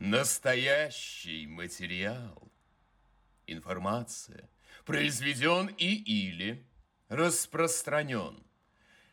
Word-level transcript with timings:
Настоящий 0.00 1.46
материал, 1.46 2.50
информация, 3.46 4.48
произведен 4.86 5.66
и 5.66 5.92
или 5.94 6.64
распространен 7.10 8.42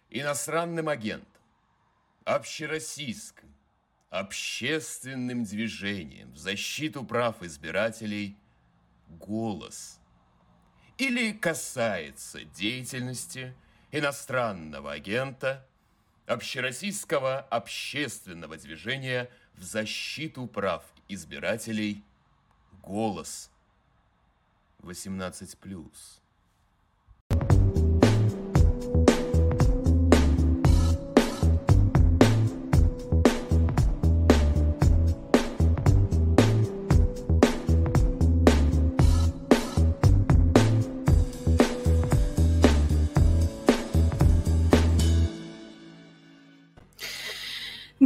иностранным 0.09 0.87
агентом, 0.87 1.41
общероссийским, 2.23 3.53
общественным 4.09 5.43
движением 5.43 6.31
в 6.31 6.37
защиту 6.37 7.03
прав 7.03 7.43
избирателей 7.43 8.37
«Голос» 9.09 9.99
или 10.97 11.33
касается 11.33 12.45
деятельности 12.45 13.53
иностранного 13.91 14.93
агента 14.93 15.67
общероссийского 16.27 17.39
общественного 17.41 18.55
движения– 18.55 19.29
в 19.57 19.63
защиту 19.63 20.47
прав 20.47 20.83
избирателей 21.09 22.01
«Голос» 22.83 23.49
18+. 24.83 26.19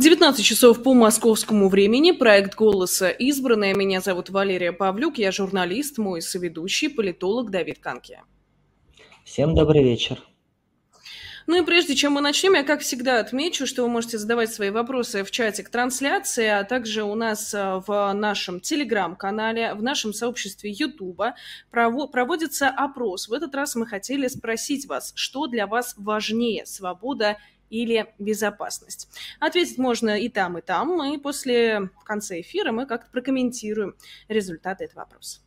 19 0.02 0.44
часов 0.44 0.82
по 0.82 0.96
московскому 0.96 1.70
времени. 1.70 2.12
Проект 2.12 2.56
«Голоса» 2.56 3.10
избранная. 3.10 3.76
Меня 3.76 4.02
зовут 4.02 4.32
Валерия 4.32 4.72
Павлюк. 4.72 5.20
Я 5.20 5.32
журналист, 5.32 6.00
мой 6.00 6.24
соведущий, 6.24 6.90
политолог 6.90 7.52
Давид 7.52 7.78
Канки. 7.78 8.20
Всем 9.24 9.54
добрый 9.54 9.84
вечер. 9.84 10.18
Ну 11.46 11.62
и 11.62 11.66
прежде 11.66 11.94
чем 11.94 12.14
мы 12.14 12.22
начнем, 12.22 12.54
я, 12.54 12.64
как 12.64 12.82
всегда, 12.82 13.20
отмечу, 13.20 13.68
что 13.68 13.84
вы 13.84 13.90
можете 13.90 14.18
задавать 14.18 14.52
свои 14.52 14.72
вопросы 14.72 15.24
в 15.24 15.30
чате 15.30 15.62
к 15.62 15.70
трансляции, 15.70 16.48
а 16.48 16.64
также 16.64 17.04
у 17.04 17.14
нас 17.14 17.54
э, 17.54 17.82
в 17.86 18.12
нашем 18.14 18.60
телеграм-канале, 18.60 19.76
в 19.76 19.84
нашем 19.84 20.14
сообществе 20.14 20.72
Ютуба 20.72 21.36
проводится 21.70 22.70
опрос. 22.70 23.28
В 23.28 23.34
этот 23.34 23.54
раз 23.54 23.76
мы 23.76 23.86
хотели 23.86 24.28
спросить 24.28 24.88
вас, 24.88 25.14
что 25.16 25.46
для 25.46 25.68
вас 25.68 25.94
важнее– 25.96 26.66
свобода 26.68 27.38
или 27.72 28.14
безопасность. 28.20 29.10
Ответить 29.40 29.80
можно 29.80 30.20
и 30.20 30.30
там, 30.30 30.60
и 30.60 30.62
там, 30.62 31.02
и 31.14 31.18
после 31.18 31.90
конца 32.06 32.40
эфира 32.40 32.72
мы 32.72 32.86
как-то 32.86 33.10
прокомментируем 33.12 33.96
результаты 34.28 34.84
этого 34.84 35.00
вопроса. 35.00 35.40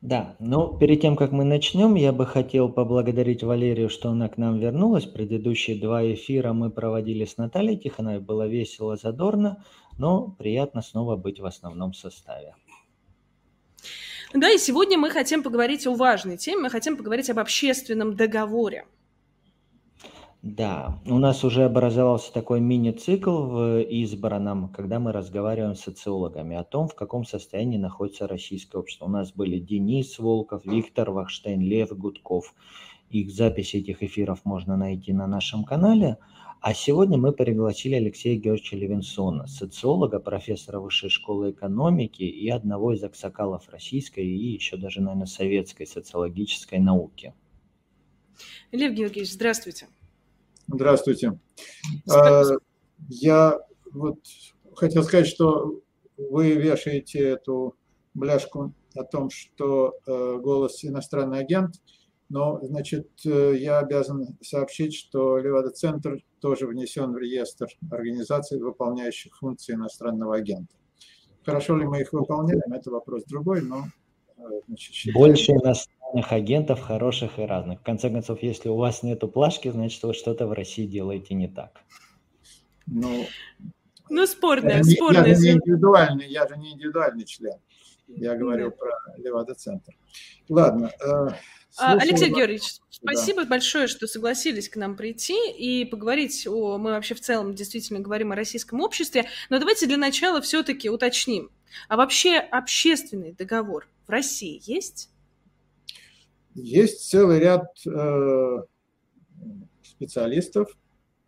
Да, 0.00 0.34
но 0.40 0.76
перед 0.78 1.00
тем, 1.00 1.14
как 1.14 1.30
мы 1.30 1.44
начнем, 1.44 1.94
я 1.94 2.12
бы 2.12 2.26
хотел 2.26 2.68
поблагодарить 2.68 3.44
Валерию, 3.44 3.88
что 3.88 4.10
она 4.10 4.28
к 4.28 4.36
нам 4.36 4.58
вернулась. 4.58 5.04
Предыдущие 5.04 5.78
два 5.78 6.02
эфира 6.02 6.52
мы 6.52 6.70
проводили 6.70 7.24
с 7.24 7.36
Натальей 7.36 7.76
Тихоновой. 7.76 8.18
Было 8.18 8.48
весело, 8.48 8.96
задорно, 8.96 9.64
но 9.98 10.34
приятно 10.38 10.82
снова 10.82 11.14
быть 11.14 11.38
в 11.38 11.46
основном 11.46 11.94
составе. 11.94 12.56
Да, 14.34 14.50
и 14.50 14.58
сегодня 14.58 14.98
мы 14.98 15.10
хотим 15.10 15.44
поговорить 15.44 15.86
о 15.86 15.94
важной 15.94 16.36
теме. 16.36 16.62
Мы 16.62 16.70
хотим 16.70 16.96
поговорить 16.96 17.30
об 17.30 17.38
общественном 17.38 18.16
договоре. 18.16 18.86
Да, 20.42 21.00
у 21.06 21.18
нас 21.18 21.44
уже 21.44 21.62
образовался 21.62 22.32
такой 22.32 22.60
мини-цикл 22.60 23.44
в 23.44 23.80
избранном, 23.82 24.70
когда 24.70 24.98
мы 24.98 25.12
разговариваем 25.12 25.76
с 25.76 25.82
социологами 25.82 26.56
о 26.56 26.64
том, 26.64 26.88
в 26.88 26.96
каком 26.96 27.24
состоянии 27.24 27.78
находится 27.78 28.26
российское 28.26 28.78
общество. 28.78 29.04
У 29.04 29.08
нас 29.08 29.30
были 29.32 29.60
Денис 29.60 30.18
Волков, 30.18 30.64
Виктор 30.64 31.12
Вахштейн, 31.12 31.60
Лев 31.60 31.96
Гудков. 31.96 32.56
Их 33.08 33.30
записи 33.30 33.76
этих 33.76 34.02
эфиров 34.02 34.44
можно 34.44 34.76
найти 34.76 35.12
на 35.12 35.28
нашем 35.28 35.62
канале. 35.62 36.18
А 36.60 36.74
сегодня 36.74 37.18
мы 37.18 37.30
пригласили 37.30 37.94
Алексея 37.94 38.36
Георгиевича 38.36 38.76
Левинсона, 38.76 39.46
социолога, 39.46 40.18
профессора 40.18 40.80
Высшей 40.80 41.10
школы 41.10 41.52
экономики 41.52 42.24
и 42.24 42.48
одного 42.48 42.94
из 42.94 43.04
аксакалов 43.04 43.68
российской 43.68 44.26
и 44.26 44.54
еще 44.54 44.76
даже, 44.76 45.02
наверное, 45.02 45.26
советской 45.26 45.86
социологической 45.86 46.80
науки. 46.80 47.32
Лев 48.72 48.92
Георгиевич, 48.92 49.30
здравствуйте. 49.30 49.86
Здравствуйте. 50.68 51.38
А, 52.10 52.42
я 53.08 53.58
вот 53.92 54.18
хотел 54.74 55.02
сказать, 55.02 55.26
что 55.26 55.80
вы 56.16 56.52
вешаете 56.52 57.20
эту 57.20 57.76
бляшку 58.14 58.72
о 58.94 59.04
том, 59.04 59.30
что 59.30 59.94
э, 60.06 60.38
голос 60.40 60.84
иностранный 60.84 61.40
агент, 61.40 61.76
но, 62.28 62.60
значит, 62.62 63.08
э, 63.26 63.54
я 63.58 63.78
обязан 63.78 64.38
сообщить, 64.42 64.94
что 64.94 65.38
Левада-центр 65.38 66.22
тоже 66.40 66.66
внесен 66.66 67.12
в 67.12 67.18
реестр 67.18 67.68
организаций, 67.90 68.60
выполняющих 68.60 69.36
функции 69.36 69.74
иностранного 69.74 70.36
агента. 70.36 70.74
Хорошо 71.44 71.76
ли 71.76 71.84
мы 71.84 72.00
их 72.00 72.12
выполняем, 72.12 72.72
это 72.72 72.90
вопрос 72.90 73.24
другой, 73.24 73.62
но 73.62 73.86
э, 74.36 74.42
значит. 74.66 75.12
Больше 75.14 75.52
иностранных 75.52 76.01
разных 76.12 76.32
агентов, 76.32 76.80
хороших 76.80 77.38
и 77.38 77.42
разных. 77.42 77.80
В 77.80 77.82
конце 77.82 78.10
концов, 78.10 78.42
если 78.42 78.68
у 78.68 78.76
вас 78.76 79.02
нету 79.02 79.28
плашки, 79.28 79.70
значит, 79.70 80.02
вы 80.02 80.14
что-то 80.14 80.46
в 80.46 80.52
России 80.52 80.86
делаете 80.86 81.34
не 81.34 81.48
так. 81.48 81.80
Ну, 82.86 83.26
ну 84.10 84.26
спорное, 84.26 84.78
я, 84.78 84.84
спорное. 84.84 85.26
Я 85.26 85.34
же 85.34 85.40
не 85.40 85.50
индивидуальный, 85.52 86.28
я 86.28 86.46
же 86.48 86.56
не 86.56 86.72
индивидуальный 86.72 87.24
член. 87.24 87.58
Я 88.08 88.34
говорю 88.34 88.66
Нет. 88.66 88.78
про 88.78 88.90
Левада-центр. 89.16 89.96
Ладно. 90.48 90.90
Э, 91.00 91.28
а, 91.78 91.92
Алексей 91.94 92.28
Георгиевич, 92.28 92.80
спасибо 92.90 93.44
да. 93.44 93.50
большое, 93.50 93.86
что 93.86 94.06
согласились 94.06 94.68
к 94.68 94.76
нам 94.76 94.96
прийти 94.96 95.50
и 95.50 95.86
поговорить 95.86 96.46
о... 96.46 96.76
Мы 96.76 96.90
вообще 96.90 97.14
в 97.14 97.20
целом 97.20 97.54
действительно 97.54 98.00
говорим 98.00 98.32
о 98.32 98.36
российском 98.36 98.80
обществе, 98.80 99.26
но 99.48 99.58
давайте 99.58 99.86
для 99.86 99.96
начала 99.96 100.42
все-таки 100.42 100.90
уточним. 100.90 101.50
А 101.88 101.96
вообще 101.96 102.36
общественный 102.36 103.32
договор 103.32 103.88
в 104.06 104.10
России 104.10 104.60
есть? 104.66 105.11
Есть 106.54 107.08
целый 107.08 107.38
ряд 107.38 107.64
э, 107.86 108.56
специалистов, 109.82 110.68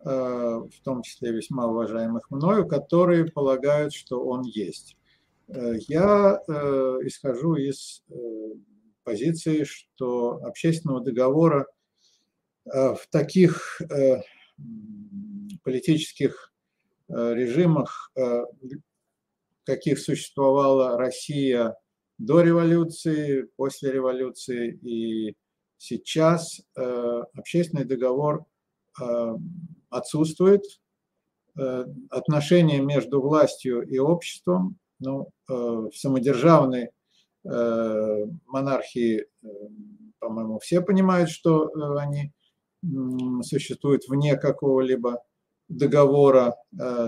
э, 0.01 0.07
в 0.07 0.83
том 0.83 1.01
числе 1.01 1.31
весьма 1.31 1.67
уважаемых 1.67 2.29
мною, 2.29 2.67
которые 2.67 3.25
полагают, 3.25 3.93
что 3.93 4.23
он 4.23 4.43
есть. 4.43 4.97
Э, 5.47 5.73
я 5.87 6.39
исхожу 7.03 7.55
из 7.55 8.03
позиции, 9.03 9.63
что 9.63 10.41
общественного 10.43 11.01
договора 11.01 11.67
в 12.65 12.99
таких 13.11 13.79
политических 15.63 16.51
режимах, 17.07 18.11
каких 19.63 19.99
существовала 19.99 20.97
Россия 20.97 21.75
до 22.17 22.41
революции, 22.41 23.47
после 23.55 23.91
революции 23.91 24.73
и 24.81 25.35
сейчас 25.77 26.61
э, 26.75 27.23
общественный 27.33 27.85
договор 27.85 28.45
э, 29.01 29.33
отсутствует. 29.89 30.63
Э, 31.57 31.85
отношения 32.09 32.81
между 32.81 33.21
властью 33.21 33.81
и 33.81 33.97
обществом 33.97 34.77
ну, 34.99 35.29
в 35.47 35.91
самодержавной 35.93 36.89
монархии, 37.43 39.25
по-моему, 40.19 40.57
все 40.59 40.81
понимают, 40.81 41.29
что 41.29 41.69
они 41.97 42.31
существуют 43.43 44.07
вне 44.07 44.37
какого-либо 44.37 45.21
договора 45.67 46.55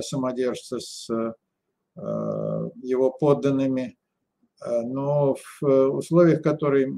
самодержца 0.02 0.80
с 0.80 1.08
его 1.96 3.10
подданными. 3.10 3.97
Э, 4.66 4.82
но 4.82 5.36
в 5.36 5.66
э, 5.66 5.88
условиях, 5.88 6.42
которые 6.42 6.92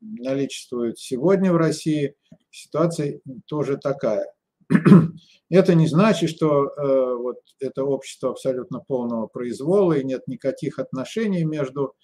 наличествуют 0.00 0.98
сегодня 0.98 1.52
в 1.52 1.56
России, 1.56 2.14
ситуация 2.50 3.20
тоже 3.46 3.76
такая. 3.76 4.32
Это 5.50 5.74
не 5.74 5.86
значит, 5.86 6.30
что 6.30 6.66
э, 6.66 7.16
вот 7.16 7.36
это 7.60 7.84
общество 7.84 8.30
абсолютно 8.30 8.80
полного 8.80 9.26
произвола 9.26 9.94
и 9.94 10.04
нет 10.04 10.26
никаких 10.26 10.78
отношений 10.78 11.44
между 11.44 11.94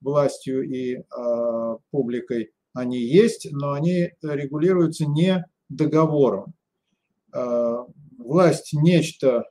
властью 0.00 0.62
и 0.62 1.02
публикой. 1.90 2.52
Они 2.72 2.98
есть, 2.98 3.48
но 3.50 3.72
они 3.72 4.12
регулируются 4.22 5.04
не 5.04 5.44
договором. 5.68 6.54
Власть 8.16 8.72
нечто 8.72 9.44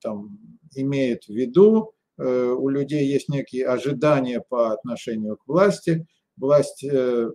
там 0.00 0.38
имеет 0.74 1.24
в 1.24 1.30
виду, 1.30 1.92
Э, 1.92 1.99
у 2.22 2.68
людей 2.68 3.06
есть 3.06 3.28
некие 3.28 3.66
ожидания 3.66 4.40
по 4.46 4.72
отношению 4.72 5.36
к 5.36 5.46
власти. 5.46 6.06
Власть 6.36 6.84
э, 6.84 7.30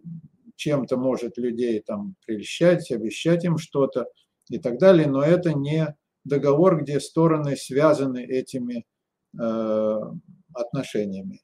чем-то 0.55 0.97
может 0.97 1.37
людей 1.37 1.81
там 1.81 2.15
прельщать, 2.25 2.91
обещать 2.91 3.43
им 3.45 3.57
что-то 3.57 4.07
и 4.49 4.59
так 4.59 4.77
далее, 4.77 5.07
но 5.07 5.23
это 5.23 5.53
не 5.53 5.95
договор, 6.23 6.81
где 6.81 6.99
стороны 6.99 7.55
связаны 7.55 8.23
этими 8.23 8.85
отношениями. 10.53 11.41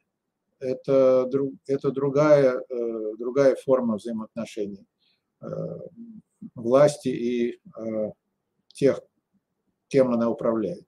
Это, 0.60 1.30
это 1.68 1.92
другая, 1.92 2.64
другая 3.20 3.56
форма 3.56 3.98
взаимоотношений 3.98 4.88
власти 6.56 7.10
и 7.10 7.60
тех, 8.74 9.02
кем 9.90 10.12
она 10.14 10.30
управляет. 10.30 10.88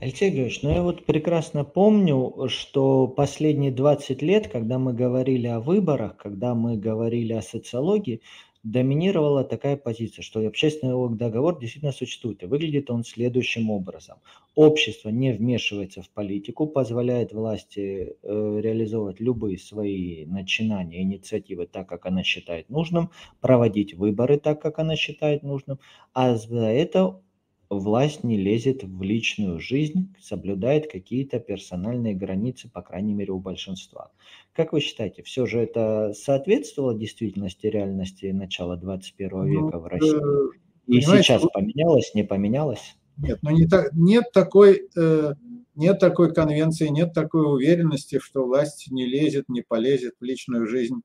Алексей 0.00 0.30
Георгиевич, 0.30 0.62
ну 0.62 0.70
я 0.70 0.82
вот 0.82 1.04
прекрасно 1.06 1.64
помню, 1.64 2.48
что 2.48 3.08
последние 3.08 3.72
20 3.72 4.22
лет, 4.22 4.48
когда 4.48 4.78
мы 4.78 4.92
говорили 4.92 5.46
о 5.46 5.60
выборах, 5.60 6.16
когда 6.16 6.54
мы 6.54 6.76
говорили 6.76 7.32
о 7.32 7.42
социологии, 7.42 8.20
доминировала 8.66 9.44
такая 9.44 9.76
позиция, 9.76 10.22
что 10.22 10.44
общественный 10.44 11.16
договор 11.16 11.58
действительно 11.58 11.92
существует. 11.92 12.42
И 12.42 12.46
выглядит 12.46 12.90
он 12.90 13.04
следующим 13.04 13.70
образом. 13.70 14.18
Общество 14.56 15.08
не 15.10 15.32
вмешивается 15.32 16.02
в 16.02 16.10
политику, 16.10 16.66
позволяет 16.66 17.32
власти 17.32 18.16
э, 18.22 18.60
реализовывать 18.60 19.20
любые 19.20 19.58
свои 19.58 20.26
начинания, 20.26 21.02
инициативы 21.02 21.66
так, 21.66 21.88
как 21.88 22.06
она 22.06 22.24
считает 22.24 22.68
нужным, 22.68 23.10
проводить 23.40 23.94
выборы 23.94 24.38
так, 24.38 24.60
как 24.60 24.80
она 24.80 24.96
считает 24.96 25.44
нужным, 25.44 25.78
а 26.12 26.34
за 26.34 26.66
это 26.66 27.20
власть 27.68 28.24
не 28.24 28.36
лезет 28.36 28.84
в 28.84 29.02
личную 29.02 29.60
жизнь, 29.60 30.14
соблюдает 30.20 30.90
какие-то 30.90 31.40
персональные 31.40 32.14
границы, 32.14 32.68
по 32.68 32.82
крайней 32.82 33.14
мере, 33.14 33.32
у 33.32 33.38
большинства. 33.38 34.10
Как 34.52 34.72
вы 34.72 34.80
считаете, 34.80 35.22
все 35.22 35.46
же 35.46 35.60
это 35.60 36.12
соответствовало 36.14 36.94
действительности 36.94 37.66
реальности 37.66 38.26
начала 38.26 38.76
21 38.76 39.30
ну, 39.30 39.44
века 39.44 39.78
в 39.78 39.86
России? 39.86 40.16
Э, 40.16 40.50
И 40.86 41.00
сейчас 41.00 41.42
поменялось, 41.52 42.12
не 42.14 42.24
поменялось? 42.24 42.96
Нет, 43.16 43.38
но 43.42 43.50
не 43.50 43.66
так, 43.66 43.92
нет, 43.92 44.24
такой, 44.32 44.88
э, 44.96 45.34
нет 45.74 45.98
такой 45.98 46.34
конвенции, 46.34 46.88
нет 46.88 47.14
такой 47.14 47.52
уверенности, 47.52 48.18
что 48.18 48.44
власть 48.44 48.90
не 48.90 49.06
лезет, 49.06 49.48
не 49.48 49.62
полезет 49.62 50.14
в 50.20 50.24
личную 50.24 50.66
жизнь. 50.66 51.00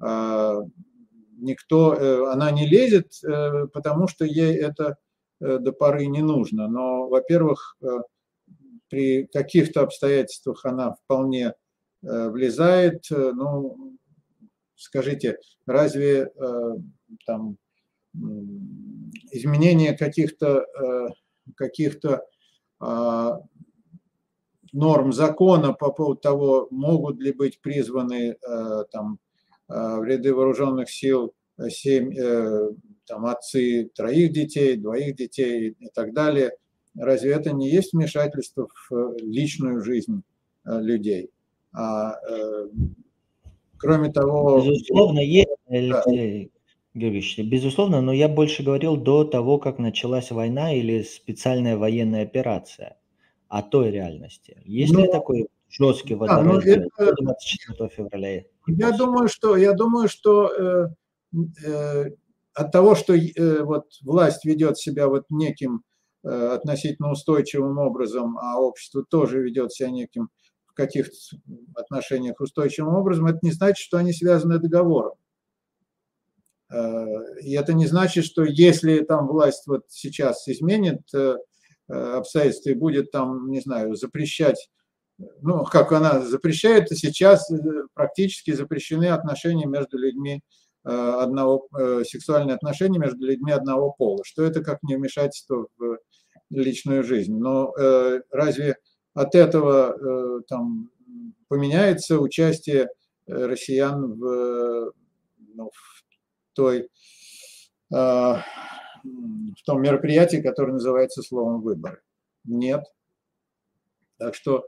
Э, 0.00 0.60
никто, 1.38 1.94
э, 1.94 2.32
она 2.32 2.50
не 2.50 2.66
лезет, 2.66 3.12
э, 3.22 3.66
потому 3.72 4.08
что 4.08 4.24
ей 4.24 4.54
это 4.56 4.96
до 5.40 5.72
поры 5.72 6.06
не 6.06 6.22
нужно. 6.22 6.68
Но, 6.68 7.08
во-первых, 7.08 7.76
э, 7.82 7.86
при 8.88 9.26
каких-то 9.26 9.82
обстоятельствах 9.82 10.64
она 10.64 10.92
вполне 10.92 11.54
э, 12.02 12.28
влезает. 12.28 13.04
Ну, 13.10 13.96
скажите, 14.76 15.38
разве 15.66 16.30
там 17.26 17.56
изменение 19.32 19.96
каких-то 19.96 20.66
каких-то 21.56 22.24
а, 22.80 23.40
норм 24.72 25.12
закона 25.12 25.72
по 25.72 25.90
поводу 25.90 26.20
того, 26.20 26.68
могут 26.70 27.18
ли 27.20 27.32
быть 27.32 27.60
призваны 27.60 28.36
там 28.92 29.18
в 29.68 30.04
ряды 30.04 30.34
вооруженных 30.34 30.90
сил 30.90 31.34
семь, 31.68 32.12
там 33.06 33.26
отцы 33.26 33.90
троих 33.94 34.32
детей, 34.32 34.76
двоих 34.76 35.16
детей 35.16 35.74
и 35.78 35.88
так 35.94 36.12
далее. 36.12 36.52
Разве 36.96 37.32
это 37.32 37.52
не 37.52 37.68
есть 37.70 37.92
вмешательство 37.92 38.68
в 38.68 38.94
э, 38.94 39.16
личную 39.20 39.82
жизнь 39.82 40.22
э, 40.64 40.80
людей? 40.80 41.30
А, 41.72 42.14
э, 42.28 42.68
кроме 43.78 44.12
того... 44.12 44.60
Безусловно, 44.60 45.18
есть, 45.18 45.48
да. 45.68 46.04
Георгиевич, 46.94 47.38
безусловно, 47.40 48.00
но 48.00 48.12
я 48.12 48.28
больше 48.28 48.62
говорил 48.62 48.96
до 48.96 49.24
того, 49.24 49.58
как 49.58 49.80
началась 49.80 50.30
война 50.30 50.72
или 50.72 51.02
специальная 51.02 51.76
военная 51.76 52.22
операция, 52.22 52.96
о 53.48 53.62
той 53.62 53.90
реальности. 53.90 54.62
Есть 54.64 54.92
но, 54.92 55.00
ли 55.00 55.06
ну, 55.06 55.12
такой 55.12 55.48
жесткий 55.68 56.14
водораздел 56.14 56.88
да, 56.96 57.04
это, 57.04 57.14
24 57.20 57.88
февраля? 57.88 58.44
Я 58.68 58.92
думаю, 58.92 59.26
что, 59.26 59.56
я 59.56 59.72
думаю, 59.72 60.08
что 60.08 60.46
э, 60.46 60.62
э, 60.62 60.88
от 62.54 62.70
того, 62.70 62.94
что 62.94 63.14
э, 63.14 63.62
вот 63.62 63.86
власть 64.02 64.44
ведет 64.44 64.78
себя 64.78 65.08
вот 65.08 65.24
неким 65.28 65.82
э, 66.22 66.28
относительно 66.28 67.10
устойчивым 67.10 67.78
образом, 67.78 68.38
а 68.38 68.60
общество 68.60 69.04
тоже 69.04 69.42
ведет 69.42 69.72
себя 69.72 69.90
неким 69.90 70.30
в 70.66 70.74
каких-то 70.74 71.12
отношениях 71.74 72.40
устойчивым 72.40 72.94
образом, 72.94 73.26
это 73.26 73.38
не 73.42 73.52
значит, 73.52 73.78
что 73.78 73.98
они 73.98 74.12
связаны 74.12 74.58
договором. 74.58 75.14
Э, 76.72 77.40
и 77.42 77.54
это 77.54 77.74
не 77.74 77.86
значит, 77.86 78.24
что 78.24 78.44
если 78.44 79.00
там 79.00 79.26
власть 79.26 79.66
вот 79.66 79.84
сейчас 79.88 80.46
изменит 80.48 81.02
обстоятельства 81.86 82.70
и 82.70 82.74
будет 82.74 83.10
там, 83.10 83.50
не 83.50 83.60
знаю, 83.60 83.94
запрещать, 83.94 84.70
ну, 85.42 85.64
как 85.64 85.92
она 85.92 86.22
запрещает, 86.22 86.88
сейчас 86.88 87.50
практически 87.92 88.52
запрещены 88.52 89.08
отношения 89.08 89.66
между 89.66 89.98
людьми 89.98 90.42
Э, 90.42 90.63
одного, 90.84 91.66
э, 91.78 92.04
сексуальные 92.04 92.56
отношения 92.56 92.98
между 92.98 93.24
людьми 93.24 93.52
одного 93.52 93.92
пола, 93.92 94.22
что 94.24 94.42
это 94.42 94.62
как 94.62 94.82
не 94.82 94.96
вмешательство 94.96 95.66
в 95.78 95.98
личную 96.50 97.02
жизнь. 97.02 97.34
Но 97.34 97.72
э, 97.76 98.20
разве 98.30 98.76
от 99.14 99.34
этого 99.34 100.42
там 100.48 100.90
поменяется 101.48 102.18
участие 102.18 102.88
россиян 103.26 104.12
в, 104.14 104.92
ну, 105.54 105.70
в 105.72 106.04
той 106.52 106.88
в 107.90 108.42
том 109.64 109.82
мероприятии, 109.82 110.38
которое 110.38 110.72
называется 110.72 111.22
словом 111.22 111.60
выборы? 111.60 112.02
Нет. 112.44 112.82
Так 114.18 114.34
что 114.34 114.64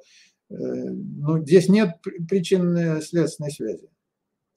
ну, 0.49 1.43
здесь 1.43 1.69
нет 1.69 1.97
причинно-следственной 2.29 3.51
связи. 3.51 3.91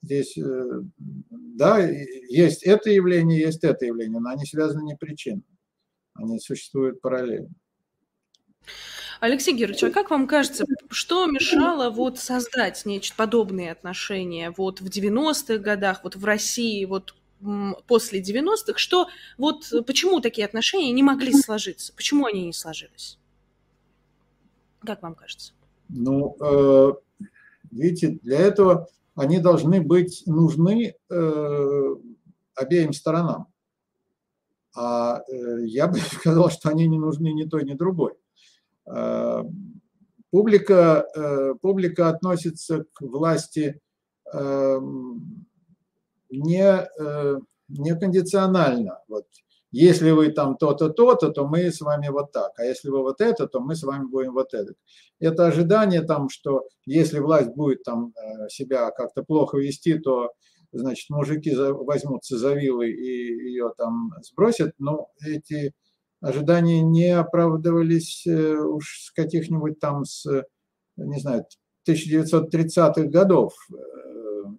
Здесь, 0.02 0.36
э, 0.38 0.82
да, 0.98 1.78
есть 1.78 2.62
это 2.62 2.90
явление, 2.90 3.40
есть 3.40 3.64
это 3.64 3.84
явление, 3.84 4.20
но 4.20 4.30
они 4.30 4.46
связаны 4.46 4.84
не 4.84 4.96
причинно. 4.96 5.42
Они 6.14 6.38
существуют 6.38 7.00
параллельно. 7.00 7.50
Алексей 9.20 9.54
Георгиевич, 9.54 9.84
а 9.84 9.90
как 9.90 10.10
вам 10.10 10.26
кажется, 10.26 10.64
что 10.88 11.26
мешало 11.26 11.90
вот 11.90 12.18
создать 12.18 12.86
нечто 12.86 13.14
подобные 13.14 13.70
отношения 13.70 14.52
вот 14.56 14.80
в 14.80 14.86
90-х 14.86 15.58
годах, 15.58 16.00
вот 16.04 16.16
в 16.16 16.24
России, 16.24 16.86
вот 16.86 17.14
после 17.86 18.22
90-х, 18.22 18.78
что 18.78 19.08
вот 19.36 19.70
почему 19.86 20.20
такие 20.20 20.46
отношения 20.46 20.92
не 20.92 21.02
могли 21.02 21.32
сложиться? 21.32 21.92
Почему 21.94 22.26
они 22.26 22.46
не 22.46 22.52
сложились? 22.54 23.18
Как 24.80 25.02
вам 25.02 25.14
кажется? 25.14 25.52
Ну, 25.90 26.36
э, 26.40 26.92
видите, 27.70 28.18
для 28.22 28.38
этого 28.38 28.88
они 29.14 29.38
должны 29.38 29.80
быть 29.80 30.22
нужны 30.26 30.94
э, 31.08 31.94
обеим 32.54 32.92
сторонам. 32.92 33.46
А 34.74 35.22
э, 35.28 35.66
я 35.66 35.88
бы 35.88 35.98
сказал, 36.12 36.50
что 36.50 36.70
они 36.70 36.86
не 36.86 36.98
нужны 36.98 37.32
ни 37.32 37.44
той, 37.44 37.64
ни 37.64 37.74
другой. 37.74 38.14
Э, 38.86 39.42
публика, 40.30 41.06
э, 41.14 41.54
публика 41.60 42.08
относится 42.08 42.84
к 42.92 43.02
власти 43.02 43.80
э, 44.32 44.80
не, 46.30 46.88
э, 46.98 47.40
не 47.68 47.96
кондиционально. 47.96 49.00
Вот 49.08 49.26
если 49.72 50.10
вы 50.10 50.30
там 50.30 50.56
то-то, 50.56 50.88
то-то, 50.90 51.30
то 51.30 51.46
мы 51.46 51.70
с 51.70 51.80
вами 51.80 52.08
вот 52.08 52.32
так, 52.32 52.52
а 52.58 52.64
если 52.64 52.88
вы 52.88 53.02
вот 53.02 53.20
это, 53.20 53.46
то 53.46 53.60
мы 53.60 53.76
с 53.76 53.82
вами 53.82 54.06
будем 54.06 54.32
вот 54.32 54.52
это. 54.54 54.74
Это 55.20 55.46
ожидание 55.46 56.02
там, 56.02 56.28
что 56.28 56.68
если 56.86 57.20
власть 57.20 57.50
будет 57.50 57.82
там 57.82 58.12
э, 58.16 58.48
себя 58.48 58.90
как-то 58.90 59.22
плохо 59.22 59.58
вести, 59.58 59.98
то 59.98 60.32
значит, 60.72 61.10
мужики 61.10 61.54
возьмутся 61.54 62.38
за 62.38 62.54
вилы 62.54 62.90
и 62.90 63.50
ее 63.50 63.72
там 63.76 64.12
сбросят, 64.22 64.74
но 64.78 65.08
эти 65.24 65.72
ожидания 66.20 66.82
не 66.82 67.10
оправдывались 67.10 68.26
э, 68.26 68.56
уж 68.56 69.06
с 69.06 69.12
каких-нибудь 69.12 69.78
там, 69.78 70.04
с, 70.04 70.26
не 70.96 71.20
знаю, 71.20 71.44
1930-х 71.88 73.04
годов. 73.04 73.54
Э, 73.72 73.76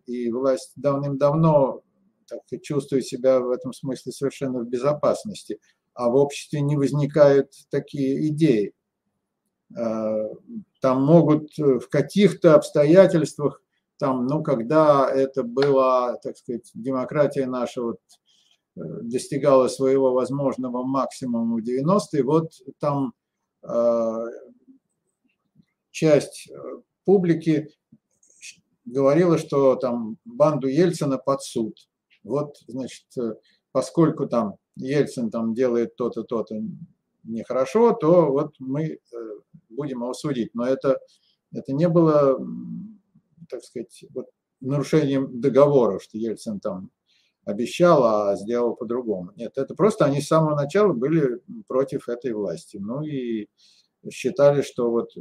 и 0.05 0.31
власть 0.31 0.73
давным-давно 0.75 1.81
так, 2.31 2.61
чувствую 2.61 3.01
себя 3.01 3.39
в 3.39 3.49
этом 3.49 3.73
смысле 3.73 4.11
совершенно 4.11 4.59
в 4.59 4.69
безопасности, 4.69 5.59
а 5.93 6.09
в 6.09 6.15
обществе 6.15 6.61
не 6.61 6.77
возникают 6.77 7.51
такие 7.69 8.27
идеи. 8.29 8.73
А, 9.77 10.29
там 10.81 11.03
могут 11.03 11.57
в 11.57 11.87
каких-то 11.89 12.55
обстоятельствах, 12.55 13.61
там, 13.97 14.25
ну, 14.25 14.41
когда 14.41 15.09
это 15.09 15.43
была, 15.43 16.15
так 16.17 16.37
сказать, 16.37 16.71
демократия 16.73 17.45
наша 17.45 17.83
вот, 17.83 17.99
э, 18.75 18.81
достигала 19.03 19.67
своего 19.67 20.13
возможного 20.13 20.83
максимума 20.83 21.57
в 21.57 21.63
90-е, 21.63 22.23
вот 22.23 22.51
там 22.79 23.13
э, 23.61 24.25
часть 25.91 26.49
э, 26.49 26.53
публики 27.05 27.69
говорила, 28.85 29.37
что 29.37 29.75
там 29.75 30.17
банду 30.25 30.67
Ельцина 30.67 31.19
под 31.19 31.43
суд 31.43 31.75
вот, 32.23 32.57
значит, 32.67 33.05
э, 33.17 33.35
поскольку 33.71 34.27
там 34.27 34.55
Ельцин 34.75 35.29
там 35.29 35.53
делает 35.53 35.95
то-то, 35.95 36.23
то-то 36.23 36.61
нехорошо, 37.23 37.93
то 37.93 38.31
вот 38.31 38.55
мы 38.59 38.83
э, 38.85 38.97
будем 39.69 40.01
его 40.01 40.13
судить. 40.13 40.53
Но 40.53 40.65
это, 40.65 40.99
это 41.53 41.73
не 41.73 41.87
было, 41.89 42.37
так 43.49 43.63
сказать, 43.63 44.05
вот 44.13 44.27
нарушением 44.59 45.41
договора, 45.41 45.99
что 45.99 46.17
Ельцин 46.17 46.59
там 46.59 46.91
обещал, 47.45 48.03
а 48.03 48.35
сделал 48.35 48.75
по-другому. 48.75 49.31
Нет, 49.35 49.57
это 49.57 49.73
просто 49.73 50.05
они 50.05 50.21
с 50.21 50.27
самого 50.27 50.55
начала 50.55 50.93
были 50.93 51.41
против 51.67 52.07
этой 52.07 52.33
власти. 52.33 52.77
Ну 52.77 53.01
и 53.01 53.47
считали, 54.11 54.61
что 54.61 54.91
вот 54.91 55.11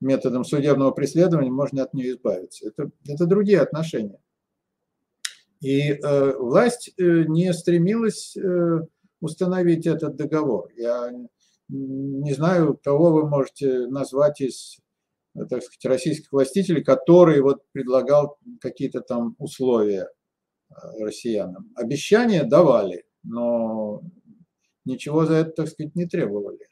методом 0.00 0.44
судебного 0.44 0.90
преследования 0.90 1.50
можно 1.50 1.82
от 1.82 1.94
нее 1.94 2.12
избавиться. 2.12 2.68
Это, 2.68 2.90
это 3.06 3.26
другие 3.26 3.60
отношения. 3.60 4.18
И 5.60 5.92
э, 5.92 6.36
власть 6.36 6.92
э, 6.96 7.24
не 7.26 7.52
стремилась 7.52 8.36
э, 8.36 8.80
установить 9.20 9.86
этот 9.86 10.16
договор. 10.16 10.70
Я 10.76 11.10
не 11.68 12.32
знаю, 12.32 12.78
кого 12.82 13.12
вы 13.12 13.28
можете 13.28 13.88
назвать 13.88 14.40
из, 14.40 14.78
так 15.34 15.62
сказать, 15.62 15.84
российских 15.84 16.32
властителей, 16.32 16.82
который 16.82 17.40
вот 17.40 17.62
предлагал 17.72 18.38
какие-то 18.60 19.00
там 19.00 19.34
условия 19.38 20.08
э, 20.70 20.74
россиянам. 21.00 21.70
Обещания 21.74 22.44
давали, 22.44 23.04
но 23.24 24.02
ничего 24.84 25.26
за 25.26 25.34
это, 25.34 25.50
так 25.50 25.68
сказать, 25.68 25.96
не 25.96 26.06
требовали. 26.06 26.66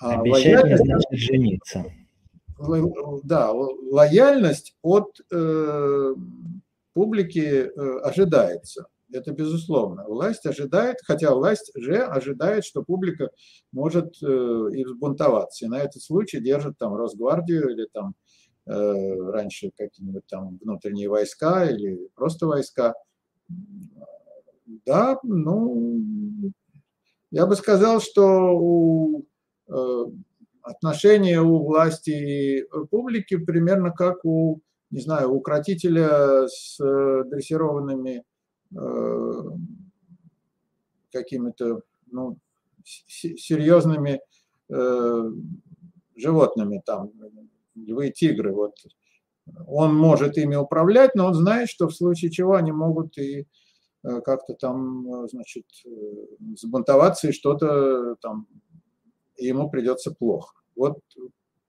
А 0.00 0.20
Обещать 0.20 0.64
не 0.64 0.78
значит 0.78 1.10
жениться. 1.12 1.84
Да, 3.24 3.52
лояльность 3.52 4.76
от 4.82 5.20
э, 5.32 6.14
публики 6.92 7.38
э, 7.38 7.98
ожидается. 8.00 8.86
Это 9.12 9.32
безусловно. 9.32 10.04
Власть 10.04 10.46
ожидает, 10.46 10.98
хотя 11.04 11.34
власть 11.34 11.70
же 11.74 11.98
ожидает, 11.98 12.64
что 12.64 12.82
публика 12.82 13.30
может 13.70 14.16
э, 14.22 14.26
и 14.26 14.84
взбунтоваться. 14.84 15.66
И 15.66 15.68
на 15.68 15.80
этот 15.80 16.02
случай 16.02 16.40
держит 16.40 16.78
там 16.78 16.94
Росгвардию 16.94 17.70
или 17.70 17.86
там 17.92 18.14
э, 18.66 18.72
раньше 18.72 19.70
какие-нибудь 19.76 20.26
там 20.28 20.58
внутренние 20.62 21.08
войска 21.08 21.66
или 21.66 22.08
просто 22.14 22.46
войска. 22.46 22.94
Да, 24.86 25.18
ну, 25.22 26.52
я 27.30 27.46
бы 27.46 27.54
сказал, 27.56 28.00
что 28.00 28.56
у 28.56 29.26
отношения 30.62 31.40
у 31.40 31.64
власти 31.64 32.10
и 32.10 32.64
публики 32.90 33.36
примерно 33.36 33.90
как 33.90 34.24
у, 34.24 34.60
не 34.92 35.00
знаю, 35.00 35.32
укротителя 35.32 36.46
с 36.46 36.78
э, 36.78 37.24
дрессированными 37.24 38.24
э, 38.76 39.42
какими-то 41.10 41.82
ну, 42.10 42.38
серьезными 42.84 44.20
животными, 46.16 46.82
там, 46.84 47.10
львы, 47.74 48.10
тигры. 48.10 48.52
Вот. 48.52 48.74
Он 49.66 49.94
может 49.94 50.38
ими 50.38 50.56
управлять, 50.56 51.14
но 51.14 51.26
он 51.26 51.34
знает, 51.34 51.68
что 51.68 51.88
в 51.88 51.94
случае 51.94 52.30
чего 52.30 52.54
они 52.54 52.72
могут 52.72 53.18
и 53.18 53.46
как-то 54.02 54.54
там, 54.54 55.28
значит, 55.28 55.66
сбунтоваться 56.56 57.28
и 57.28 57.32
что-то 57.32 58.16
там 58.22 58.46
и 59.36 59.46
ему 59.46 59.68
придется 59.68 60.12
плохо. 60.12 60.54
Вот 60.74 60.98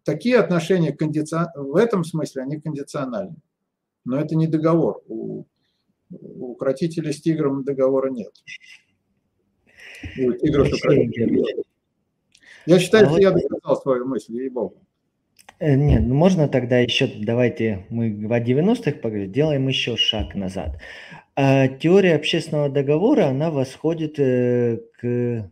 такие 0.04 0.38
отношения 0.38 0.94
кондицион... 0.94 1.48
в 1.56 1.76
этом 1.76 2.04
смысле 2.04 2.44
они 2.44 2.60
кондициональны. 2.60 3.36
Но 4.06 4.20
это 4.20 4.36
не 4.36 4.48
договор. 4.48 5.02
У, 5.08 5.46
у 6.10 6.52
укротителя 6.52 7.12
с 7.12 7.22
тигром 7.22 7.64
договора 7.64 8.10
нет. 8.10 8.32
У 10.18 10.32
тигров 10.34 10.68
Я 12.66 12.80
считаю, 12.80 13.06
а 13.06 13.08
что 13.08 13.14
вот... 13.14 13.22
я 13.22 13.32
доказал 13.32 13.82
свою 13.82 14.06
мысль, 14.06 14.34
ей-богу. 14.34 14.84
Э, 15.60 15.76
нет, 15.76 16.04
ну 16.06 16.16
можно 16.16 16.48
тогда 16.48 16.80
еще, 16.80 17.08
давайте 17.08 17.86
мы 17.90 18.08
о 18.30 18.40
90-х 18.40 19.00
поговорим, 19.00 19.32
делаем 19.32 19.68
еще 19.68 19.96
шаг 19.96 20.36
назад. 20.36 20.80
А 21.36 21.68
теория 21.68 22.16
общественного 22.16 22.70
договора, 22.70 23.28
она 23.28 23.50
восходит 23.50 24.20
э, 24.20 24.80
к 25.00 25.50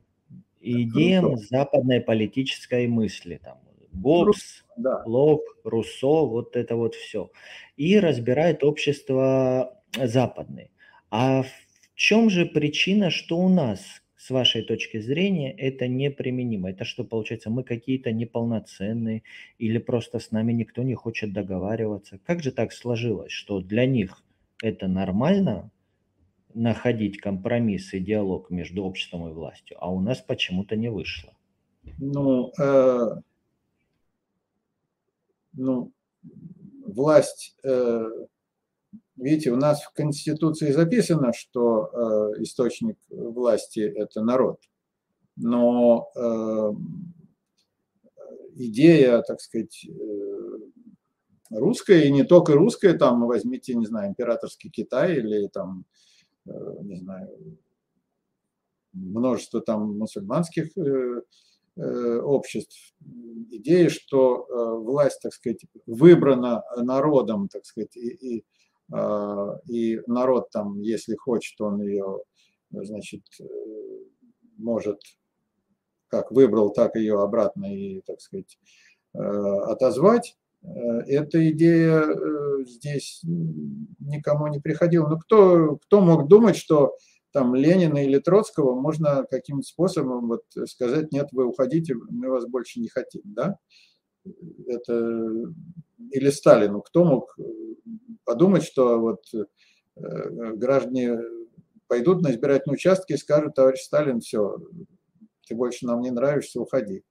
идеям 0.60 1.38
западной 1.38 2.02
политической 2.02 2.88
мысли. 2.88 3.40
Там, 3.44 3.58
Гоббс, 3.92 4.64
да. 4.78 5.04
Лок, 5.06 5.42
Руссо, 5.64 6.26
вот 6.26 6.56
это 6.56 6.76
вот 6.76 6.96
все. 6.96 7.32
И 7.78 8.00
разбирает 8.00 8.64
общество 8.64 9.82
западное. 9.98 10.70
А 11.10 11.44
в 11.44 11.52
чем 11.96 12.30
же 12.30 12.46
причина, 12.46 13.10
что 13.10 13.38
у 13.38 13.50
нас, 13.50 13.82
с 14.16 14.30
вашей 14.30 14.62
точки 14.62 15.00
зрения, 15.00 15.52
это 15.52 15.88
неприменимо? 15.88 16.70
Это 16.70 16.86
что, 16.86 17.04
получается, 17.04 17.50
мы 17.50 17.64
какие-то 17.64 18.12
неполноценные 18.12 19.24
или 19.58 19.78
просто 19.78 20.20
с 20.20 20.32
нами 20.32 20.54
никто 20.54 20.84
не 20.84 20.96
хочет 20.96 21.34
договариваться? 21.34 22.20
Как 22.26 22.42
же 22.42 22.52
так 22.52 22.72
сложилось, 22.72 23.32
что 23.32 23.60
для 23.60 23.86
них 23.86 24.24
это 24.62 24.88
нормально, 24.88 25.72
находить 26.54 27.18
компромисс 27.18 27.94
и 27.94 28.00
диалог 28.00 28.50
между 28.50 28.84
обществом 28.84 29.30
и 29.30 29.34
властью, 29.34 29.78
а 29.80 29.92
у 29.92 30.02
нас 30.02 30.20
почему-то 30.20 30.76
не 30.76 30.90
вышло. 30.90 31.34
Ну, 31.98 32.52
э, 32.60 33.22
ну 35.54 35.92
власть, 36.86 37.56
э, 37.64 38.06
видите, 39.16 39.52
у 39.52 39.56
нас 39.56 39.84
в 39.84 39.94
Конституции 39.94 40.72
записано, 40.72 41.34
что 41.34 41.90
э, 42.38 42.44
источник 42.44 42.98
власти– 43.10 43.80
это 43.96 44.22
народ, 44.22 44.60
но 45.36 46.10
э, 46.16 46.74
идея, 48.56 49.22
так 49.22 49.42
сказать, 49.42 49.88
русская, 51.50 52.04
и 52.04 52.12
не 52.12 52.24
только 52.24 52.54
русская, 52.54 52.94
там 52.94 53.26
возьмите, 53.26 53.76
не 53.76 53.86
знаю, 53.86 54.10
императорский 54.10 54.70
Китай 54.70 55.16
или 55.16 55.48
там 55.48 55.86
не 56.82 56.96
знаю, 56.96 57.30
множество 58.94 59.62
там 59.62 59.98
мусульманских 59.98 60.72
обществ. 61.78 62.94
Идея, 63.50 63.90
что 63.90 64.46
власть, 64.84 65.22
так 65.22 65.34
сказать, 65.34 65.62
выбрана 65.86 66.64
народом, 66.78 67.48
так 67.48 67.66
сказать, 67.66 67.96
и, 67.96 68.10
и, 68.10 68.46
и 69.68 70.02
народ 70.06 70.50
там, 70.52 70.82
если 70.82 71.16
хочет, 71.16 71.60
он 71.62 71.82
ее, 71.82 72.20
значит, 72.72 73.22
может, 74.58 75.00
как 76.08 76.32
выбрал, 76.32 76.72
так 76.72 76.96
ее 76.96 77.22
обратно 77.22 77.74
и, 77.74 78.02
так 78.02 78.20
сказать, 78.20 78.60
отозвать. 79.14 80.36
Э, 80.64 81.00
эта 81.08 81.50
идея 81.52 82.04
э, 82.04 82.64
здесь 82.66 83.22
никому 83.24 84.48
не 84.48 84.60
приходила. 84.60 85.08
Но 85.08 85.18
кто, 85.18 85.78
кто 85.78 86.02
мог 86.02 86.28
думать, 86.28 86.56
что 86.56 86.96
там 87.32 87.56
Ленина 87.56 88.04
или 88.04 88.20
Троцкого 88.20 88.80
можно 88.80 89.26
каким-то 89.30 89.64
способом 89.68 90.28
вот 90.28 90.44
сказать, 90.68 91.12
нет, 91.12 91.30
вы 91.32 91.46
уходите, 91.46 91.96
мы 92.10 92.30
вас 92.30 92.46
больше 92.46 92.80
не 92.80 92.90
хотим, 92.90 93.22
да? 93.26 93.58
Это 94.68 95.54
или 96.12 96.30
Сталину. 96.30 96.82
Кто 96.82 97.04
мог 97.06 97.38
подумать, 98.26 98.64
что 98.64 99.00
вот 99.00 99.24
э, 99.34 100.54
граждане 100.56 101.20
пойдут 101.88 102.22
на 102.22 102.32
избирательные 102.32 102.76
участки 102.76 103.14
и 103.14 103.18
скажут, 103.18 103.56
товарищ 103.56 103.82
Сталин, 103.82 104.22
все, 104.22 104.58
ты 105.48 105.56
больше 105.56 105.86
нам 105.86 106.02
не 106.02 106.12
нравишься, 106.12 106.62
уходи. 106.62 107.04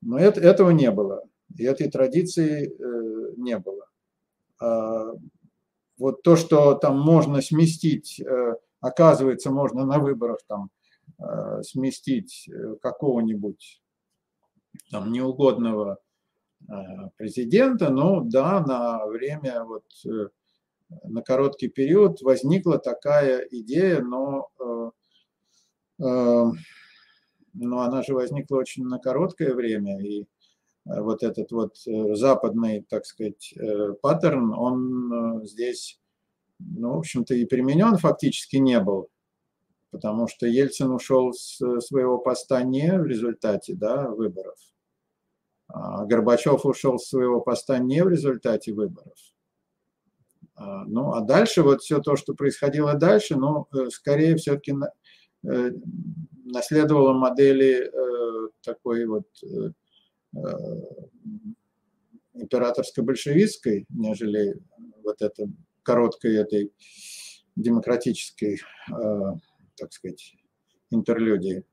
Но 0.00 0.18
это, 0.18 0.40
этого 0.40 0.70
не 0.70 0.90
было. 0.90 1.22
И 1.56 1.64
этой 1.64 1.90
традиции 1.90 2.68
э, 2.68 3.32
не 3.36 3.58
было. 3.58 3.86
А 4.60 5.12
вот 5.98 6.22
то, 6.22 6.36
что 6.36 6.74
там 6.74 7.00
можно 7.00 7.40
сместить, 7.42 8.20
э, 8.20 8.54
оказывается, 8.80 9.50
можно 9.50 9.84
на 9.84 9.98
выборах 9.98 10.38
там 10.46 10.70
э, 11.18 11.62
сместить 11.62 12.48
какого-нибудь 12.80 13.82
там 14.90 15.12
неугодного 15.12 15.98
президента, 17.16 17.90
ну 17.90 18.22
да, 18.22 18.60
на 18.60 19.06
время, 19.06 19.64
вот 19.64 19.84
на 21.04 21.22
короткий 21.22 21.68
период 21.68 22.22
возникла 22.22 22.78
такая 22.78 23.46
идея, 23.50 24.00
но, 24.00 24.48
но 25.98 26.52
она 27.54 28.02
же 28.02 28.14
возникла 28.14 28.56
очень 28.56 28.84
на 28.84 28.98
короткое 28.98 29.54
время, 29.54 30.00
и 30.00 30.26
Э, 30.86 31.00
вот 31.00 31.22
этот 31.22 31.50
вот 31.52 31.76
э, 31.86 32.14
западный, 32.14 32.82
так 32.88 33.06
сказать, 33.06 33.52
э, 33.56 33.94
паттерн, 34.00 34.52
он 34.52 35.44
здесь, 35.46 36.00
ну, 36.58 36.94
в 36.94 36.98
общем-то, 36.98 37.34
и 37.34 37.44
применен 37.44 37.96
фактически 37.96 38.56
не 38.56 38.80
был, 38.80 39.08
потому 39.90 40.28
что 40.28 40.46
Ельцин 40.46 40.90
ушел 40.90 41.32
с 41.32 41.58
своего 41.80 42.18
поста 42.18 42.62
не 42.62 42.98
в 42.98 43.06
результате 43.06 43.74
да, 43.74 44.08
выборов, 44.08 44.58
а 45.68 46.04
Горбачев 46.04 46.64
ушел 46.64 46.98
с 46.98 47.08
своего 47.08 47.40
поста 47.40 47.78
не 47.78 48.02
в 48.02 48.08
результате 48.08 48.72
выборов. 48.72 49.18
А, 50.54 50.84
ну, 50.86 51.12
а 51.12 51.20
дальше 51.20 51.62
вот 51.62 51.82
все 51.82 52.00
то, 52.00 52.16
что 52.16 52.34
происходило 52.34 52.94
дальше, 52.94 53.36
ну, 53.36 53.66
скорее 53.90 54.36
все-таки 54.36 54.74
наследовала 55.42 57.12
модели 57.12 57.90
такой 58.62 59.06
вот 59.06 59.26
императорско-большевистской, 62.34 63.86
нежели 63.88 64.60
вот 65.02 65.22
это 65.22 65.46
короткой 65.86 66.36
этой 66.36 66.72
демократической, 67.54 68.60
так 68.88 69.92
сказать, 69.92 70.34
интерлюдии. 70.90 71.64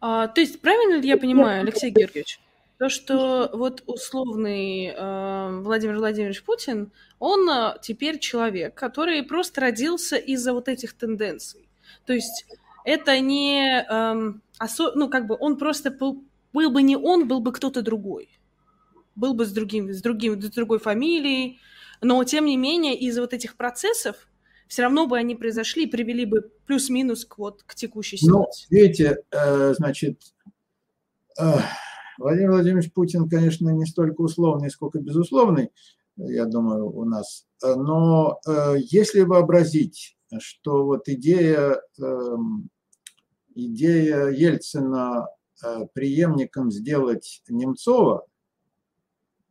А, 0.00 0.28
то 0.28 0.40
есть 0.40 0.60
правильно 0.60 1.00
ли 1.00 1.08
я 1.08 1.16
понимаю, 1.16 1.60
Алексей 1.60 1.90
Георгиевич, 1.90 2.40
то, 2.78 2.88
что 2.88 3.50
вот 3.52 3.82
условный 3.86 4.88
э, 4.88 5.60
Владимир 5.62 5.96
Владимирович 5.96 6.42
Путин, 6.42 6.92
он 7.18 7.48
э, 7.48 7.76
теперь 7.82 8.18
человек, 8.18 8.74
который 8.74 9.22
просто 9.22 9.62
родился 9.62 10.16
из-за 10.16 10.52
вот 10.52 10.68
этих 10.68 10.92
тенденций. 10.92 11.68
То 12.04 12.12
есть 12.12 12.46
это 12.84 13.18
не, 13.20 13.82
э, 13.82 14.32
осо... 14.58 14.92
ну 14.94 15.08
как 15.08 15.26
бы 15.26 15.36
он 15.40 15.56
просто 15.56 15.90
был, 15.90 16.22
был 16.52 16.70
бы 16.70 16.82
не 16.82 16.96
он, 16.96 17.26
был 17.26 17.40
бы 17.40 17.52
кто-то 17.52 17.80
другой, 17.80 18.35
был 19.16 19.34
бы 19.34 19.46
с 19.46 19.52
другим, 19.52 19.92
с 19.92 20.00
другим, 20.00 20.40
с 20.40 20.50
другой 20.50 20.78
фамилией, 20.78 21.58
но 22.02 22.22
тем 22.24 22.44
не 22.44 22.56
менее 22.56 22.96
из-за 22.98 23.22
вот 23.22 23.32
этих 23.32 23.56
процессов 23.56 24.28
все 24.68 24.82
равно 24.82 25.06
бы 25.06 25.16
они 25.16 25.34
произошли 25.34 25.84
и 25.84 25.90
привели 25.90 26.24
бы 26.24 26.50
плюс-минус 26.66 27.24
к, 27.24 27.38
вот, 27.38 27.62
к 27.62 27.74
текущей 27.74 28.18
ну, 28.22 28.26
ситуации. 28.28 28.66
Ну, 28.70 28.76
видите, 28.76 29.18
э, 29.30 29.74
значит, 29.74 30.20
э, 31.40 31.52
Владимир 32.18 32.50
Владимирович 32.52 32.92
Путин, 32.92 33.28
конечно, 33.28 33.70
не 33.70 33.86
столько 33.86 34.20
условный, 34.20 34.70
сколько 34.70 34.98
безусловный, 34.98 35.70
я 36.16 36.46
думаю, 36.46 36.90
у 36.90 37.04
нас. 37.04 37.46
Но 37.62 38.40
э, 38.46 38.76
если 38.78 39.20
вообразить, 39.20 40.16
что 40.38 40.84
вот 40.84 41.08
идея, 41.08 41.80
эм, 42.00 42.68
идея 43.54 44.28
Ельцина 44.28 45.28
преемником 45.94 46.70
сделать 46.70 47.42
Немцова, 47.48 48.26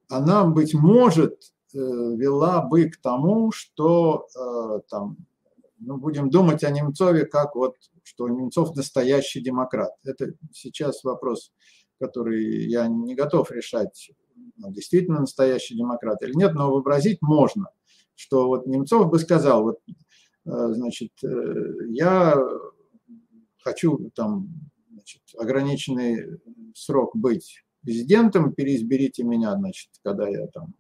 она, 0.10 0.46
быть 0.46 0.74
может, 0.74 1.54
Э, 1.76 1.78
вела 1.78 2.62
бы 2.62 2.90
к 2.90 2.96
тому, 3.02 3.52
что 3.52 4.28
э, 4.34 4.80
там, 4.90 5.18
ну, 5.80 5.98
будем 5.98 6.30
думать 6.30 6.64
о 6.64 6.72
Немцове 6.72 7.26
как 7.26 7.56
вот, 7.56 7.76
что 8.02 8.30
Немцов 8.30 8.78
настоящий 8.78 9.42
демократ. 9.42 9.92
Это 10.06 10.36
сейчас 10.54 11.04
вопрос, 11.04 11.52
который 12.00 12.70
я 12.70 12.88
не 12.88 13.14
готов 13.14 13.52
решать, 13.52 14.10
действительно 14.70 15.20
настоящий 15.20 15.76
демократ 15.76 16.22
или 16.22 16.34
нет, 16.34 16.54
но 16.54 16.72
вообразить 16.72 17.22
можно, 17.22 17.66
что 18.16 18.48
вот 18.48 18.68
Немцов 18.68 19.10
бы 19.10 19.20
сказал, 19.20 19.64
вот, 19.64 19.80
э, 19.90 19.94
значит, 20.46 21.12
я 21.90 22.38
хочу 23.58 24.12
там 24.16 24.48
значит, 24.92 25.24
ограниченный 25.38 26.40
срок 26.74 27.18
быть 27.18 27.65
президентом, 27.86 28.54
переизберите 28.54 29.24
меня, 29.24 29.56
значит, 29.56 29.90
когда 30.04 30.28
я 30.28 30.48
там 30.48 30.74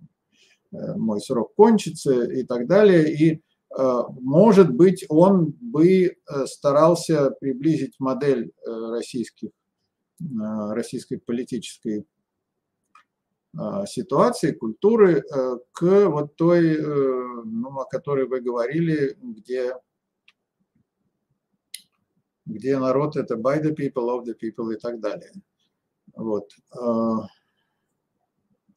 Э, 0.75 0.95
мой 0.95 1.21
срок 1.21 1.53
кончится 1.55 2.23
и 2.23 2.43
так 2.43 2.67
далее. 2.67 3.13
И, 3.13 3.41
э, 3.77 4.01
может 4.21 4.71
быть, 4.71 5.05
он 5.09 5.51
бы 5.61 6.05
э, 6.05 6.45
старался 6.45 7.31
приблизить 7.31 7.95
модель 7.99 8.51
российских, 8.65 9.49
российской 10.19 11.17
политической 11.17 12.05
ситуации, 13.85 14.51
культуры 14.51 15.23
к 15.71 15.81
вот 15.81 16.35
той, 16.35 16.81
ну, 16.81 17.79
о 17.79 17.85
которой 17.85 18.25
вы 18.25 18.39
говорили, 18.39 19.17
где, 19.21 19.73
где 22.45 22.77
народ 22.77 23.17
это 23.17 23.35
by 23.35 23.61
the 23.61 23.75
people, 23.75 24.07
of 24.09 24.25
the 24.25 24.35
people 24.41 24.73
и 24.73 24.77
так 24.77 25.01
далее. 25.01 25.31
Вот. 26.15 26.49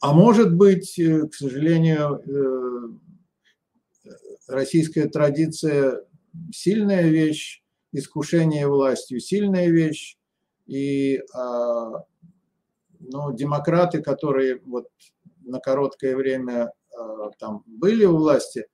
А 0.00 0.12
может 0.12 0.54
быть, 0.54 0.98
э, 0.98 1.26
к 1.26 1.34
сожалению, 1.34 2.22
э, 2.24 4.10
российская 4.46 5.08
традиция 5.08 6.04
сильная 6.52 7.08
вещь, 7.08 7.64
искушение 7.92 8.68
властью 8.68 9.18
сильная 9.18 9.68
вещь, 9.68 10.16
и 10.66 11.20
а, 11.34 12.04
ну, 13.00 13.32
демократы, 13.32 14.02
которые 14.02 14.60
вот 14.66 14.88
на 15.40 15.58
короткое 15.58 16.14
время 16.14 16.72
а, 16.94 17.30
там 17.38 17.64
были 17.66 18.04
у 18.04 18.18
власти, 18.18 18.66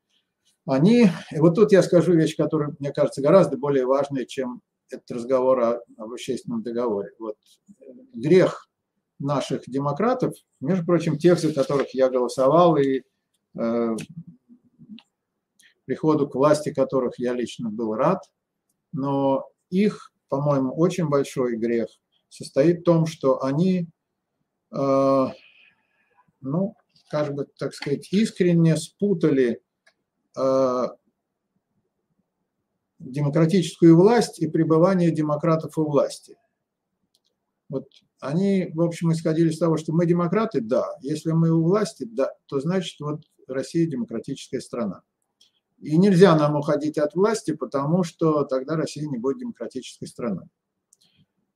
они, 0.67 1.09
и 1.31 1.39
вот 1.39 1.55
тут 1.55 1.73
я 1.73 1.83
скажу 1.83 2.13
вещь, 2.15 2.37
которая, 2.37 2.75
мне 2.81 2.93
кажется, 2.93 3.23
гораздо 3.23 3.57
более 3.57 3.87
важная, 3.87 4.25
чем 4.25 4.63
этот 4.91 5.11
разговор 5.11 5.61
о, 5.61 5.81
об 5.97 6.13
общественном 6.13 6.63
договоре. 6.63 7.11
Вот 7.19 7.37
грех 8.15 8.69
наших 9.19 9.63
демократов, 9.67 10.35
между 10.61 10.85
прочим, 10.85 11.19
тех, 11.19 11.39
за 11.39 11.53
которых 11.53 11.95
я 11.95 12.09
голосовал, 12.09 12.77
и 12.77 13.03
э, 13.59 13.97
приходу 15.85 16.29
к 16.29 16.35
власти 16.35 16.73
которых 16.73 17.19
я 17.19 17.33
лично 17.33 17.71
был 17.71 17.95
рад, 17.95 18.23
но 18.93 19.49
их, 19.71 20.13
по-моему, 20.29 20.75
очень 20.75 21.09
большой 21.09 21.57
грех 21.57 21.89
состоит 22.29 22.81
в 22.81 22.85
том, 22.85 23.07
что 23.07 23.43
они, 23.43 23.89
э, 24.73 25.27
ну, 26.41 26.75
как 27.11 27.35
бы, 27.35 27.47
так 27.59 27.75
сказать, 27.75 28.13
искренне 28.13 28.77
спутали 28.77 29.63
э, 30.37 30.87
демократическую 33.11 33.97
власть 33.97 34.39
и 34.41 34.49
пребывание 34.49 35.11
демократов 35.11 35.79
у 35.79 35.85
власти. 35.85 36.37
Вот 37.69 37.89
они, 38.21 38.71
в 38.75 38.81
общем, 38.81 39.13
исходили 39.13 39.51
из 39.51 39.59
того, 39.59 39.77
что 39.77 39.93
мы 39.93 40.07
демократы, 40.07 40.61
да. 40.61 40.87
Если 41.01 41.33
мы 41.33 41.51
у 41.51 41.63
власти, 41.63 42.05
да, 42.05 42.31
то 42.47 42.61
значит 42.61 42.99
вот 43.01 43.23
Россия 43.49 43.87
демократическая 43.87 44.61
страна. 44.61 45.03
И 45.79 45.99
нельзя 45.99 46.37
нам 46.37 46.57
уходить 46.57 46.99
от 46.99 47.15
власти, 47.15 47.53
потому 47.53 48.05
что 48.05 48.45
тогда 48.45 48.77
Россия 48.77 49.07
не 49.07 49.19
будет 49.19 49.39
демократической 49.39 50.07
страной. 50.07 50.47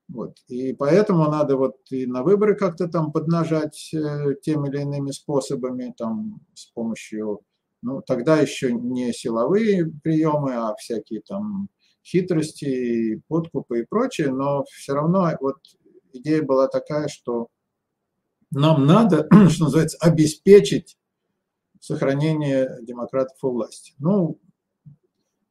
Вот. 0.09 0.39
И 0.49 0.73
поэтому 0.73 1.31
надо 1.31 1.57
вот 1.57 1.77
и 1.91 2.07
на 2.07 2.23
выборы 2.23 2.57
как-то 2.57 2.89
там 2.89 3.13
поднажать 3.13 3.91
э, 3.93 4.35
теми 4.43 4.69
или 4.69 4.81
иными 4.81 5.11
способами, 5.11 5.95
там 5.97 6.41
с 6.55 6.67
помощью, 6.67 7.41
ну 7.83 8.03
тогда 8.03 8.39
еще 8.39 8.73
не 8.73 9.13
силовые 9.13 9.91
приемы, 10.03 10.55
а 10.55 10.75
всякие 10.77 11.21
там 11.23 11.69
хитрости, 12.05 13.23
подкупы 13.29 13.81
и 13.81 13.87
прочее, 13.87 14.31
но 14.31 14.65
все 14.65 14.95
равно 14.95 15.31
вот 15.41 15.57
идея 16.13 16.43
была 16.43 16.69
такая, 16.69 17.09
что 17.09 17.49
нам 18.51 18.87
надо, 18.87 19.29
что 19.51 19.65
называется, 19.65 19.99
обеспечить 20.01 20.97
сохранение 21.81 22.79
демократов 22.83 23.37
у 23.43 23.51
власти. 23.51 23.95
Ну, 23.99 24.39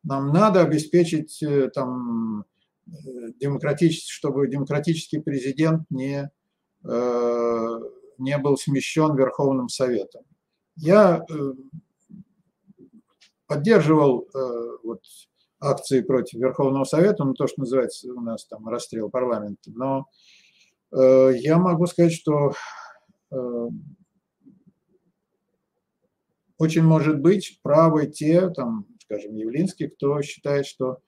нам 0.03 0.31
надо 0.31 0.61
обеспечить 0.61 1.41
э, 1.43 1.69
там 1.69 2.45
э, 2.87 2.91
демократический, 3.39 4.11
чтобы 4.11 4.47
демократический 4.47 5.19
президент 5.19 5.83
не, 5.89 6.29
э, 6.83 7.79
не 8.17 8.37
был 8.37 8.57
смещен 8.57 9.15
Верховным 9.15 9.69
Советом. 9.69 10.23
Я 10.75 11.25
поддерживал 13.47 14.27
вот, 14.83 15.01
акции 15.59 16.01
против 16.01 16.39
Верховного 16.39 16.83
Совета, 16.83 17.23
ну 17.23 17.33
то, 17.33 17.47
что 17.47 17.61
называется 17.61 18.11
у 18.13 18.21
нас 18.21 18.45
там 18.45 18.67
расстрел 18.67 19.09
парламента, 19.09 19.71
но 19.73 20.07
Э, 20.91 21.31
я 21.35 21.57
могу 21.57 21.85
сказать, 21.87 22.13
что 22.13 22.53
э, 23.31 23.67
очень 26.57 26.83
может 26.83 27.19
быть 27.19 27.59
правы 27.61 28.07
те, 28.07 28.49
там, 28.49 28.85
скажем, 29.01 29.35
Явлинский, 29.35 29.87
кто 29.87 30.21
считает, 30.21 30.65
что 30.65 30.99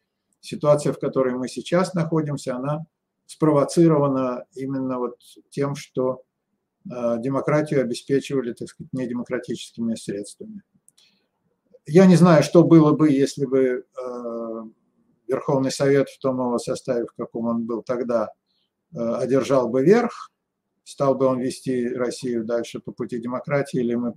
ситуация, 0.41 0.93
в 0.93 0.99
которой 0.99 1.35
мы 1.35 1.47
сейчас 1.47 1.93
находимся, 1.93 2.55
она 2.55 2.85
спровоцирована 3.25 4.45
именно 4.53 4.97
вот 4.97 5.15
тем, 5.49 5.75
что 5.75 6.23
э, 6.85 7.15
демократию 7.19 7.81
обеспечивали, 7.81 8.53
так 8.53 8.67
сказать, 8.67 8.91
недемократическими 8.91 9.95
средствами. 9.95 10.63
Я 11.85 12.05
не 12.05 12.15
знаю, 12.15 12.43
что 12.43 12.63
было 12.63 12.93
бы, 12.93 13.09
если 13.11 13.45
бы 13.45 13.85
Верховный 15.27 15.71
Совет 15.71 16.09
в 16.09 16.19
том 16.19 16.35
его 16.35 16.57
составе, 16.59 17.05
в 17.05 17.13
каком 17.13 17.47
он 17.47 17.65
был 17.65 17.83
тогда, 17.83 18.29
Э, 18.95 19.15
одержал 19.17 19.69
бы 19.69 19.83
верх, 19.83 20.31
стал 20.83 21.13
бы 21.15 21.25
он 21.27 21.39
вести 21.39 21.87
Россию 21.89 22.43
дальше 22.43 22.79
по 22.79 22.91
пути 22.91 23.19
демократии, 23.19 23.79
или 23.79 23.93
мы 23.93 24.15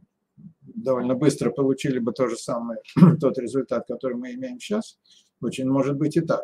довольно 0.63 1.15
быстро 1.15 1.51
получили 1.51 1.99
бы 1.99 2.13
то 2.13 2.27
же 2.27 2.37
самое, 2.37 2.81
тот 3.21 3.39
результат, 3.39 3.87
который 3.87 4.17
мы 4.17 4.33
имеем 4.33 4.59
сейчас. 4.59 4.99
Очень 5.43 5.69
может 5.69 5.97
быть 5.97 6.17
и 6.17 6.21
так. 6.21 6.43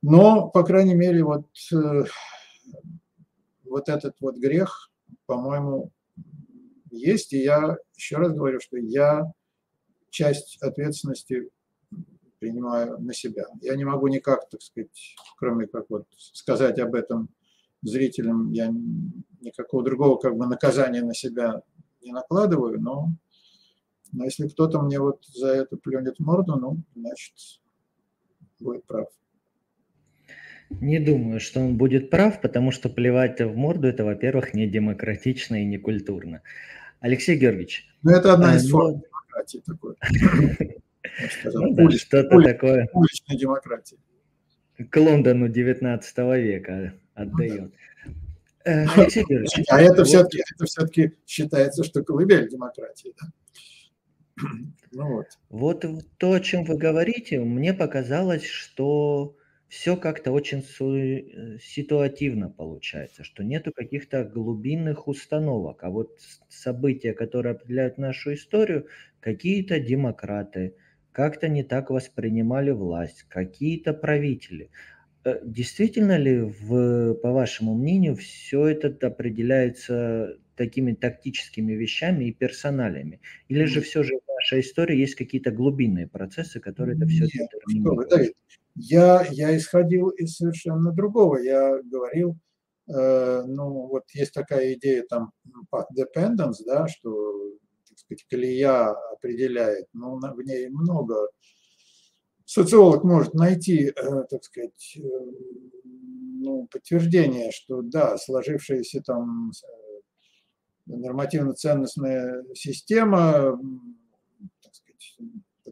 Но, 0.00 0.48
по 0.48 0.62
крайней 0.62 0.94
мере, 0.94 1.22
вот, 1.22 1.46
э, 1.72 2.04
вот 3.64 3.88
этот 3.90 4.14
вот 4.20 4.36
грех, 4.38 4.90
по-моему, 5.26 5.90
есть. 6.90 7.34
И 7.34 7.42
я 7.42 7.76
еще 7.94 8.16
раз 8.16 8.32
говорю, 8.32 8.60
что 8.60 8.78
я 8.78 9.30
часть 10.10 10.58
ответственности 10.62 11.50
принимаю 12.38 12.98
на 12.98 13.12
себя. 13.12 13.46
Я 13.60 13.74
не 13.76 13.84
могу 13.84 14.08
никак, 14.08 14.48
так 14.48 14.62
сказать, 14.62 15.16
кроме 15.36 15.66
как 15.66 15.86
вот 15.88 16.06
сказать 16.16 16.78
об 16.78 16.94
этом 16.94 17.28
зрителям, 17.82 18.52
я 18.52 18.72
никакого 19.40 19.84
другого 19.84 20.18
как 20.18 20.36
бы 20.36 20.46
наказания 20.46 21.02
на 21.02 21.14
себя 21.14 21.62
не 22.02 22.12
накладываю, 22.12 22.80
но, 22.80 23.08
но 24.12 24.24
если 24.24 24.48
кто-то 24.48 24.80
мне 24.80 24.98
вот 24.98 25.24
за 25.26 25.48
это 25.48 25.76
плюнет 25.76 26.16
в 26.18 26.24
морду, 26.24 26.56
ну, 26.56 26.82
значит, 26.94 27.34
будет 28.60 28.84
прав. 28.86 29.08
Не 30.70 31.00
думаю, 31.00 31.40
что 31.40 31.60
он 31.60 31.78
будет 31.78 32.10
прав, 32.10 32.40
потому 32.40 32.72
что 32.72 32.90
плевать 32.90 33.40
в 33.40 33.56
морду 33.56 33.88
это, 33.88 34.04
во-первых, 34.04 34.52
не 34.52 34.66
демократично 34.66 35.62
и 35.62 35.64
не 35.64 35.78
культурно. 35.78 36.42
Алексей 37.00 37.38
Георгиевич. 37.38 37.88
Ну, 38.02 38.10
это 38.10 38.34
одна 38.34 38.56
из 38.56 38.66
а, 38.66 38.70
форм. 38.70 39.02
Демократии 39.38 39.62
такой. 39.66 39.96
Ну 41.44 41.74
да, 41.74 41.90
что-то 41.90 42.42
такое. 42.42 42.88
Уличной 42.92 43.36
демократии. 43.36 43.98
К 44.90 44.96
Лондону 44.98 45.48
19 45.48 46.18
века 46.18 46.94
отдает. 47.14 47.72
Э, 48.64 48.84
Алексей 48.96 49.24
Георгиевич. 49.24 49.66
А 49.68 49.80
это 49.80 50.04
все-таки, 50.04 50.42
это 50.54 50.66
все-таки 50.66 51.16
считается, 51.26 51.82
что 51.84 52.04
колыбель 52.04 52.48
демократии, 52.48 53.14
да? 53.20 53.28
Ну 54.90 55.16
вот. 55.16 55.26
Вот 55.50 55.84
то, 56.16 56.32
о 56.32 56.40
чем 56.40 56.64
вы 56.64 56.78
говорите, 56.78 57.40
мне 57.40 57.74
показалось, 57.74 58.46
что 58.46 59.36
все 59.68 59.96
как-то 59.96 60.32
очень 60.32 60.62
э, 60.62 61.58
ситуативно 61.60 62.48
получается, 62.48 63.22
что 63.22 63.44
нету 63.44 63.70
каких-то 63.72 64.24
глубинных 64.24 65.08
установок, 65.08 65.84
а 65.84 65.90
вот 65.90 66.18
события, 66.48 67.12
которые 67.12 67.52
определяют 67.52 67.98
нашу 67.98 68.32
историю, 68.32 68.86
какие-то 69.20 69.78
демократы 69.78 70.74
как-то 71.12 71.48
не 71.48 71.64
так 71.64 71.90
воспринимали 71.90 72.70
власть, 72.70 73.24
какие-то 73.28 73.92
правители. 73.92 74.70
Э, 75.24 75.38
действительно 75.44 76.16
ли, 76.16 76.40
в, 76.40 77.14
по 77.14 77.32
вашему 77.32 77.74
мнению, 77.74 78.16
все 78.16 78.68
это 78.68 79.06
определяется 79.06 80.38
такими 80.56 80.94
тактическими 80.94 81.74
вещами 81.74 82.24
и 82.24 82.32
персоналями? 82.32 83.20
Или 83.48 83.64
же 83.64 83.82
все 83.82 84.02
же 84.02 84.14
в 84.14 84.28
нашей 84.34 84.60
истории 84.60 84.96
есть 84.96 85.14
какие-то 85.14 85.50
глубинные 85.50 86.06
процессы, 86.06 86.58
которые 86.58 86.96
это 86.96 87.06
все 87.06 87.24
Нет, 87.24 87.50
я, 88.78 89.26
я 89.30 89.56
исходил 89.56 90.08
из 90.10 90.36
совершенно 90.36 90.92
другого. 90.92 91.38
Я 91.38 91.82
говорил, 91.82 92.38
э, 92.88 93.42
ну 93.46 93.88
вот 93.88 94.04
есть 94.12 94.32
такая 94.32 94.74
идея 94.74 95.04
там 95.08 95.32
path 95.72 95.86
dependence, 95.96 96.62
да, 96.64 96.86
что 96.86 97.38
так 97.88 97.98
сказать, 97.98 98.24
колея 98.30 98.90
определяет, 99.12 99.86
но 99.92 100.16
в 100.16 100.42
ней 100.42 100.68
много. 100.68 101.28
Социолог 102.44 103.04
может 103.04 103.34
найти, 103.34 103.88
э, 103.88 103.92
так 104.30 104.42
сказать, 104.44 104.96
э, 104.96 105.00
ну, 105.84 106.66
подтверждение, 106.70 107.50
что 107.50 107.82
да, 107.82 108.16
сложившаяся 108.16 109.02
там 109.02 109.50
э, 109.50 110.00
нормативно-ценностная 110.86 112.44
система, 112.54 113.60
так 114.62 114.74
сказать, 114.74 115.18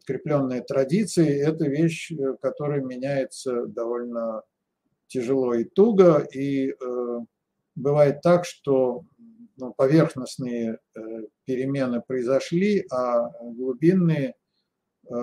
подкрепленные 0.07 0.63
традицией, 0.63 1.43
это 1.43 1.67
вещь, 1.67 2.13
э, 2.13 2.37
которая 2.41 2.81
меняется 2.81 3.67
довольно 3.67 4.43
тяжело 5.09 5.55
и 5.55 5.65
туго, 5.65 6.27
и 6.33 6.71
э, 6.71 7.19
бывает 7.75 8.21
так, 8.23 8.45
что 8.45 9.03
ну, 9.57 9.73
поверхностные 9.75 10.79
э, 10.95 11.01
перемены 11.45 12.03
произошли, 12.07 12.87
а 12.93 13.31
глубинные 13.41 14.35
э, 15.09 15.15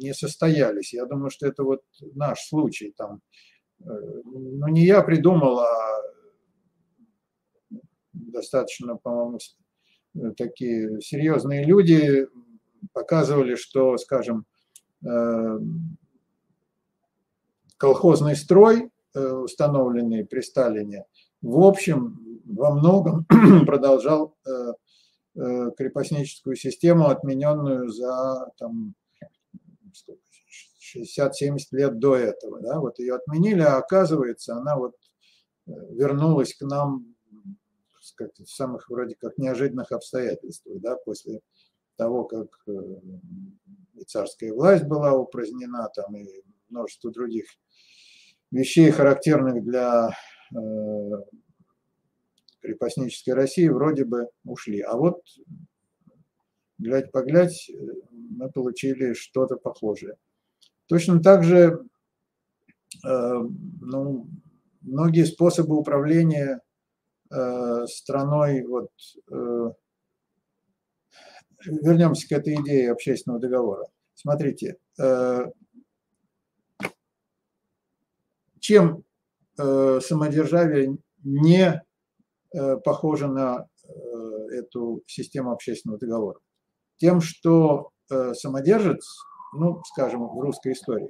не 0.00 0.14
состоялись. 0.14 0.92
Я 0.92 1.06
думаю, 1.06 1.30
что 1.30 1.46
это 1.46 1.64
вот 1.64 1.82
наш 2.14 2.40
случай 2.46 2.94
там. 2.96 3.20
Э, 3.80 3.84
ну, 4.24 4.68
не 4.68 4.84
я 4.84 5.02
придумал, 5.02 5.60
а 5.60 6.02
достаточно, 8.12 8.96
по-моему, 8.96 9.38
такие 10.36 11.00
серьезные 11.00 11.64
люди 11.64 12.26
показывали, 12.92 13.54
что, 13.54 13.96
скажем, 13.98 14.44
э, 15.06 15.58
колхозный 17.76 18.36
строй, 18.36 18.90
э, 19.14 19.20
установленный 19.20 20.24
при 20.24 20.40
Сталине, 20.40 21.04
в 21.42 21.60
общем, 21.60 22.40
во 22.44 22.72
многом 22.72 23.26
продолжал 23.66 24.36
э, 24.46 25.70
крепостническую 25.76 26.56
систему, 26.56 27.08
отмененную 27.08 27.88
за 27.90 28.50
там, 28.58 28.94
60-70 30.96 31.58
лет 31.72 31.98
до 31.98 32.16
этого. 32.16 32.60
Да? 32.60 32.80
Вот 32.80 32.98
ее 32.98 33.14
отменили, 33.14 33.60
а 33.60 33.76
оказывается, 33.76 34.56
она 34.56 34.76
вот 34.76 34.96
вернулась 35.66 36.54
к 36.54 36.62
нам 36.62 37.14
сказать, 38.08 38.38
в 38.38 38.50
самых 38.50 38.88
вроде 38.90 39.14
как 39.14 39.38
неожиданных 39.38 39.92
обстоятельствах, 39.92 40.80
да, 40.80 40.96
после 40.96 41.40
того, 41.98 42.24
как 42.24 42.48
э, 42.68 42.72
и 43.94 44.04
царская 44.04 44.52
власть 44.52 44.84
была 44.84 45.14
упразднена, 45.14 45.90
там 45.94 46.16
и 46.16 46.26
множество 46.70 47.10
других 47.10 47.44
вещей, 48.50 48.90
характерных 48.90 49.62
для 49.64 50.10
э, 50.54 50.56
крепостнической 52.62 53.34
России, 53.34 53.68
вроде 53.68 54.04
бы 54.04 54.28
ушли. 54.44 54.80
А 54.80 54.96
вот, 54.96 55.22
глядь-поглядь, 56.78 57.70
мы 58.12 58.50
получили 58.50 59.12
что-то 59.14 59.56
похожее. 59.56 60.14
Точно 60.86 61.20
так 61.20 61.42
же 61.42 61.84
э, 63.04 63.42
ну, 63.80 64.28
многие 64.80 65.24
способы 65.24 65.76
управления 65.76 66.60
страной 67.86 68.64
вот, 68.64 68.88
вернемся 71.64 72.28
к 72.28 72.32
этой 72.32 72.54
идее 72.54 72.92
общественного 72.92 73.40
договора. 73.40 73.86
Смотрите, 74.14 74.76
э, 75.00 75.46
чем 78.58 79.04
э, 79.58 80.00
самодержавие 80.02 80.98
не 81.22 81.82
э, 82.52 82.76
похоже 82.78 83.28
на 83.28 83.66
эту 84.52 85.02
систему 85.06 85.52
общественного 85.52 85.98
договора? 85.98 86.40
Тем, 86.98 87.22
что 87.22 87.90
самодержец, 88.34 89.06
ну, 89.54 89.82
скажем, 89.84 90.28
в 90.28 90.38
русской 90.40 90.72
истории, 90.72 91.08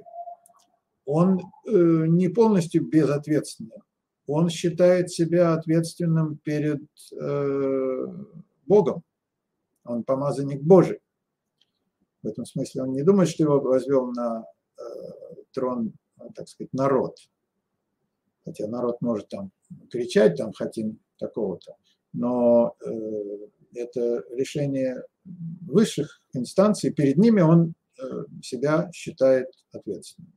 он 1.05 1.41
не 1.65 2.29
полностью 2.29 2.87
безответственный. 2.87 3.81
Он 4.27 4.47
считает 4.49 5.11
себя 5.11 5.53
ответственным 5.53 6.37
перед 6.37 6.81
Богом 8.65 9.03
он 9.89 10.03
помазанник 10.03 10.61
Божий. 10.61 10.99
В 12.21 12.27
этом 12.27 12.45
смысле 12.45 12.83
он 12.83 12.91
не 12.91 13.03
думает, 13.03 13.29
что 13.29 13.43
его 13.43 13.59
возвел 13.59 14.11
на 14.11 14.45
э, 14.77 14.83
трон, 15.51 15.93
так 16.35 16.47
сказать, 16.47 16.73
народ. 16.73 17.17
Хотя 18.43 18.67
народ 18.67 19.01
может 19.01 19.29
там 19.29 19.51
кричать, 19.89 20.35
там 20.35 20.51
хотим 20.53 20.99
такого-то. 21.17 21.75
Но 22.13 22.75
э, 22.85 22.91
это 23.75 24.23
решение 24.31 25.03
высших 25.25 26.21
инстанций, 26.33 26.91
перед 26.91 27.17
ними 27.17 27.41
он 27.41 27.73
э, 27.97 28.03
себя 28.41 28.89
считает 28.93 29.47
ответственным. 29.71 30.33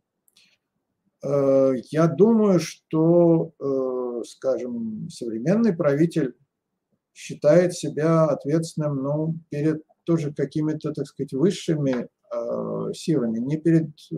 Я 1.24 2.08
думаю, 2.08 2.58
что, 2.58 3.52
скажем, 4.26 5.08
современный 5.08 5.72
правитель 5.72 6.34
считает 7.14 7.74
себя 7.74 8.24
ответственным 8.24 9.02
ну, 9.02 9.34
перед 9.50 9.82
тоже 10.04 10.32
какими-то, 10.32 10.92
так 10.92 11.06
сказать, 11.06 11.32
высшими 11.32 12.08
э, 12.08 12.92
силами, 12.94 13.38
не 13.38 13.56
перед 13.56 13.90
э, 14.10 14.14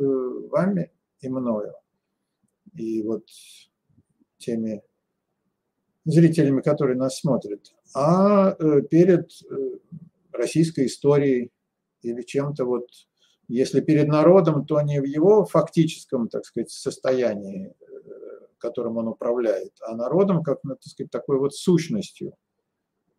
вами 0.49 0.91
и 1.21 1.29
мною. 1.29 1.75
И 2.75 3.03
вот 3.03 3.25
теми 4.39 4.83
зрителями, 6.05 6.61
которые 6.61 6.97
нас 6.97 7.19
смотрят, 7.19 7.75
а 7.95 8.57
э, 8.59 8.83
перед 8.83 9.31
э, 9.51 9.79
российской 10.33 10.87
историей 10.87 11.51
или 12.03 12.23
чем-то 12.23 12.65
вот, 12.65 12.89
если 13.49 13.81
перед 13.81 14.09
народом, 14.09 14.67
то 14.67 14.81
не 14.83 15.01
в 15.01 15.05
его 15.05 15.45
фактическом, 15.45 16.29
так 16.29 16.45
сказать, 16.45 16.71
состоянии, 16.71 17.69
э, 17.69 17.95
которым 18.59 18.97
он 18.97 19.09
управляет, 19.09 19.73
а 19.87 19.95
народом 19.95 20.43
как, 20.43 20.61
ну, 20.65 20.75
так 20.75 20.85
сказать, 20.85 21.11
такой 21.11 21.39
вот 21.39 21.55
сущностью– 21.55 22.35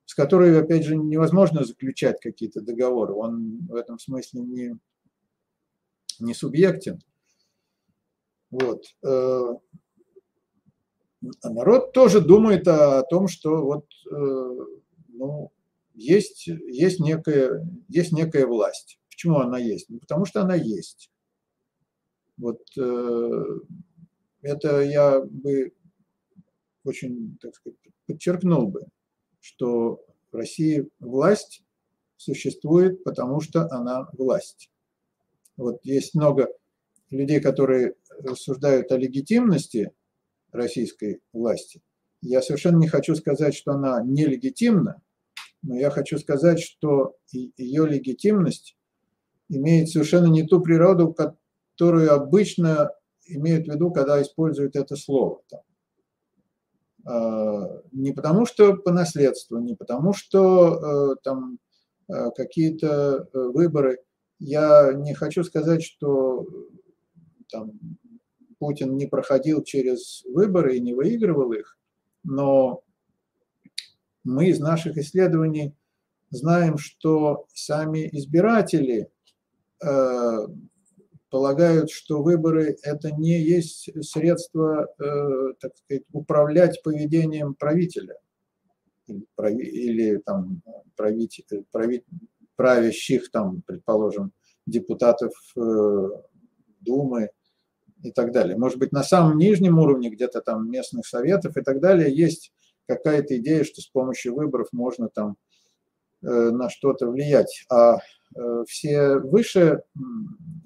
с 0.05 0.13
которой, 0.13 0.59
опять 0.59 0.85
же, 0.85 0.95
невозможно 0.95 1.63
заключать 1.63 2.19
какие-то 2.21 2.61
договоры. 2.61 3.13
Он 3.13 3.65
в 3.67 3.75
этом 3.75 3.99
смысле 3.99 4.41
не, 4.41 4.75
не 6.19 6.33
субъектен. 6.33 7.01
Вот. 8.51 8.83
Э, 9.03 9.55
а 11.41 11.49
народ 11.49 11.91
тоже 11.91 12.21
думает 12.21 12.67
о 12.67 13.01
том, 13.03 13.27
что 13.27 13.63
вот, 13.63 13.85
э, 14.11 14.55
ну, 15.07 15.51
есть, 15.93 16.47
есть, 16.47 16.99
некая, 16.99 17.67
есть 17.87 18.11
некая 18.11 18.45
власть. 18.45 18.99
Почему 19.09 19.39
она 19.39 19.57
есть? 19.57 19.89
Ну, 19.89 19.99
потому 19.99 20.25
что 20.25 20.41
она 20.41 20.55
есть. 20.55 21.09
Вот 22.37 22.59
это 24.45 24.81
я 24.81 25.21
бы 25.21 25.73
очень, 26.83 27.37
так 27.41 27.55
сказать, 27.55 27.79
подчеркнул 28.07 28.67
бы, 28.67 28.87
что 29.45 30.03
в 30.31 30.35
России 30.35 30.89
власть 30.99 31.63
существует, 32.17 33.03
потому 33.03 33.41
что 33.41 33.71
она 33.71 34.09
власть. 34.13 34.71
Вот 35.55 35.81
есть 35.83 36.15
много 36.15 36.47
людей, 37.11 37.39
которые 37.39 37.93
рассуждают 38.09 38.91
о 38.91 38.97
легитимности 38.97 39.91
российской 40.51 41.21
власти. 41.31 41.83
Я 42.21 42.41
совершенно 42.41 42.77
не 42.77 42.87
хочу 42.87 43.13
сказать, 43.13 43.53
что 43.53 43.73
она 43.73 44.01
нелегитимна, 44.03 45.03
но 45.61 45.77
я 45.77 45.91
хочу 45.91 46.17
сказать, 46.17 46.59
что 46.59 47.15
ее 47.31 47.85
легитимность 47.87 48.75
имеет 49.47 49.89
совершенно 49.89 50.25
не 50.25 50.41
ту 50.41 50.59
природу, 50.59 51.13
которую 51.13 52.11
обычно 52.11 52.89
имеют 53.27 53.67
в 53.67 53.71
виду, 53.71 53.91
когда 53.91 54.19
используют 54.23 54.75
это 54.75 54.95
слово. 54.95 55.43
Там. 55.49 55.61
Не 57.05 58.11
потому 58.13 58.47
что 58.47 58.75
по 58.75 58.91
наследству, 58.91 59.59
не 59.59 59.75
потому 59.75 60.13
что 60.13 61.13
э, 61.13 61.15
там 61.23 61.59
э, 62.07 62.31
какие-то 62.35 63.27
э, 63.31 63.39
выборы. 63.53 63.99
Я 64.39 64.91
не 64.93 65.13
хочу 65.13 65.43
сказать, 65.43 65.83
что 65.83 66.47
там, 67.51 67.73
Путин 68.57 68.97
не 68.97 69.05
проходил 69.05 69.63
через 69.63 70.23
выборы 70.25 70.77
и 70.77 70.81
не 70.81 70.95
выигрывал 70.95 71.51
их, 71.53 71.77
но 72.23 72.83
мы 74.23 74.47
из 74.47 74.59
наших 74.59 74.97
исследований 74.97 75.75
знаем, 76.31 76.79
что 76.79 77.45
сами 77.53 78.09
избиратели 78.11 79.11
полагают, 81.35 81.91
что 81.91 82.23
выборы 82.23 82.77
это 82.81 83.11
не 83.11 83.41
есть 83.41 83.89
средство, 84.05 84.87
э, 84.97 85.53
так 85.59 85.75
сказать, 85.75 86.03
управлять 86.13 86.81
поведением 86.81 87.55
правителя 87.55 88.15
или, 89.05 89.25
или 89.61 90.17
там 90.19 90.61
правитель, 90.95 91.65
правитель, 91.73 92.05
правящих 92.55 93.29
там, 93.31 93.63
предположим, 93.67 94.31
депутатов 94.65 95.33
э, 95.57 96.07
Думы 96.79 97.31
и 98.01 98.11
так 98.11 98.31
далее. 98.31 98.55
Может 98.55 98.79
быть, 98.79 98.93
на 98.93 99.03
самом 99.03 99.37
нижнем 99.37 99.77
уровне, 99.77 100.09
где-то 100.09 100.39
там 100.39 100.71
местных 100.71 101.05
советов 101.05 101.57
и 101.57 101.61
так 101.63 101.81
далее, 101.81 102.15
есть 102.15 102.53
какая-то 102.87 103.37
идея, 103.39 103.65
что 103.65 103.81
с 103.81 103.87
помощью 103.87 104.35
выборов 104.35 104.69
можно 104.71 105.09
там 105.09 105.31
э, 105.31 105.35
на 106.25 106.69
что-то 106.69 107.07
влиять. 107.07 107.65
А 107.69 107.99
все 108.65 109.17
выше 109.17 109.81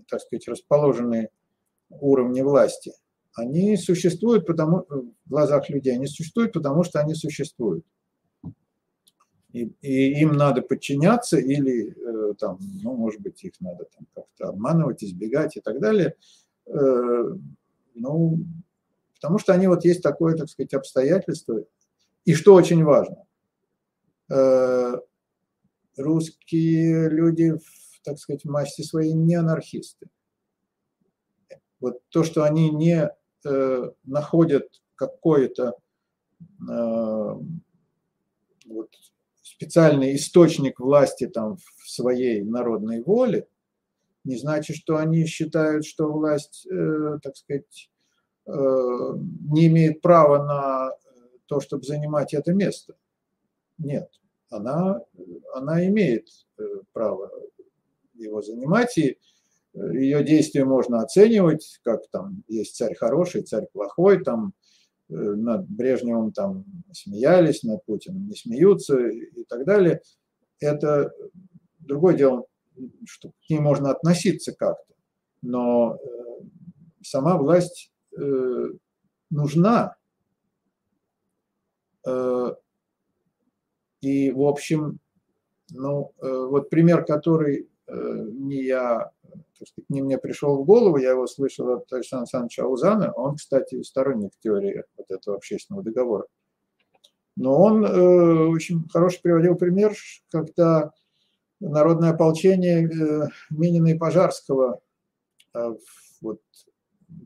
так 0.10 0.22
сказать, 0.22 0.48
расположенные 0.48 1.30
уровни 1.90 2.42
власти, 2.42 2.94
они 3.34 3.78
существуют 3.78 4.46
потому, 4.46 4.86
в 4.90 5.30
глазах 5.30 5.70
людей, 5.70 5.94
они 5.94 6.08
существуют 6.08 6.54
потому, 6.54 6.84
что 6.84 7.00
они 7.00 7.14
существуют. 7.14 7.86
И, 9.52 9.72
и 9.82 10.22
им 10.22 10.34
надо 10.34 10.62
подчиняться 10.62 11.38
или 11.38 11.96
э, 11.96 12.34
там, 12.36 12.60
ну, 12.84 12.96
может 12.96 13.22
быть, 13.22 13.44
их 13.44 13.54
надо 13.60 13.86
там 13.86 14.06
как-то 14.14 14.50
обманывать, 14.50 15.04
избегать 15.04 15.58
и 15.58 15.60
так 15.60 15.80
далее. 15.80 16.14
Э, 16.68 17.24
ну, 17.96 18.40
потому 19.16 19.40
что 19.40 19.54
они 19.54 19.68
вот 19.68 19.86
есть 19.86 20.04
такое, 20.04 20.36
так 20.36 20.50
сказать, 20.50 20.76
обстоятельство. 20.76 21.64
И 22.26 22.36
что 22.36 22.54
очень 22.54 22.84
важно, 22.84 23.26
э, 24.30 24.98
русские 26.00 27.10
люди 27.10 27.54
так 28.04 28.18
сказать, 28.18 28.44
в 28.44 28.50
массе 28.50 28.84
своей 28.84 29.14
не 29.14 29.36
анархисты. 29.36 30.08
Вот 31.80 32.02
то, 32.10 32.24
что 32.24 32.44
они 32.44 32.70
не 32.72 33.10
э, 33.46 33.92
находят 34.04 34.68
какой-то 34.96 35.76
э, 36.70 37.36
вот, 38.66 38.90
специальный 39.42 40.16
источник 40.16 40.80
власти 40.80 41.28
там 41.28 41.58
в 41.58 41.90
своей 41.90 42.44
народной 42.44 43.02
воле, 43.02 43.48
не 44.26 44.38
значит, 44.38 44.76
что 44.76 44.98
они 44.98 45.26
считают, 45.26 45.86
что 45.86 46.12
власть, 46.12 46.68
э, 46.68 47.20
так 47.24 47.38
сказать, 47.38 47.90
э, 48.46 48.52
не 48.52 49.68
имеет 49.68 50.02
права 50.02 50.44
на 50.44 50.92
то, 51.46 51.62
чтобы 51.62 51.84
занимать 51.84 52.34
это 52.34 52.54
место. 52.54 52.96
Нет, 53.78 54.19
она, 54.50 55.02
она 55.54 55.86
имеет 55.88 56.28
э, 56.58 56.64
право 56.92 57.32
его 58.16 58.42
занимать, 58.42 58.98
и 58.98 59.18
э, 59.74 59.80
ее 59.94 60.24
действия 60.24 60.66
можно 60.66 61.02
оценивать, 61.02 61.80
как 61.84 62.08
там 62.10 62.44
есть 62.48 62.76
царь 62.76 62.96
хороший, 62.96 63.44
царь 63.44 63.68
плохой, 63.72 64.24
там 64.24 64.54
э, 65.10 65.14
над 65.14 65.70
Брежневым 65.70 66.32
там 66.32 66.66
смеялись, 66.92 67.64
над 67.64 67.86
Путиным 67.86 68.28
не 68.28 68.36
смеются 68.36 69.00
и 69.08 69.44
так 69.46 69.66
далее. 69.66 70.02
Это 70.60 71.14
другое 71.80 72.16
дело, 72.16 72.46
что 73.06 73.30
к 73.30 73.50
ней 73.50 73.60
можно 73.60 73.92
относиться 73.92 74.52
как-то, 74.54 74.94
но 75.42 75.98
сама 77.02 77.38
власть 77.38 77.92
нужна. 79.30 79.96
И, 84.02 84.32
в 84.32 84.42
общем, 84.42 85.00
ну, 85.72 86.14
вот 86.20 86.70
пример, 86.70 87.06
который 87.06 87.70
Э, 87.90 88.26
не 88.32 88.64
я, 88.64 89.10
так 89.58 89.68
сказать, 89.68 89.90
не 89.90 90.02
мне 90.02 90.18
пришел 90.18 90.58
в 90.58 90.66
голову, 90.66 90.98
я 90.98 91.12
его 91.12 91.26
слышал 91.26 91.70
от 91.70 91.92
Александра 91.92 92.24
Александровича 92.24 92.64
Аузана, 92.64 93.12
он, 93.14 93.36
кстати, 93.36 93.82
сторонник 93.82 94.32
теории 94.40 94.84
вот 94.96 95.10
этого 95.10 95.38
общественного 95.38 95.84
договора. 95.84 96.26
Но 97.36 97.60
он 97.60 97.86
э, 97.86 98.48
очень 98.48 98.88
хороший 98.90 99.22
приводил 99.22 99.56
пример, 99.56 99.96
когда 100.30 100.92
народное 101.60 102.12
ополчение 102.12 102.88
э, 102.88 103.28
Минина 103.50 103.88
и 103.88 103.98
Пожарского, 103.98 104.82
э, 105.56 105.76
вот, 106.22 106.42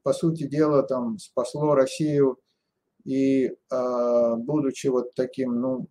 по 0.02 0.14
сути 0.14 0.44
дела, 0.44 0.84
там 0.84 1.18
спасло 1.18 1.76
Россию 1.76 2.40
и, 3.04 3.48
э, 3.48 4.36
будучи 4.38 4.88
вот 4.88 5.14
таким, 5.14 5.60
ну, 5.60 5.88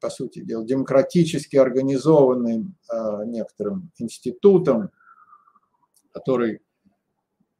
по 0.00 0.10
сути 0.10 0.40
дела, 0.40 0.64
демократически 0.64 1.56
организованным 1.56 2.76
а, 2.88 3.24
некоторым 3.24 3.90
институтом, 3.98 4.90
который, 6.12 6.60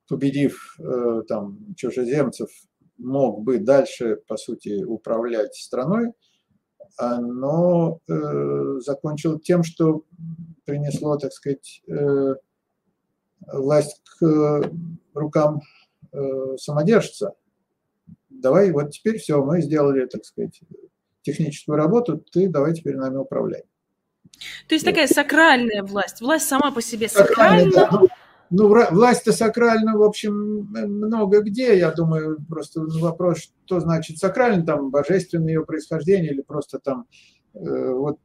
победив 0.08 0.78
э, 0.78 1.22
там 1.28 1.74
чужеземцев, 1.76 2.48
мог 2.96 3.42
бы 3.42 3.58
дальше, 3.58 4.16
по 4.26 4.38
сути, 4.38 4.82
управлять 4.82 5.54
страной, 5.54 6.12
но 6.98 8.00
э, 8.08 8.78
закончил 8.80 9.38
тем, 9.38 9.62
что 9.62 10.04
принесло, 10.64 11.18
так 11.18 11.32
сказать, 11.32 11.82
э, 11.86 12.34
власть 13.52 14.00
к 14.18 14.70
рукам 15.12 15.60
самодержца. 16.56 17.34
Давай, 18.30 18.70
вот 18.70 18.92
теперь 18.92 19.18
все, 19.18 19.44
мы 19.44 19.60
сделали, 19.60 20.06
так 20.06 20.24
сказать, 20.24 20.62
техническую 21.26 21.76
работу, 21.76 22.22
ты 22.32 22.48
давай 22.48 22.72
теперь 22.72 22.96
нами 22.96 23.16
управляй. 23.16 23.64
То 24.68 24.74
есть 24.74 24.84
вот. 24.84 24.92
такая 24.92 25.08
сакральная 25.08 25.82
власть. 25.82 26.20
Власть 26.20 26.48
сама 26.48 26.70
по 26.70 26.80
себе 26.82 27.08
сакральна. 27.08 27.70
Да. 27.72 28.02
Ну, 28.48 28.68
власть-то 28.68 29.32
сакральна, 29.32 29.98
в 29.98 30.02
общем, 30.02 30.68
много 30.70 31.40
где. 31.42 31.76
Я 31.76 31.90
думаю, 31.90 32.38
просто 32.48 32.80
вопрос, 32.80 33.50
что 33.66 33.80
значит 33.80 34.18
сакрально, 34.18 34.64
там, 34.64 34.90
божественное 34.90 35.48
ее 35.48 35.64
происхождение 35.64 36.32
или 36.32 36.42
просто 36.42 36.78
там... 36.78 37.06
Э, 37.54 37.92
вот 37.92 38.18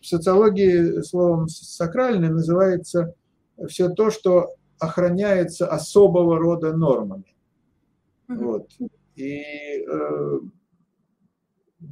в 0.00 0.06
социологии 0.06 1.02
словом 1.02 1.48
сакральное 1.48 2.30
называется 2.30 3.14
все 3.68 3.88
то, 3.88 4.10
что 4.10 4.54
охраняется 4.78 5.66
особого 5.66 6.38
рода 6.38 6.76
нормами. 6.76 7.34
Mm-hmm. 8.28 8.44
Вот. 8.44 8.68
И 9.16 9.42
э, 9.86 10.38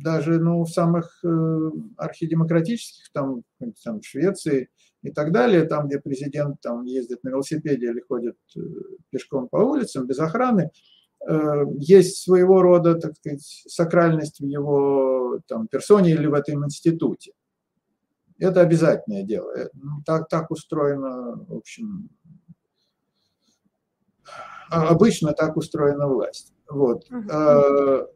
даже 0.00 0.38
ну, 0.38 0.64
в 0.64 0.68
самых 0.68 1.20
э, 1.24 1.70
архидемократических, 1.96 3.10
там, 3.12 3.42
там, 3.84 4.00
в 4.00 4.06
Швеции 4.06 4.68
и 5.02 5.10
так 5.10 5.32
далее, 5.32 5.64
там, 5.64 5.86
где 5.86 6.00
президент 6.00 6.60
там, 6.60 6.84
ездит 6.84 7.22
на 7.24 7.30
велосипеде 7.30 7.86
или 7.86 8.00
ходит 8.00 8.36
э, 8.56 8.60
пешком 9.10 9.48
по 9.48 9.56
улицам 9.56 10.06
без 10.06 10.18
охраны, 10.18 10.70
э, 11.28 11.64
есть 11.78 12.22
своего 12.22 12.62
рода, 12.62 12.94
так 12.94 13.16
сказать, 13.16 13.64
сакральность 13.68 14.40
в 14.40 14.46
его 14.46 15.40
там, 15.46 15.68
персоне 15.68 16.12
или 16.12 16.26
в 16.26 16.34
этом 16.34 16.64
институте. 16.64 17.32
Это 18.38 18.60
обязательное 18.60 19.22
дело. 19.22 19.52
Ну, 19.74 20.02
так, 20.04 20.28
так 20.28 20.50
устроено, 20.50 21.44
в 21.46 21.54
общем, 21.54 22.10
а, 24.70 24.88
обычно 24.88 25.32
так 25.32 25.56
устроена 25.56 26.08
власть. 26.08 26.52
Вот. 26.68 27.08
Uh-huh 27.10 28.08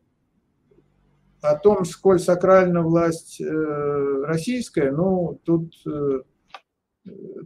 о 1.41 1.57
том, 1.57 1.85
сколь 1.85 2.19
сакральна 2.19 2.83
власть 2.83 3.41
э, 3.41 4.25
российская, 4.25 4.91
ну, 4.91 5.41
тут, 5.45 5.75
э, 5.87 6.23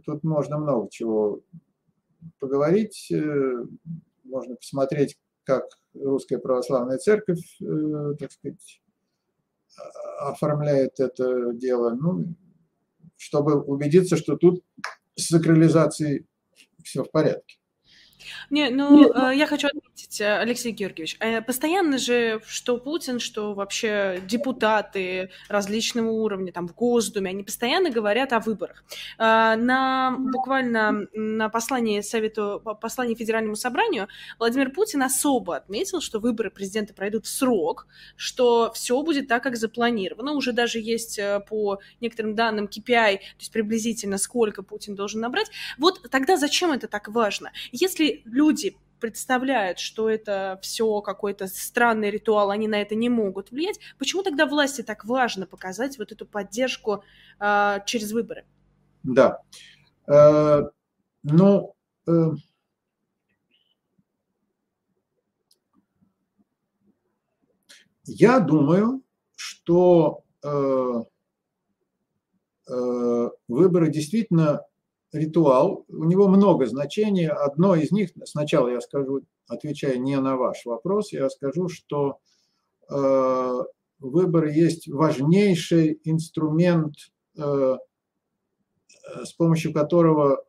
тут 0.05 0.23
можно 0.23 0.57
много 0.57 0.89
чего 0.89 1.41
поговорить, 2.39 3.11
можно 4.23 4.55
посмотреть, 4.55 5.17
как 5.43 5.65
Русская 5.93 6.37
Православная 6.37 6.97
Церковь, 6.97 7.57
так 8.19 8.31
сказать, 8.31 8.81
оформляет 10.19 10.99
это 10.99 11.53
дело, 11.53 11.91
ну, 11.91 12.35
чтобы 13.17 13.61
убедиться, 13.61 14.17
что 14.17 14.35
тут 14.35 14.63
с 15.15 15.27
сакрализацией 15.27 16.27
все 16.83 17.03
в 17.03 17.11
порядке. 17.11 17.60
Не, 18.49 18.69
ну, 18.69 19.11
э, 19.13 19.35
я 19.35 19.47
хочу 19.47 19.67
отметить, 19.67 20.21
э, 20.21 20.37
Алексей 20.39 20.71
Георгиевич, 20.71 21.17
э, 21.19 21.41
постоянно 21.41 21.97
же, 21.97 22.41
что 22.45 22.77
Путин, 22.77 23.19
что 23.19 23.53
вообще 23.53 24.21
депутаты 24.27 25.29
различного 25.47 26.09
уровня, 26.09 26.51
там, 26.51 26.67
в 26.67 26.75
Госдуме, 26.75 27.29
они 27.29 27.43
постоянно 27.43 27.89
говорят 27.89 28.33
о 28.33 28.39
выборах. 28.39 28.83
На, 29.17 30.15
буквально 30.17 31.07
на 31.13 31.49
послании 31.49 32.01
Совету, 32.01 32.61
послании 32.81 33.15
Федеральному 33.15 33.55
собранию 33.55 34.07
Владимир 34.39 34.71
Путин 34.71 35.03
особо 35.03 35.55
отметил, 35.55 36.01
что 36.01 36.19
выборы 36.19 36.49
президента 36.49 36.93
пройдут 36.93 37.25
в 37.25 37.29
срок, 37.29 37.87
что 38.15 38.71
все 38.73 39.01
будет 39.01 39.27
так, 39.27 39.43
как 39.43 39.55
запланировано. 39.55 40.33
Уже 40.33 40.51
даже 40.51 40.79
есть 40.79 41.19
по 41.49 41.79
некоторым 41.99 42.35
данным 42.35 42.65
KPI, 42.65 43.17
то 43.17 43.39
есть 43.39 43.51
приблизительно 43.51 44.17
сколько 44.17 44.63
Путин 44.63 44.95
должен 44.95 45.21
набрать. 45.21 45.51
Вот 45.77 46.09
тогда 46.09 46.37
зачем 46.37 46.71
это 46.71 46.87
так 46.87 47.07
важно? 47.07 47.51
Если 47.71 48.10
люди 48.25 48.77
представляют, 48.99 49.79
что 49.79 50.09
это 50.09 50.59
все 50.61 51.01
какой-то 51.01 51.47
странный 51.47 52.11
ритуал, 52.11 52.51
они 52.51 52.67
на 52.67 52.81
это 52.81 52.95
не 52.95 53.09
могут 53.09 53.51
влиять, 53.51 53.79
почему 53.97 54.23
тогда 54.23 54.45
власти 54.45 54.83
так 54.83 55.03
важно 55.05 55.47
показать 55.47 55.97
вот 55.97 56.11
эту 56.11 56.25
поддержку 56.25 57.03
э, 57.39 57.79
через 57.85 58.11
выборы? 58.11 58.45
Да. 59.03 59.41
Э, 60.07 60.61
ну, 61.23 61.75
э, 62.07 62.11
я 68.05 68.39
думаю, 68.39 69.03
что 69.35 70.23
э, 70.43 71.03
э, 72.69 73.29
выборы 73.47 73.91
действительно 73.91 74.61
ритуал, 75.11 75.85
у 75.89 76.03
него 76.05 76.27
много 76.27 76.65
значений. 76.65 77.27
Одно 77.27 77.75
из 77.75 77.91
них, 77.91 78.11
сначала 78.25 78.69
я 78.69 78.81
скажу, 78.81 79.21
отвечая 79.47 79.97
не 79.97 80.19
на 80.19 80.37
ваш 80.37 80.65
вопрос, 80.65 81.11
я 81.11 81.29
скажу, 81.29 81.67
что 81.67 82.19
э, 82.89 83.59
выборы 83.99 84.51
есть 84.51 84.87
важнейший 84.87 85.99
инструмент, 86.03 86.95
э, 87.37 87.77
с 89.23 89.33
помощью 89.33 89.73
которого 89.73 90.43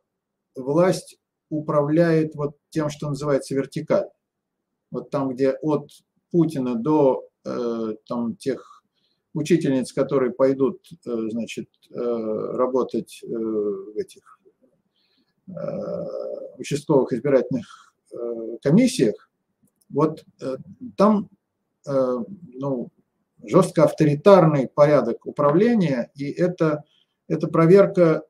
власть 0.55 1.17
управляет 1.49 2.35
вот 2.35 2.57
тем, 2.69 2.89
что 2.89 3.09
называется 3.09 3.55
вертикаль. 3.55 4.09
Вот 4.91 5.09
там, 5.09 5.29
где 5.29 5.51
от 5.51 5.89
Путина 6.31 6.75
до 6.75 7.27
э, 7.45 7.95
там, 8.07 8.35
тех 8.37 8.83
учительниц, 9.33 9.91
которые 9.91 10.31
пойдут 10.31 10.79
э, 11.05 11.27
значит, 11.29 11.67
э, 11.89 11.95
работать 11.95 13.19
в 13.23 13.97
этих 13.97 14.33
Э, 14.42 14.42
участковых 16.57 17.13
избирательных 17.13 17.93
э, 18.11 18.57
комиссиях, 18.61 19.29
вот 19.89 20.23
э, 20.41 20.57
там 20.97 21.29
ну, 21.85 22.89
жестко 23.43 23.83
авторитарный 23.83 24.69
порядок 24.69 25.25
управления, 25.25 26.09
и 26.15 26.31
это, 26.31 26.85
это 27.27 27.49
проверка 27.49 28.23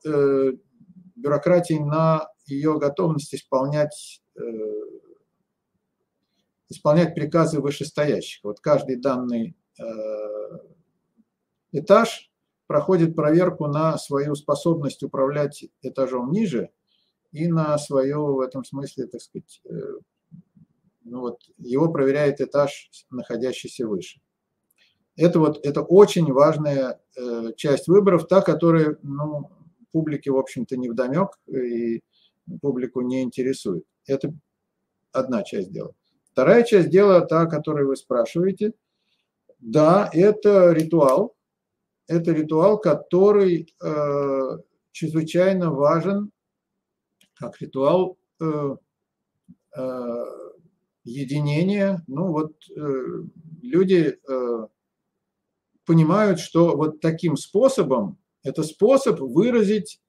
бюрократии 1.15 1.75
на 1.75 2.27
ее 2.47 2.79
готовность 2.79 3.35
исполнять, 3.35 4.23
исполнять 6.67 7.13
приказы 7.13 7.61
вышестоящих. 7.61 8.43
Вот 8.43 8.59
каждый 8.59 8.95
данный 8.95 9.55
этаж 11.71 12.31
проходит 12.65 13.15
проверку 13.15 13.67
на 13.67 13.99
свою 13.99 14.33
способность 14.33 15.03
управлять 15.03 15.63
этажом 15.83 16.31
ниже– 16.31 16.71
и 17.33 17.47
на 17.47 17.77
свое 17.77 18.17
в 18.17 18.39
этом 18.39 18.63
смысле, 18.63 19.07
так 19.07 19.21
сказать, 19.21 19.61
э, 19.65 19.79
ну 21.03 21.19
вот, 21.19 21.41
его 21.57 21.91
проверяет 21.91 22.39
этаж, 22.39 22.89
находящийся 23.09 23.87
выше. 23.87 24.21
Это 25.15 25.39
вот 25.39 25.59
это 25.65 25.81
очень 25.81 26.31
важная 26.31 27.01
э, 27.17 27.51
часть 27.57 27.87
выборов, 27.87 28.27
та, 28.27 28.41
которая 28.41 28.97
ну, 29.01 29.49
публике, 29.91 30.31
в 30.31 30.37
общем-то, 30.37 30.77
не 30.77 30.89
вдомек 30.89 31.39
и 31.47 32.01
публику 32.61 33.01
не 33.01 33.23
интересует. 33.23 33.85
Это 34.05 34.33
одна 35.11 35.43
часть 35.43 35.71
дела. 35.71 35.93
Вторая 36.31 36.63
часть 36.63 36.89
дела, 36.89 37.21
та, 37.21 37.41
о 37.41 37.47
которой 37.47 37.85
вы 37.85 37.95
спрашиваете, 37.95 38.73
да, 39.59 40.09
это 40.13 40.71
ритуал. 40.71 41.35
Это 42.07 42.31
ритуал, 42.31 42.79
который 42.79 43.73
э, 43.81 44.57
чрезвычайно 44.91 45.71
важен 45.71 46.32
как 47.43 47.59
ритуал 47.61 48.17
э, 48.39 48.75
э, 49.75 50.25
единения. 51.03 52.01
Ну 52.07 52.31
вот 52.31 52.53
э, 52.69 53.23
люди 53.61 54.17
понимают, 55.85 56.39
что 56.39 56.77
вот 56.77 57.01
таким 57.01 57.35
способом, 57.35 58.17
это 58.41 58.63
способ 58.63 59.19
выразить 59.19 60.01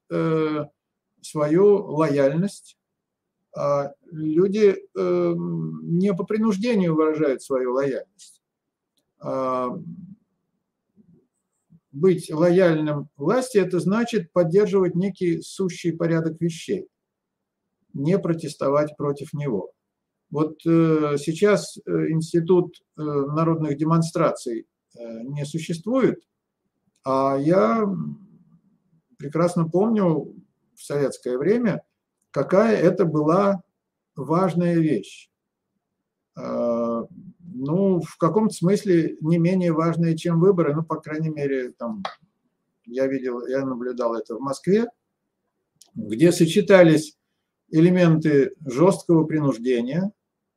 свою 1.21 1.85
лояльность. 1.85 2.77
А 3.57 3.93
люди 4.11 4.75
э, 4.75 5.33
не 5.35 6.13
по 6.13 6.25
принуждению 6.25 6.93
выражают 6.95 7.41
свою 7.41 7.73
лояльность. 7.73 8.41
А 9.19 9.69
быть 11.91 12.29
лояльным 12.29 13.09
власти– 13.15 13.57
это 13.65 13.79
значит 13.79 14.31
поддерживать 14.33 14.95
некий 14.95 15.41
сущий 15.41 15.93
порядок 15.93 16.39
вещей 16.41 16.89
не 17.95 18.19
протестовать 18.19 18.95
против 18.97 19.33
него. 19.33 19.71
Вот 20.29 20.59
э, 20.65 21.15
сейчас 21.17 21.77
э, 21.77 22.09
институт 22.09 22.75
э, 22.97 23.01
народных 23.01 23.77
демонстраций 23.77 24.67
не 25.23 25.43
существует, 25.43 26.23
а 27.03 27.35
я 27.37 27.85
прекрасно 29.17 29.67
помню 29.67 30.33
в 30.73 30.81
советское 30.81 31.37
время, 31.37 31.83
какая 32.31 32.77
это 32.77 33.03
была 33.03 33.61
важная 34.15 34.75
вещь. 34.75 35.29
Ну, 36.37 37.99
в 37.99 38.17
каком-то 38.17 38.53
смысле 38.55 39.17
не 39.19 39.37
менее 39.37 39.73
важная, 39.73 40.15
чем 40.15 40.39
выборы, 40.39 40.73
ну, 40.73 40.83
по 40.83 40.95
крайней 41.01 41.27
мере, 41.27 41.73
там, 41.73 42.03
я 42.85 43.07
видел, 43.07 43.45
я 43.47 43.65
наблюдал 43.65 44.15
это 44.15 44.37
в 44.37 44.39
Москве, 44.39 44.87
где 45.93 46.31
сочетались 46.31 47.17
элементы 47.75 48.53
жесткого 48.65 49.25
принуждения. 49.25 50.11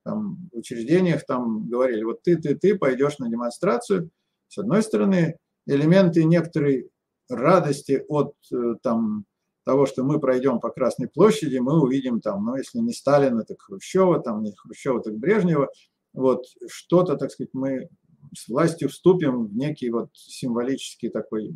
Там, 0.04 0.48
в 0.52 0.58
учреждениях 0.58 1.26
там 1.26 1.68
говорили, 1.68 2.04
вот 2.04 2.22
ты, 2.22 2.36
ты, 2.36 2.54
ты 2.54 2.78
пойдешь 2.78 3.18
на 3.18 3.28
демонстрацию. 3.28 4.10
С 4.46 4.58
одной 4.58 4.82
стороны, 4.82 5.36
элементы 5.66 6.24
некоторой 6.24 6.90
радости 7.28 8.04
от 8.08 8.34
э, 8.52 8.76
там, 8.82 9.26
того, 9.64 9.84
что 9.84 10.02
мы 10.02 10.18
пройдем 10.18 10.60
по 10.60 10.70
Красной 10.70 11.08
площади, 11.08 11.58
мы 11.58 11.82
увидим 11.82 12.20
там, 12.20 12.44
ну, 12.46 12.56
если 12.56 12.78
не 12.78 12.92
Сталина, 12.92 13.44
так 13.44 13.60
Хрущева, 13.60 14.20
там, 14.20 14.42
не 14.42 14.52
Хрущева, 14.52 15.02
так 15.02 15.14
Брежнева, 15.18 15.68
вот 16.14 16.46
что-то, 16.68 17.16
так 17.16 17.30
сказать, 17.30 17.50
мы 17.52 17.88
с 18.34 18.48
властью 18.48 18.88
вступим 18.88 19.46
в 19.46 19.56
некий 19.56 19.90
вот 19.90 20.10
символический 20.14 21.10
такой, 21.10 21.54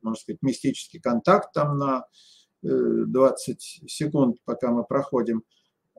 можно 0.00 0.20
сказать, 0.20 0.42
мистический 0.42 1.00
контакт 1.00 1.52
там 1.52 1.78
на 1.78 2.06
20 2.62 3.82
секунд, 3.86 4.36
пока 4.44 4.70
мы 4.70 4.84
проходим. 4.84 5.42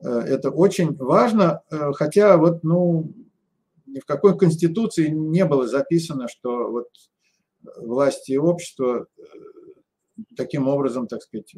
Э, 0.02 0.20
это 0.20 0.50
очень 0.50 0.94
важно, 0.96 1.62
э, 1.70 1.92
хотя 1.92 2.36
вот, 2.36 2.64
ну, 2.64 3.12
ни 3.86 4.00
в 4.00 4.06
какой 4.06 4.36
конституции 4.36 5.08
не 5.08 5.44
было 5.44 5.66
записано, 5.66 6.28
что 6.28 6.70
вот 6.70 6.88
власти 7.76 8.32
и 8.32 8.38
общество 8.38 9.06
э, 9.16 9.22
таким 10.36 10.68
образом, 10.68 11.06
так 11.06 11.22
сказать, 11.22 11.54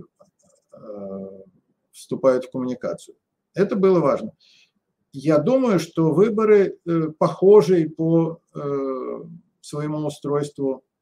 вступают 1.90 2.44
в 2.44 2.50
коммуникацию. 2.50 3.16
Это 3.54 3.76
было 3.76 4.00
важно. 4.00 4.32
Я 5.12 5.38
думаю, 5.38 5.80
что 5.80 6.12
выборы 6.12 6.78
похожие 7.18 7.88
по 7.88 8.42
своему 9.62 10.06
устройству 10.06 10.84
Э, 10.84 10.95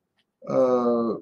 э, 0.47 1.15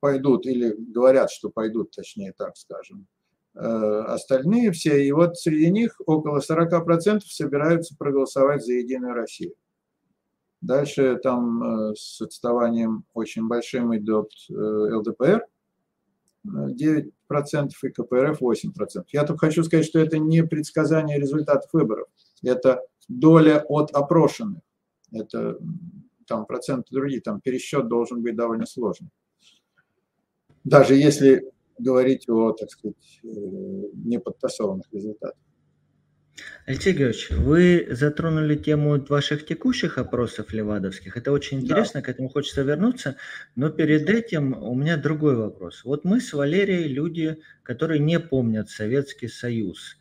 пойдут, 0.00 0.46
или 0.46 0.74
говорят, 0.78 1.30
что 1.30 1.50
пойдут, 1.50 1.90
точнее 1.90 2.32
так 2.32 2.56
скажем, 2.56 3.06
Э, 3.54 4.04
остальные 4.06 4.72
все. 4.72 5.04
И 5.04 5.12
вот 5.12 5.36
среди 5.36 5.70
них 5.70 6.00
около 6.06 6.40
40% 6.40 7.20
собираются 7.26 7.96
проголосовать 7.96 8.64
за 8.64 8.74
Единую 8.74 9.14
Россию. 9.14 9.54
Дальше 10.60 11.18
там 11.22 11.62
э, 11.62 11.94
с 11.96 12.20
отставанием 12.20 13.04
очень 13.14 13.48
большим 13.48 13.96
идет 13.96 14.30
э, 14.50 14.54
ЛДПР 14.54 15.46
9% 16.46 17.10
и 17.82 17.88
КПРФ 17.88 18.40
8%. 18.40 19.04
Я 19.12 19.24
только 19.24 19.46
хочу 19.46 19.62
сказать, 19.64 19.84
что 19.84 19.98
это 19.98 20.18
не 20.18 20.42
предсказание 20.42 21.18
результатов 21.18 21.70
выборов. 21.72 22.08
Это 22.42 22.82
доля 23.08 23.64
от 23.68 23.90
опрошенных. 23.90 24.62
Это 25.12 25.58
там 26.26 26.46
проценты 26.46 26.94
другие, 26.94 27.20
там 27.20 27.40
пересчет 27.40 27.88
должен 27.88 28.22
быть 28.22 28.36
довольно 28.36 28.66
сложный. 28.66 29.10
Даже 30.64 30.94
если 30.94 31.50
говорить 31.78 32.28
о, 32.28 32.52
так 32.52 32.70
сказать, 32.70 33.20
э, 33.24 33.28
неподтасованных 33.28 34.86
результатах. 34.92 35.38
Алексей 36.66 36.92
Георгиевич, 36.92 37.30
вы 37.30 37.88
затронули 37.90 38.54
тему 38.54 39.04
ваших 39.08 39.44
текущих 39.44 39.98
опросов 39.98 40.52
левадовских. 40.52 41.16
Это 41.16 41.32
очень 41.32 41.60
интересно, 41.60 42.00
да. 42.00 42.06
к 42.06 42.08
этому 42.08 42.28
хочется 42.28 42.62
вернуться. 42.62 43.16
Но 43.56 43.70
перед 43.70 44.08
этим 44.08 44.52
у 44.62 44.74
меня 44.74 44.96
другой 44.96 45.36
вопрос. 45.36 45.84
Вот 45.84 46.04
мы 46.04 46.20
с 46.20 46.32
Валерией 46.32 46.88
люди, 46.88 47.38
которые 47.62 47.98
не 47.98 48.20
помнят 48.20 48.70
Советский 48.70 49.28
Союз. 49.28 49.96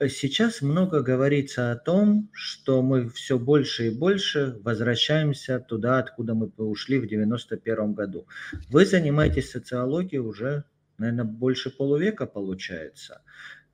Сейчас 0.00 0.62
много 0.62 1.02
говорится 1.02 1.72
о 1.72 1.76
том, 1.76 2.30
что 2.32 2.82
мы 2.82 3.08
все 3.08 3.38
больше 3.38 3.88
и 3.88 3.90
больше 3.90 4.56
возвращаемся 4.62 5.58
туда, 5.58 5.98
откуда 5.98 6.34
мы 6.34 6.52
ушли 6.56 6.98
в 6.98 7.08
91 7.08 7.94
году. 7.94 8.28
Вы 8.70 8.86
занимаетесь 8.86 9.50
социологией 9.50 10.20
уже 10.20 10.64
наверное, 10.98 11.24
больше 11.24 11.70
полувека 11.70 12.26
получается. 12.26 13.22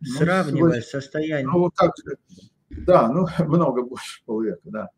Ну, 0.00 0.06
Сравнивая 0.18 0.80
сегодня, 0.80 0.82
состояние... 0.82 1.46
Ну, 1.46 1.70
как, 1.74 1.92
да, 2.70 3.08
ну, 3.08 3.26
много 3.46 3.82
больше 3.82 4.22
полувека, 4.24 4.60
да. 4.64 4.88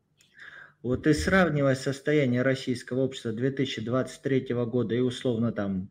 Вот 0.83 1.07
и 1.07 1.14
сравнивая 1.14 1.74
состояние 1.74 2.43
российского 2.43 3.01
общества 3.01 3.33
2023 3.33 4.55
года 4.66 4.95
и 4.95 5.01
условно 5.01 5.51
там 5.53 5.91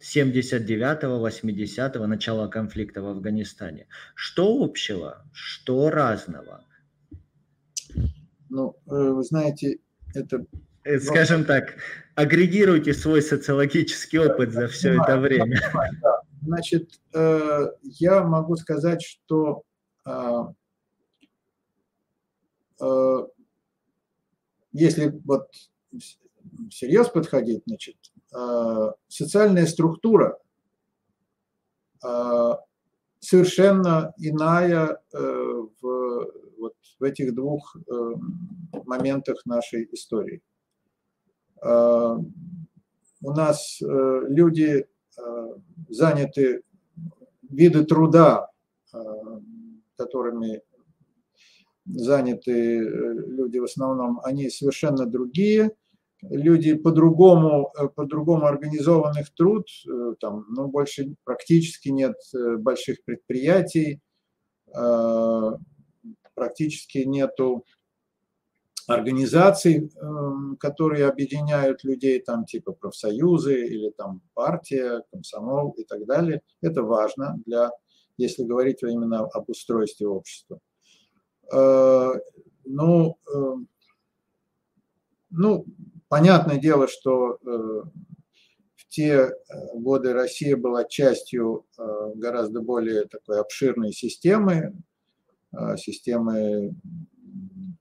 79-го, 0.00 1.26
80-го, 1.26 2.06
начала 2.06 2.48
конфликта 2.48 3.02
в 3.02 3.06
Афганистане, 3.06 3.86
что 4.14 4.62
общего, 4.62 5.24
что 5.32 5.90
разного? 5.90 6.64
Ну, 8.48 8.76
э, 8.86 8.90
вы 8.90 9.22
знаете, 9.24 9.78
это 10.14 10.46
Э, 10.86 11.00
скажем 11.00 11.44
так, 11.44 11.74
агрегируйте 12.14 12.94
свой 12.94 13.20
социологический 13.20 14.20
опыт 14.20 14.52
за 14.52 14.68
все 14.68 14.94
это 14.94 15.18
время. 15.18 15.60
Значит, 16.42 17.00
э, 17.12 17.66
я 17.82 18.22
могу 18.22 18.56
сказать, 18.56 19.02
что 19.02 19.64
а, 20.04 20.52
если 24.72 25.12
вот 25.24 25.48
всерьез 26.70 27.08
подходить, 27.08 27.62
значит, 27.66 27.96
социальная 29.08 29.66
структура 29.66 30.38
совершенно 33.20 34.12
иная 34.18 35.00
в, 35.12 36.32
вот, 36.58 36.74
в 37.00 37.02
этих 37.02 37.34
двух 37.34 37.76
моментах 38.84 39.44
нашей 39.46 39.88
истории. 39.92 40.42
Э, 41.62 42.16
у 43.22 43.32
нас 43.32 43.80
э, 43.82 44.20
люди 44.28 44.86
э, 45.18 45.54
заняты, 45.88 46.62
виды 47.48 47.84
труда, 47.84 48.50
которыми 49.96 50.62
заняты 51.84 52.78
люди 52.78 53.58
в 53.58 53.64
основном, 53.64 54.20
они 54.24 54.48
совершенно 54.48 55.06
другие. 55.06 55.72
Люди 56.22 56.74
по-другому, 56.74 57.72
по-другому 57.94 58.46
организованных 58.46 59.32
труд, 59.34 59.66
там, 60.20 60.46
ну, 60.48 60.68
больше 60.68 61.14
практически 61.24 61.88
нет 61.90 62.16
больших 62.58 63.04
предприятий, 63.04 64.00
практически 66.34 66.98
нету 66.98 67.64
организаций, 68.86 69.90
эм, 70.00 70.56
которые 70.58 71.06
объединяют 71.08 71.82
людей, 71.84 72.20
там 72.20 72.44
типа 72.44 72.72
профсоюзы 72.72 73.66
или 73.66 73.90
там 73.90 74.22
партия, 74.34 75.02
комсомол 75.10 75.72
и 75.72 75.84
так 75.84 76.06
далее. 76.06 76.40
Это 76.60 76.82
важно 76.82 77.36
для, 77.46 77.70
если 78.16 78.44
говорить 78.44 78.82
именно 78.82 79.26
об 79.26 79.50
устройстве 79.50 80.06
общества. 80.06 80.60
Э, 81.52 82.12
ну, 82.64 83.18
эм, 83.34 83.68
ну, 85.30 85.66
понятное 86.08 86.58
дело, 86.58 86.88
что 86.88 87.34
э, 87.34 87.82
в 88.74 88.88
те 88.88 89.12
э, 89.12 89.30
годы 89.74 90.12
Россия 90.12 90.56
была 90.56 90.84
частью 90.84 91.66
гораздо 92.14 92.60
более 92.60 93.04
такой 93.04 93.40
обширной 93.40 93.92
системы, 93.92 94.74
системы 95.76 96.74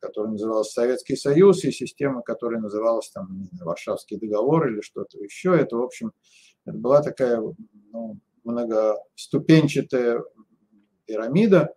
которая 0.05 0.31
называлась 0.31 0.71
Советский 0.71 1.15
Союз, 1.15 1.63
и 1.63 1.71
система, 1.71 2.21
которая 2.21 2.59
называлась 2.61 3.09
там 3.09 3.49
Варшавский 3.61 4.17
договор 4.17 4.67
или 4.69 4.81
что-то 4.81 5.17
еще. 5.19 5.55
Это, 5.57 5.77
в 5.77 5.83
общем, 5.83 6.11
это 6.65 6.77
была 6.77 7.01
такая 7.01 7.41
ну, 7.91 8.19
многоступенчатая 8.43 10.23
пирамида. 11.05 11.73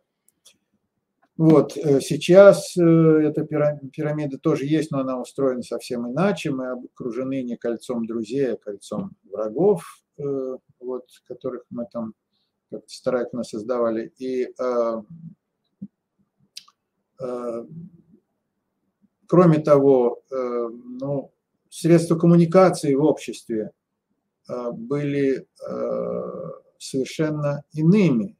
Вот, 1.38 1.76
э, 1.76 2.00
сейчас 2.00 2.76
э, 2.76 2.82
эта 2.82 3.44
пирамида 3.44 4.38
тоже 4.38 4.66
есть, 4.66 4.90
но 4.90 4.98
она 4.98 5.20
устроена 5.20 5.62
совсем 5.62 6.10
иначе. 6.10 6.50
Мы 6.50 6.72
окружены 6.72 7.44
не 7.44 7.56
кольцом 7.56 8.08
друзей, 8.08 8.54
а 8.54 8.56
кольцом 8.56 9.12
врагов, 9.22 10.02
э, 10.18 10.56
вот, 10.80 11.04
которых 11.28 11.62
мы 11.70 11.86
там 11.90 12.14
старательно 12.86 13.44
создавали. 13.44 14.12
И 14.18 14.48
Кроме 19.26 19.58
того, 19.58 20.22
ну, 20.30 21.32
средства 21.68 22.16
коммуникации 22.16 22.94
в 22.94 23.02
обществе 23.02 23.72
были 24.46 25.46
совершенно 26.78 27.64
иными. 27.72 28.38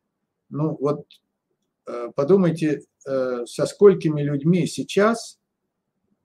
Ну 0.48 0.76
вот 0.80 1.04
подумайте, 2.14 2.82
со 3.02 3.66
сколькими 3.66 4.22
людьми 4.22 4.66
сейчас 4.66 5.38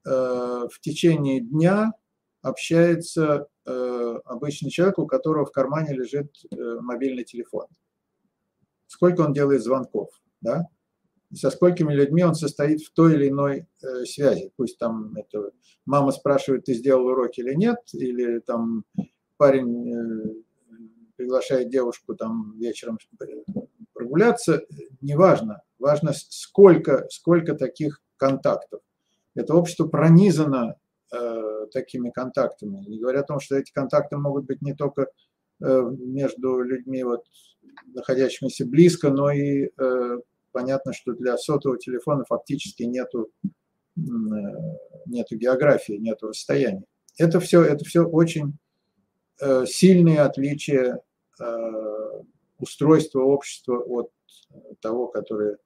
в 0.04 0.80
течение 0.82 1.40
дня 1.40 1.94
общается 2.42 3.48
обычный 3.66 4.70
человек, 4.70 5.00
у 5.00 5.08
которого 5.08 5.46
в 5.46 5.52
кармане 5.52 5.94
лежит 5.94 6.36
мобильный 6.52 7.24
телефон. 7.24 7.68
сколько 8.88 9.22
он 9.22 9.34
делает 9.34 9.64
звонков, 9.64 10.10
да, 10.42 10.68
со 11.34 11.50
сколькими 11.50 11.94
людьми 11.94 12.24
он 12.24 12.36
состоит 12.36 12.82
в 12.82 12.94
той 12.94 13.16
или 13.16 13.30
иной 13.30 13.66
э, 13.82 14.06
связи. 14.06 14.52
Пусть 14.56 14.78
там 14.78 15.16
это 15.16 15.52
мама 15.86 16.12
спрашивает, 16.12 16.66
ты 16.66 16.74
сделал 16.74 17.08
уроки 17.08 17.40
или 17.40 17.56
нет, 17.56 17.78
или 17.94 18.40
там 18.40 18.86
парень 19.38 19.92
э, 19.92 20.34
приглашает 21.16 21.70
девушку 21.70 22.16
там 22.16 22.56
вечером 22.58 23.00
прогуляться, 24.14 24.62
неважно. 25.02 25.62
Важно, 25.80 26.14
сколько, 26.14 27.08
сколько 27.10 27.56
таких 27.56 28.02
контактов. 28.18 28.82
Это 29.36 29.56
общество 29.56 29.88
пронизано 29.88 30.76
э, 31.12 31.66
такими 31.74 32.12
контактами. 32.12 32.86
И 32.86 33.00
говоря 33.00 33.22
о 33.22 33.24
том, 33.24 33.40
что 33.40 33.58
эти 33.58 33.72
контакты 33.74 34.18
могут 34.18 34.46
быть 34.46 34.62
не 34.62 34.76
только 34.76 35.08
э, 35.62 35.82
между 35.98 36.62
людьми, 36.62 37.04
вот, 37.04 37.24
находящимися 37.88 38.66
близко, 38.66 39.10
но 39.10 39.32
и 39.32 39.70
э, 39.76 40.18
понятно, 40.52 40.94
что 40.94 41.14
для 41.14 41.36
сотового 41.38 41.80
телефона 41.80 42.24
фактически 42.24 42.84
нету, 42.84 43.32
э, 43.44 43.50
нету 45.08 45.36
географии, 45.36 45.94
нету 45.94 46.28
расстояния. 46.28 46.84
Это 47.18 47.40
все, 47.40 47.64
это 47.64 47.84
все 47.84 48.04
очень 48.04 48.58
э, 49.42 49.66
сильные 49.66 50.22
отличия 50.22 51.02
э, 51.42 52.24
устройства 52.60 53.22
общества 53.22 53.78
от 53.78 54.12
того, 54.80 55.08
которое 55.08 55.58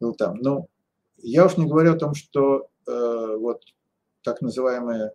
был 0.00 0.14
там. 0.14 0.36
Но 0.38 0.68
я 1.18 1.46
уж 1.46 1.56
не 1.56 1.66
говорю 1.66 1.92
о 1.94 1.98
том, 1.98 2.14
что 2.14 2.68
вот 2.86 3.62
так 4.22 4.40
называемая 4.40 5.12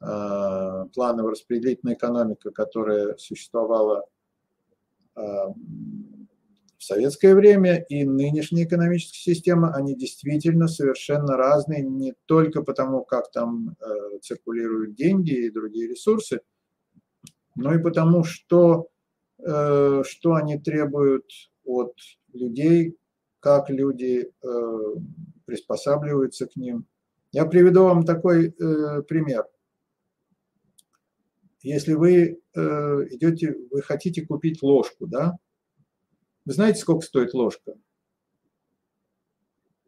планово-распределительная 0.00 1.94
экономика, 1.94 2.50
которая 2.50 3.16
существовала 3.18 4.04
в 6.84 6.86
советское 6.86 7.34
время 7.34 7.82
и 7.88 8.04
нынешняя 8.04 8.66
экономическая 8.66 9.32
система, 9.32 9.72
они 9.74 9.96
действительно 9.96 10.68
совершенно 10.68 11.34
разные, 11.34 11.82
не 11.82 12.12
только 12.26 12.62
потому, 12.62 13.04
как 13.04 13.30
там 13.30 13.74
э, 13.80 14.18
циркулируют 14.20 14.94
деньги 14.94 15.46
и 15.46 15.50
другие 15.50 15.88
ресурсы, 15.88 16.42
но 17.56 17.74
и 17.74 17.82
потому, 17.82 18.22
что, 18.22 18.82
э, 18.82 18.93
что 19.46 20.34
они 20.34 20.58
требуют 20.58 21.26
от 21.64 21.94
людей, 22.32 22.96
как 23.44 23.68
люди 23.68 24.32
э, 24.42 24.94
приспосабливаются 25.44 26.46
к 26.46 26.56
ним. 26.56 26.86
Я 27.30 27.44
приведу 27.44 27.84
вам 27.84 28.04
такой 28.04 28.48
э, 28.48 29.02
пример. 29.02 29.46
Если 31.60 31.92
вы 31.92 32.40
э, 32.54 32.60
идете, 33.10 33.54
вы 33.70 33.82
хотите 33.82 34.24
купить 34.24 34.62
ложку, 34.62 35.06
да, 35.06 35.36
вы 36.46 36.54
знаете, 36.54 36.80
сколько 36.80 37.04
стоит 37.04 37.34
ложка? 37.34 37.74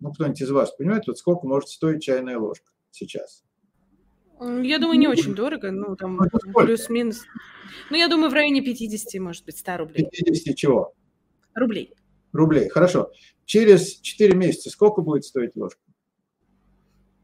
Ну, 0.00 0.12
кто-нибудь 0.12 0.42
из 0.42 0.50
вас 0.50 0.72
понимает, 0.72 1.06
вот 1.06 1.16
сколько 1.16 1.46
может 1.46 1.70
стоить 1.70 2.02
чайная 2.02 2.38
ложка 2.38 2.72
сейчас? 2.90 3.45
Я 4.40 4.78
думаю, 4.78 4.98
не 4.98 5.08
очень 5.08 5.34
дорого, 5.34 5.70
ну, 5.70 5.96
там 5.96 6.16
ну, 6.16 6.52
плюс-минус. 6.52 7.24
Ну, 7.90 7.96
я 7.96 8.08
думаю, 8.08 8.30
в 8.30 8.34
районе 8.34 8.60
50, 8.60 9.20
может 9.20 9.44
быть, 9.44 9.58
100 9.58 9.76
рублей. 9.78 10.08
50 10.10 10.56
чего? 10.56 10.94
Рублей. 11.54 11.94
Рублей, 12.32 12.68
хорошо. 12.68 13.10
Через 13.46 13.98
4 14.00 14.34
месяца 14.34 14.70
сколько 14.70 15.00
будет 15.00 15.24
стоить 15.24 15.56
ложка? 15.56 15.80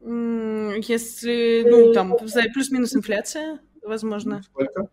Если, 0.01 1.63
ну, 1.69 1.93
там, 1.93 2.17
плюс-минус 2.53 2.95
инфляция, 2.95 3.59
возможно. 3.83 4.41
Сколько? 4.43 4.89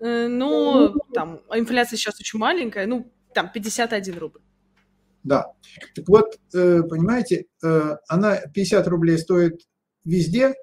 Э, 0.00 0.28
ну, 0.28 0.94
там, 1.14 1.40
инфляция 1.54 1.96
сейчас 1.96 2.20
очень 2.20 2.38
маленькая, 2.38 2.86
ну, 2.86 3.10
там 3.32 3.50
51 3.52 4.18
рубль. 4.18 4.40
Да. 5.22 5.52
Так 5.94 6.08
вот, 6.08 6.38
э, 6.54 6.82
понимаете, 6.82 7.46
э, 7.64 7.96
она 8.08 8.36
50 8.36 8.86
рублей 8.88 9.18
стоит 9.18 9.60
везде. 10.04 10.54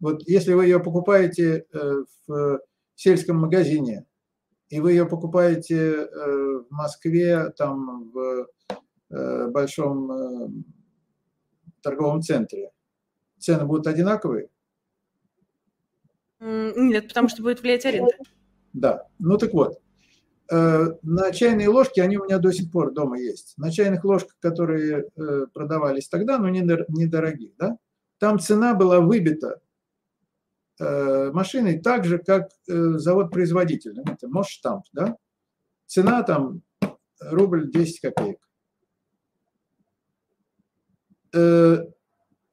Вот 0.00 0.22
если 0.26 0.52
вы 0.54 0.64
ее 0.64 0.80
покупаете 0.80 1.66
э, 1.72 2.04
в 2.26 2.60
сельском 2.94 3.38
магазине, 3.38 4.06
и 4.68 4.80
вы 4.80 4.92
ее 4.92 5.06
покупаете 5.06 6.06
в 6.06 6.66
Москве, 6.70 7.50
там 7.56 8.12
в 8.12 8.46
большом 9.50 10.64
торговом 11.82 12.22
центре, 12.22 12.70
цены 13.38 13.64
будут 13.64 13.88
одинаковые? 13.88 14.48
Нет, 16.38 17.08
потому 17.08 17.28
что 17.28 17.42
будет 17.42 17.62
влиять 17.62 17.84
аренда. 17.84 18.12
Да. 18.72 19.08
Ну 19.18 19.38
так 19.38 19.52
вот, 19.54 19.80
Э, 20.50 20.94
на 21.02 21.30
чайные 21.30 21.68
ложки, 21.68 22.00
они 22.00 22.18
у 22.18 22.24
меня 22.24 22.38
до 22.38 22.52
сих 22.52 22.72
пор 22.72 22.92
дома 22.92 23.18
есть. 23.18 23.54
На 23.56 23.70
чайных 23.70 24.04
ложках, 24.04 24.36
которые 24.40 25.04
э, 25.04 25.46
продавались 25.54 26.08
тогда, 26.08 26.38
но 26.38 26.48
недорогие, 26.48 27.52
да, 27.56 27.76
там 28.18 28.40
цена 28.40 28.74
была 28.74 29.00
выбита 29.00 29.48
э, 29.48 29.69
машиной 30.80 31.80
так 31.80 32.04
же, 32.04 32.18
как 32.18 32.48
завод-производитель. 32.66 34.00
Это 34.00 34.28
Мосштамп, 34.28 34.84
да. 34.92 35.16
Цена 35.86 36.22
там 36.22 36.62
рубль 37.20 37.70
10 37.70 38.00
копеек. 38.00 38.38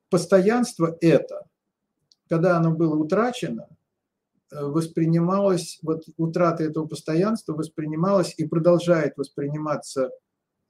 Постоянство 0.09 0.97
это, 0.99 1.47
когда 2.27 2.57
оно 2.57 2.71
было 2.71 2.95
утрачено, 2.95 3.67
Э, 4.49 4.63
воспринималось, 4.63 5.79
вот 5.81 6.03
утрата 6.15 6.63
этого 6.63 6.87
постоянства 6.87 7.53
воспринималась 7.53 8.33
и 8.37 8.47
продолжает 8.47 9.17
восприниматься 9.17 10.09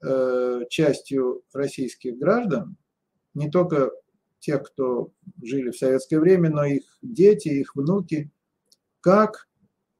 э, 0.02 0.62
частью 0.68 1.42
российских 1.52 2.18
граждан, 2.18 2.76
не 3.34 3.48
только 3.48 3.92
тех, 4.40 4.62
кто 4.62 5.12
жили 5.42 5.70
в 5.70 5.76
советское 5.76 6.20
время, 6.20 6.50
но 6.50 6.64
их 6.64 6.84
дети, 7.02 7.48
их 7.48 7.74
внуки, 7.74 8.30
как 9.00 9.48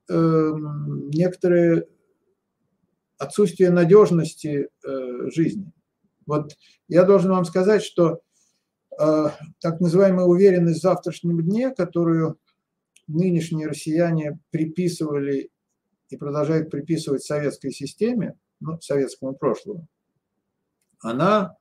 э, 0.09 0.53
некоторые 1.13 1.87
отсутствие 3.19 3.71
надежности 3.71 4.69
э, 4.85 5.31
жизни. 5.31 5.73
Вот 6.27 6.57
я 6.89 7.05
должен 7.05 7.31
вам 7.31 7.45
сказать, 7.45 7.83
что 7.83 8.21
э, 8.99 9.27
так 9.61 9.81
называемая 9.81 10.27
уверенность 10.27 10.81
в 10.81 10.83
завтрашнем 10.83 11.43
дне, 11.43 11.71
которую 11.71 12.39
нынешние 13.07 13.67
россияне 13.67 14.39
приписывали 14.51 15.51
и 16.11 16.17
продолжают 16.17 16.71
приписывать 16.71 17.23
советской 17.23 17.71
системе, 17.71 18.39
ну, 18.61 18.81
советскому 18.81 19.35
прошлому, 19.35 19.89
она 21.01 21.57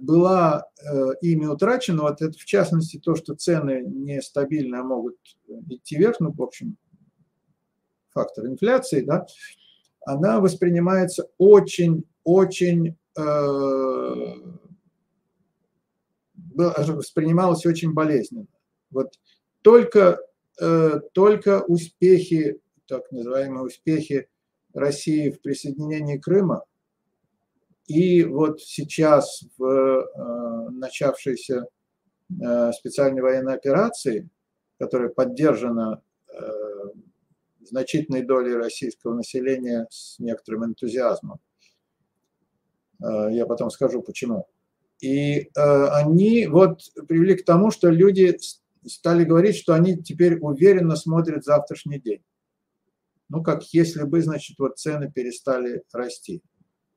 была 0.00 0.66
э, 0.82 1.12
ими 1.20 1.46
утрачена. 1.46 2.02
Вот 2.02 2.22
это 2.22 2.38
в 2.38 2.44
частности 2.44 2.98
то, 2.98 3.14
что 3.14 3.34
цены 3.34 3.82
нестабильны, 3.86 4.76
а 4.76 4.82
могут 4.82 5.16
идти 5.68 5.96
вверх, 5.96 6.20
ну, 6.20 6.32
в 6.32 6.42
общем, 6.42 6.76
фактор 8.10 8.46
инфляции, 8.46 9.02
да, 9.02 9.26
она 10.06 10.40
воспринимается 10.40 11.28
очень-очень 11.38 12.96
э, 13.16 13.22
воспринималась 16.56 17.66
очень 17.66 17.92
болезненно. 17.92 18.46
Вот 18.90 19.18
только 19.62 20.20
Э, 20.60 21.00
только 21.12 21.62
успехи, 21.62 22.60
так 22.86 23.10
называемые 23.10 23.64
успехи 23.64 24.28
России 24.72 25.30
в 25.30 25.40
присоединении 25.40 26.18
Крыма 26.18 26.64
и 27.86 28.24
вот 28.24 28.60
сейчас 28.60 29.44
в 29.58 29.64
э, 29.64 30.70
начавшейся 30.70 31.66
э, 32.30 32.72
специальной 32.72 33.22
военной 33.22 33.54
операции, 33.54 34.28
которая 34.78 35.08
поддержана 35.08 36.02
значительной 37.62 38.22
долей 38.22 38.54
российского 38.54 39.14
населения 39.14 39.86
с 39.88 40.18
некоторым 40.18 40.64
энтузиазмом. 40.64 41.38
Я 42.98 43.46
потом 43.46 43.70
скажу 43.70 44.02
почему. 44.02 44.48
И 45.00 45.48
они 45.54 46.48
вот 46.48 46.80
привели 47.06 47.36
к 47.36 47.44
тому, 47.44 47.70
что 47.70 47.88
люди 47.88 48.36
стали 48.84 49.22
говорить, 49.24 49.56
что 49.56 49.74
они 49.74 49.96
теперь 50.02 50.38
уверенно 50.40 50.96
смотрят 50.96 51.44
завтрашний 51.44 52.00
день. 52.00 52.22
Ну, 53.28 53.42
как 53.42 53.62
если 53.72 54.02
бы, 54.02 54.20
значит, 54.20 54.58
вот 54.58 54.78
цены 54.78 55.10
перестали 55.10 55.84
расти. 55.92 56.42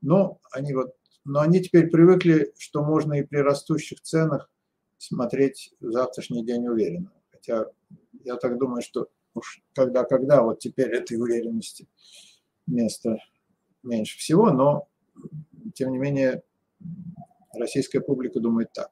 Но 0.02 0.40
они 0.52 0.74
вот, 0.74 0.96
но 1.26 1.42
они 1.42 1.62
теперь 1.62 1.90
привыкли, 1.90 2.54
что 2.58 2.84
можно 2.84 3.14
и 3.14 3.24
при 3.24 3.38
растущих 3.38 4.02
ценах 4.02 4.50
смотреть 4.98 5.74
завтрашний 5.80 6.46
день 6.46 6.68
уверенно. 6.68 7.12
Хотя 7.32 7.66
я 8.24 8.36
так 8.36 8.58
думаю, 8.58 8.82
что 8.82 9.08
уж 9.34 9.62
когда-когда 9.74 10.42
вот 10.42 10.60
теперь 10.60 10.90
этой 10.90 11.18
уверенности 11.18 11.88
место 12.66 13.18
меньше 13.84 14.18
всего, 14.18 14.52
но 14.52 14.88
тем 15.74 15.92
не 15.92 15.98
менее 15.98 16.44
российская 17.54 18.02
публика 18.02 18.40
думает 18.40 18.72
так. 18.74 18.92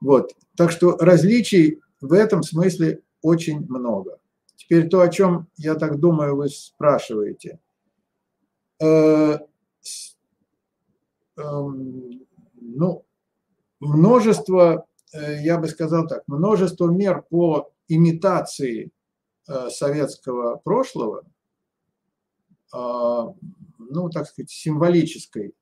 Вот. 0.00 0.34
Так 0.56 0.70
что 0.70 0.96
различий 0.98 1.80
в 2.00 2.12
этом 2.12 2.42
смысле 2.42 3.02
очень 3.22 3.60
много. 3.60 4.18
Теперь 4.56 4.88
то, 4.88 5.00
о 5.00 5.08
чем, 5.08 5.48
я 5.56 5.74
так 5.74 5.98
думаю, 5.98 6.36
вы 6.36 6.48
спрашиваете. 6.48 7.60
э, 8.80 8.84
эм, 8.86 9.40
ну, 11.42 13.04
множество, 13.80 14.86
я 15.12 15.58
бы 15.58 15.68
сказал 15.68 16.06
так, 16.06 16.22
множество 16.26 16.88
мер 16.88 17.22
по 17.28 17.70
имитации 17.88 18.90
советского 19.68 20.56
прошлого, 20.56 21.24
ну, 22.72 24.08
так 24.10 24.28
сказать, 24.28 24.50
символической, 24.50 25.54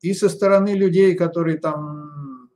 и 0.00 0.14
со 0.14 0.28
стороны 0.28 0.70
людей, 0.70 1.14
которые 1.14 1.58
там 1.58 2.50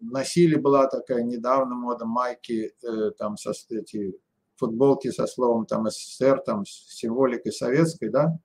носили, 0.00 0.56
была 0.56 0.86
такая 0.86 1.22
недавно 1.22 1.74
мода, 1.74 2.04
майки, 2.04 2.72
там, 3.18 3.36
со, 3.36 3.52
эти 3.70 4.18
футболки 4.56 5.10
со 5.10 5.26
словом 5.26 5.66
там 5.66 5.88
СССР, 5.90 6.40
там 6.44 6.64
символикой 6.66 7.52
советской, 7.52 8.10
да, 8.10 8.38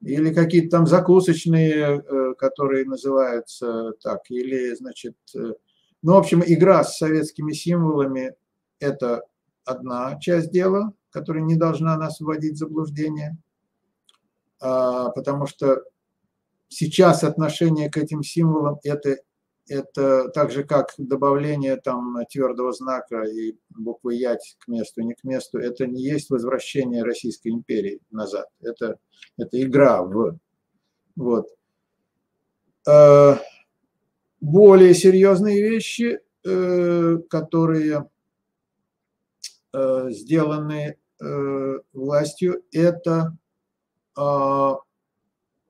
или 0.00 0.32
какие-то 0.32 0.70
там 0.70 0.86
закусочные, 0.86 2.02
э, 2.02 2.34
которые 2.38 2.84
называются 2.84 3.92
так, 4.02 4.30
или, 4.30 4.74
значит, 4.74 5.16
э, 5.34 5.54
ну, 6.02 6.14
в 6.14 6.18
общем, 6.18 6.42
игра 6.44 6.82
с 6.84 6.96
советскими 6.96 7.52
символами– 7.52 8.34
это 8.78 9.22
одна 9.64 10.18
часть 10.18 10.50
дела, 10.50 10.92
которая 11.10 11.42
не 11.42 11.56
должна 11.56 11.96
нас 11.98 12.20
вводить 12.20 12.54
в 12.54 12.58
заблуждение, 12.58 13.36
а, 14.60 15.10
потому 15.10 15.46
что 15.46 15.82
сейчас 16.68 17.22
отношение 17.22 17.90
к 17.90 17.98
этим 17.98 18.22
символам– 18.22 18.78
это 18.82 19.18
это 19.70 20.28
так 20.30 20.50
же, 20.50 20.64
как 20.64 20.94
добавление 20.98 21.76
там 21.76 22.16
твердого 22.28 22.72
знака 22.72 23.22
и 23.22 23.56
буквы 23.68 24.16
«ять» 24.16 24.56
к 24.58 24.66
месту, 24.66 25.02
не 25.02 25.14
к 25.14 25.22
месту, 25.22 25.58
это 25.58 25.86
не 25.86 26.02
есть 26.02 26.28
возвращение 26.28 27.04
Российской 27.04 27.50
империи 27.52 28.00
назад. 28.10 28.48
Это, 28.60 28.98
это 29.38 29.62
игра 29.62 30.02
в... 30.02 30.36
Вот. 31.14 31.46
Э, 32.88 33.36
более 34.40 34.92
серьезные 34.92 35.62
вещи, 35.62 36.18
э, 36.44 37.18
которые 37.30 38.10
э, 39.72 40.10
сделаны 40.10 40.96
властью, 41.92 42.64
это 42.72 43.36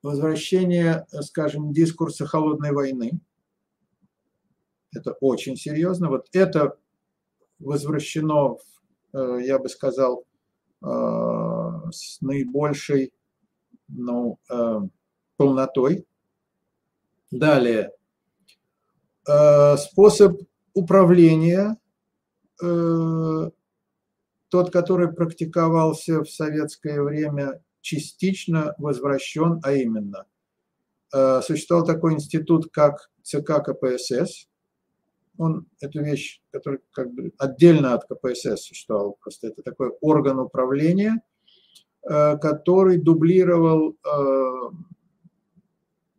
возвращение, 0.01 1.05
скажем, 1.19 1.73
дискурса 1.73 2.25
холодной 2.25 2.71
войны– 2.71 3.19
это 4.93 5.13
очень 5.21 5.55
серьезно. 5.55 6.09
Вот 6.09 6.27
это 6.33 6.77
возвращено, 7.59 8.57
э, 9.13 9.39
я 9.43 9.59
бы 9.59 9.69
сказал, 9.69 10.25
э, 10.81 10.85
с 11.91 12.19
наибольшей 12.21 13.13
ну, 13.87 14.39
э, 14.49 14.79
полнотой. 15.37 16.05
Далее. 17.29 17.91
Способ 19.77 20.41
управления, 20.73 21.77
тот, 22.57 23.53
который 24.71 25.13
практиковался 25.13 26.23
в 26.23 26.29
советское 26.29 27.01
время, 27.01 27.61
частично 27.79 28.73
возвращен, 28.79 29.61
а 29.63 29.73
именно 29.73 30.25
существовал 31.43 31.85
такой 31.85 32.15
институт, 32.15 32.71
как 32.73 33.11
ЦК 33.21 33.63
КПСС, 33.63 34.47
он 35.37 35.67
эту 35.79 36.03
вещь, 36.03 36.41
которая 36.51 36.81
как 36.91 37.11
бы 37.13 37.31
отдельно 37.37 37.93
от 37.93 38.05
КПСС 38.05 38.63
существовал, 38.63 39.17
просто 39.21 39.47
это 39.47 39.61
такой 39.63 39.89
орган 40.01 40.39
управления, 40.39 41.21
э, 42.03 42.37
который 42.37 42.97
дублировал 42.97 43.91
э, 43.93 44.69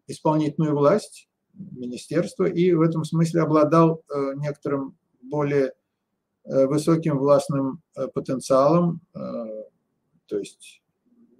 исполнительную 0.06 0.76
власть, 0.76 1.28
министерство, 1.54 2.44
и 2.44 2.72
в 2.72 2.80
этом 2.80 3.04
смысле 3.04 3.42
обладал 3.42 4.02
э, 4.08 4.34
некоторым 4.36 4.96
более 5.22 5.72
высоким 6.44 7.18
властным 7.18 7.82
потенциалом, 8.14 9.00
то 9.12 10.38
есть 10.38 10.82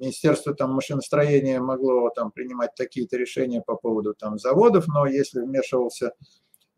Министерство 0.03 0.55
там 0.55 0.73
машиностроения 0.73 1.61
могло 1.61 2.11
там 2.11 2.31
принимать 2.31 2.75
такие-то 2.75 3.17
решения 3.17 3.63
по 3.63 3.77
поводу 3.77 4.15
там 4.15 4.39
заводов, 4.39 4.89
но 4.89 5.07
если 5.07 5.41
вмешивался 5.41 6.13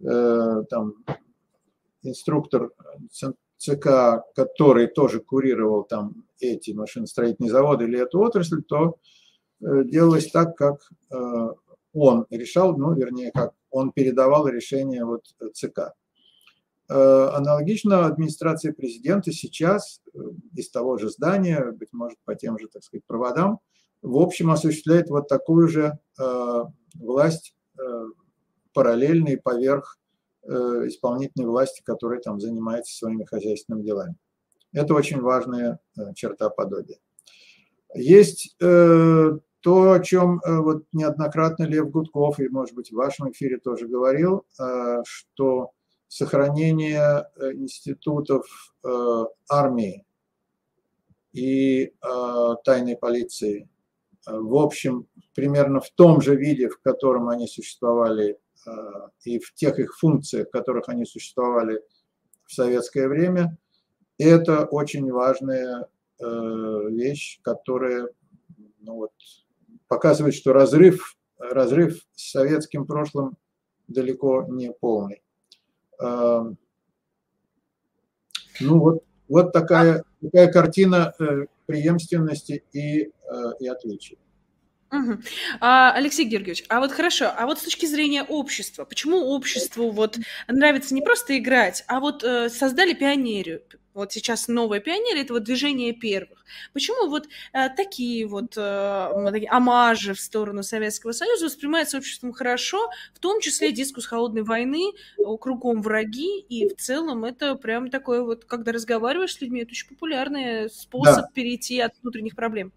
там 0.01 0.95
инструктор 2.03 2.71
ЦК, 3.65 4.23
который 4.35 4.89
тоже 4.89 5.21
курировал 5.21 5.85
там 5.85 6.25
эти 6.39 6.73
машиностроительные 6.73 7.51
заводы 7.51 7.85
или 7.85 7.99
эту 8.01 8.21
отрасль, 8.21 8.63
то 8.63 8.97
э, 9.61 9.85
делалось 9.85 10.31
так, 10.31 10.57
как 10.57 10.81
э, 11.11 11.49
он 11.93 12.27
решал, 12.31 12.77
ну, 12.77 12.93
вернее, 12.95 13.33
как 13.33 13.55
он 13.71 13.93
передавал 13.93 14.47
решение 14.49 15.05
вот 15.05 15.25
ЦК. 15.55 15.95
Аналогично 16.87 18.05
администрация 18.05 18.75
президента 18.75 19.33
сейчас 19.33 20.03
из 20.55 20.71
того 20.71 20.99
же 20.99 21.09
здания, 21.09 21.73
быть 21.73 21.93
может, 21.93 22.19
по 22.27 22.35
тем 22.35 22.59
же, 22.59 22.69
так 22.69 22.85
сказать, 22.85 23.07
проводам, 23.07 23.61
в 24.03 24.19
общем, 24.19 24.51
осуществляет 24.51 25.09
вот 25.09 25.27
такую 25.27 25.67
же 25.69 25.99
власть 26.95 27.57
параллельный 28.75 29.39
поверх 29.39 29.99
э, 30.43 30.49
исполнительной 30.89 31.47
власти, 31.47 31.83
которая 31.83 32.21
там 32.21 32.41
занимается 32.41 32.95
своими 32.95 33.25
хозяйственными 33.25 33.85
делами. 33.85 34.17
Это 34.73 34.93
очень 34.93 35.21
важная 35.21 35.79
э, 35.97 36.13
черта 36.15 36.51
подобия. 36.51 36.99
Есть 37.95 38.57
э, 38.61 39.39
то, 39.61 39.93
о 39.93 40.01
чем 40.01 40.43
вот 40.45 40.85
неоднократно 40.93 41.65
Лев 41.65 41.91
Гудков 41.91 42.39
и, 42.39 42.49
может 42.49 42.75
быть, 42.75 42.91
в 42.91 42.97
вашем 42.97 43.31
эфире 43.31 43.59
тоже 43.59 43.89
говорил, 43.89 44.45
что 45.05 45.71
сохранение 46.07 47.25
институтов 47.55 48.45
армии 49.49 50.05
и 51.33 51.95
тайной 52.63 52.99
полиции 52.99 53.71
в 54.27 54.55
общем 54.57 55.07
примерно 55.35 55.81
в 55.81 55.91
том 55.91 56.21
же 56.21 56.37
виде, 56.37 56.69
в 56.69 56.79
котором 56.81 57.29
они 57.29 57.47
существовали 57.47 58.39
и 59.25 59.39
в 59.39 59.55
тех 59.55 59.79
их 59.79 59.97
функциях, 59.99 60.49
в 60.49 60.51
которых 60.51 60.89
они 60.89 61.05
существовали 61.05 61.81
в 62.45 62.53
советское 62.53 63.09
время, 63.09 63.57
это 64.19 64.65
очень 64.65 65.11
важная 65.11 65.89
э, 66.21 66.25
вещь, 66.91 67.41
которая 67.43 68.09
ну 68.81 68.95
вот, 68.95 69.13
показывает, 69.89 70.35
что 70.35 70.53
разрыв, 70.53 71.17
разрыв 71.39 72.01
с 72.15 72.31
советским 72.31 72.87
прошлым 72.87 73.37
далеко 73.89 74.45
не 74.49 74.73
полный. 74.73 75.23
Э, 76.01 76.45
ну 78.61 78.79
вот, 78.79 79.05
вот 79.29 79.53
такая, 79.53 80.05
такая 80.21 80.53
картина 80.53 81.15
преемственности 81.67 82.63
и, 82.73 83.11
и 83.59 83.67
отличий. 83.67 84.19
Угу. 84.95 85.23
А, 85.61 85.93
Алексей 85.93 86.25
Георгиевич, 86.25 86.65
а 86.69 86.81
вот 86.81 86.93
хорошо, 86.93 87.33
а 87.37 87.47
вот 87.47 87.59
с 87.59 87.63
точки 87.63 87.87
зрения 87.87 88.23
общества, 88.23 88.85
почему 88.85 89.19
обществу 89.35 89.91
вот 89.91 90.19
нравится 90.47 90.95
не 90.95 91.03
просто 91.03 91.37
играть, 91.37 91.85
а 91.89 92.01
вот 92.01 92.23
э, 92.23 92.49
создали 92.49 92.93
пионерию, 92.93 93.63
вот 93.93 94.13
сейчас 94.13 94.49
новая 94.49 94.81
пионерия, 94.81 95.23
это 95.23 95.35
вот 95.35 95.45
движение 95.45 95.93
первых. 95.93 96.45
Почему 96.73 97.09
вот 97.09 97.29
э, 97.53 97.69
такие 97.71 98.27
вот 98.27 98.57
э, 98.57 99.31
такие 99.33 99.49
омажи 99.51 100.15
в 100.15 100.21
сторону 100.21 100.63
Советского 100.63 101.13
Союза 101.13 101.47
воспринимаются 101.47 101.99
обществом 101.99 102.33
хорошо, 102.33 102.91
в 103.15 103.21
том 103.21 103.41
числе 103.41 103.73
дискус 103.73 104.07
холодной 104.07 104.43
войны, 104.43 104.93
кругом 105.41 105.81
враги, 105.83 106.41
и 106.41 106.69
в 106.69 106.77
целом 106.77 107.25
это 107.25 107.55
прям 107.55 107.89
такое 107.91 108.23
вот, 108.23 108.45
когда 108.45 108.73
разговариваешь 108.73 109.35
с 109.35 109.41
людьми, 109.41 109.63
это 109.63 109.71
очень 109.71 109.89
популярный 109.89 110.71
способ 110.71 111.25
да. 111.25 111.31
перейти 111.33 111.81
от 111.81 111.93
внутренних 112.03 112.35
проблем. 112.35 112.73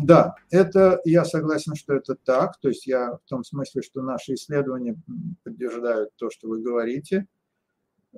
Да, 0.00 0.34
это 0.50 1.00
я 1.04 1.24
согласен, 1.24 1.74
что 1.74 1.94
это 1.94 2.14
так. 2.14 2.58
То 2.60 2.68
есть 2.68 2.86
я 2.86 3.16
в 3.16 3.28
том 3.28 3.44
смысле, 3.44 3.82
что 3.82 4.02
наши 4.02 4.34
исследования 4.34 4.96
подтверждают 5.44 6.10
то, 6.16 6.30
что 6.30 6.48
вы 6.48 6.62
говорите. 6.62 7.26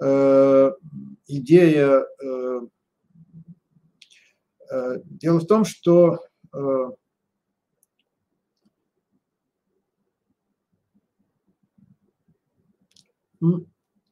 Э, 0.01 0.73
идея... 1.27 2.05
Э, 2.23 2.61
э, 4.71 4.97
дело 5.05 5.41
в 5.41 5.47
том, 5.47 5.65
что 5.65 6.21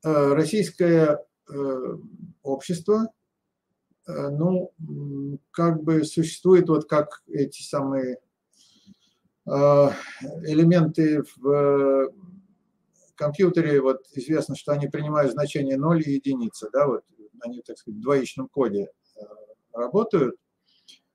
российское 0.02 1.24
общество 2.42 3.06
ну, 4.06 4.72
как 5.50 5.82
бы 5.82 6.04
существует 6.04 6.68
вот 6.68 6.88
как 6.88 7.22
эти 7.28 7.62
самые 7.62 8.18
э, 9.46 9.88
элементы 10.44 11.22
в 11.36 12.10
компьютере, 13.14 13.80
вот 13.80 14.02
известно, 14.14 14.56
что 14.56 14.72
они 14.72 14.88
принимают 14.88 15.32
значение 15.32 15.76
0 15.76 16.02
и 16.04 16.14
единица, 16.14 16.68
да, 16.72 16.86
вот 16.86 17.04
они, 17.40 17.62
так 17.62 17.78
сказать, 17.78 17.98
в 17.98 18.02
двоичном 18.02 18.48
коде 18.48 18.88
э, 19.16 19.20
работают. 19.72 20.36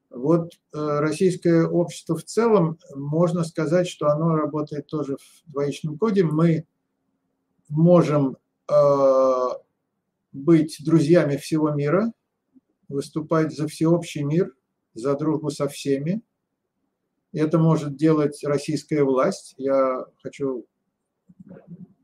Вот 0.09 0.53
российское 0.71 1.67
общество 1.67 2.15
в 2.15 2.23
целом, 2.23 2.79
можно 2.95 3.43
сказать, 3.43 3.89
что 3.89 4.07
оно 4.07 4.35
работает 4.35 4.87
тоже 4.87 5.17
в 5.17 5.51
двоичном 5.51 5.97
коде. 5.97 6.23
Мы 6.23 6.65
можем 7.67 8.37
быть 10.31 10.77
друзьями 10.83 11.35
всего 11.35 11.71
мира, 11.71 12.13
выступать 12.87 13.55
за 13.55 13.67
всеобщий 13.67 14.23
мир, 14.23 14.53
за 14.93 15.15
дружбу 15.15 15.49
со 15.49 15.67
всеми. 15.67 16.21
Это 17.33 17.59
может 17.59 17.95
делать 17.95 18.43
российская 18.43 19.03
власть. 19.03 19.53
Я 19.57 20.05
хочу 20.23 20.65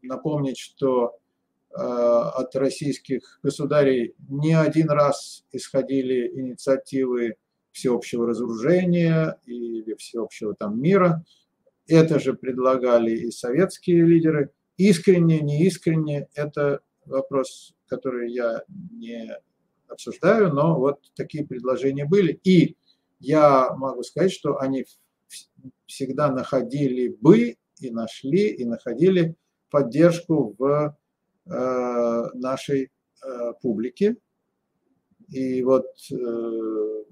напомнить, 0.01 0.57
что 0.57 1.17
э, 1.71 1.75
от 1.75 2.55
российских 2.55 3.39
государей 3.41 4.15
не 4.29 4.53
один 4.53 4.89
раз 4.89 5.45
исходили 5.51 6.27
инициативы 6.39 7.37
всеобщего 7.71 8.27
разоружения 8.27 9.39
или 9.45 9.95
всеобщего 9.95 10.53
там 10.53 10.79
мира. 10.79 11.25
Это 11.87 12.19
же 12.19 12.33
предлагали 12.33 13.11
и 13.11 13.31
советские 13.31 14.05
лидеры. 14.05 14.51
Искренне, 14.77 15.39
неискренне, 15.41 16.27
это 16.35 16.81
вопрос, 17.05 17.73
который 17.87 18.31
я 18.31 18.63
не 18.91 19.37
обсуждаю, 19.93 20.53
но 20.53 20.77
вот 20.77 20.99
такие 21.15 21.45
предложения 21.45 22.05
были. 22.05 22.39
И 22.43 22.75
я 23.19 23.73
могу 23.75 24.03
сказать, 24.03 24.31
что 24.31 24.57
они 24.59 24.85
всегда 25.85 26.29
находили 26.31 27.07
бы 27.07 27.55
и 27.79 27.91
нашли, 27.91 28.49
и 28.49 28.65
находили 28.65 29.35
поддержку 29.69 30.55
в 30.57 30.95
э, 31.45 32.25
нашей 32.33 32.83
э, 33.23 33.53
публике. 33.61 34.17
И 35.29 35.63
вот 35.63 35.85
э, 36.11 37.03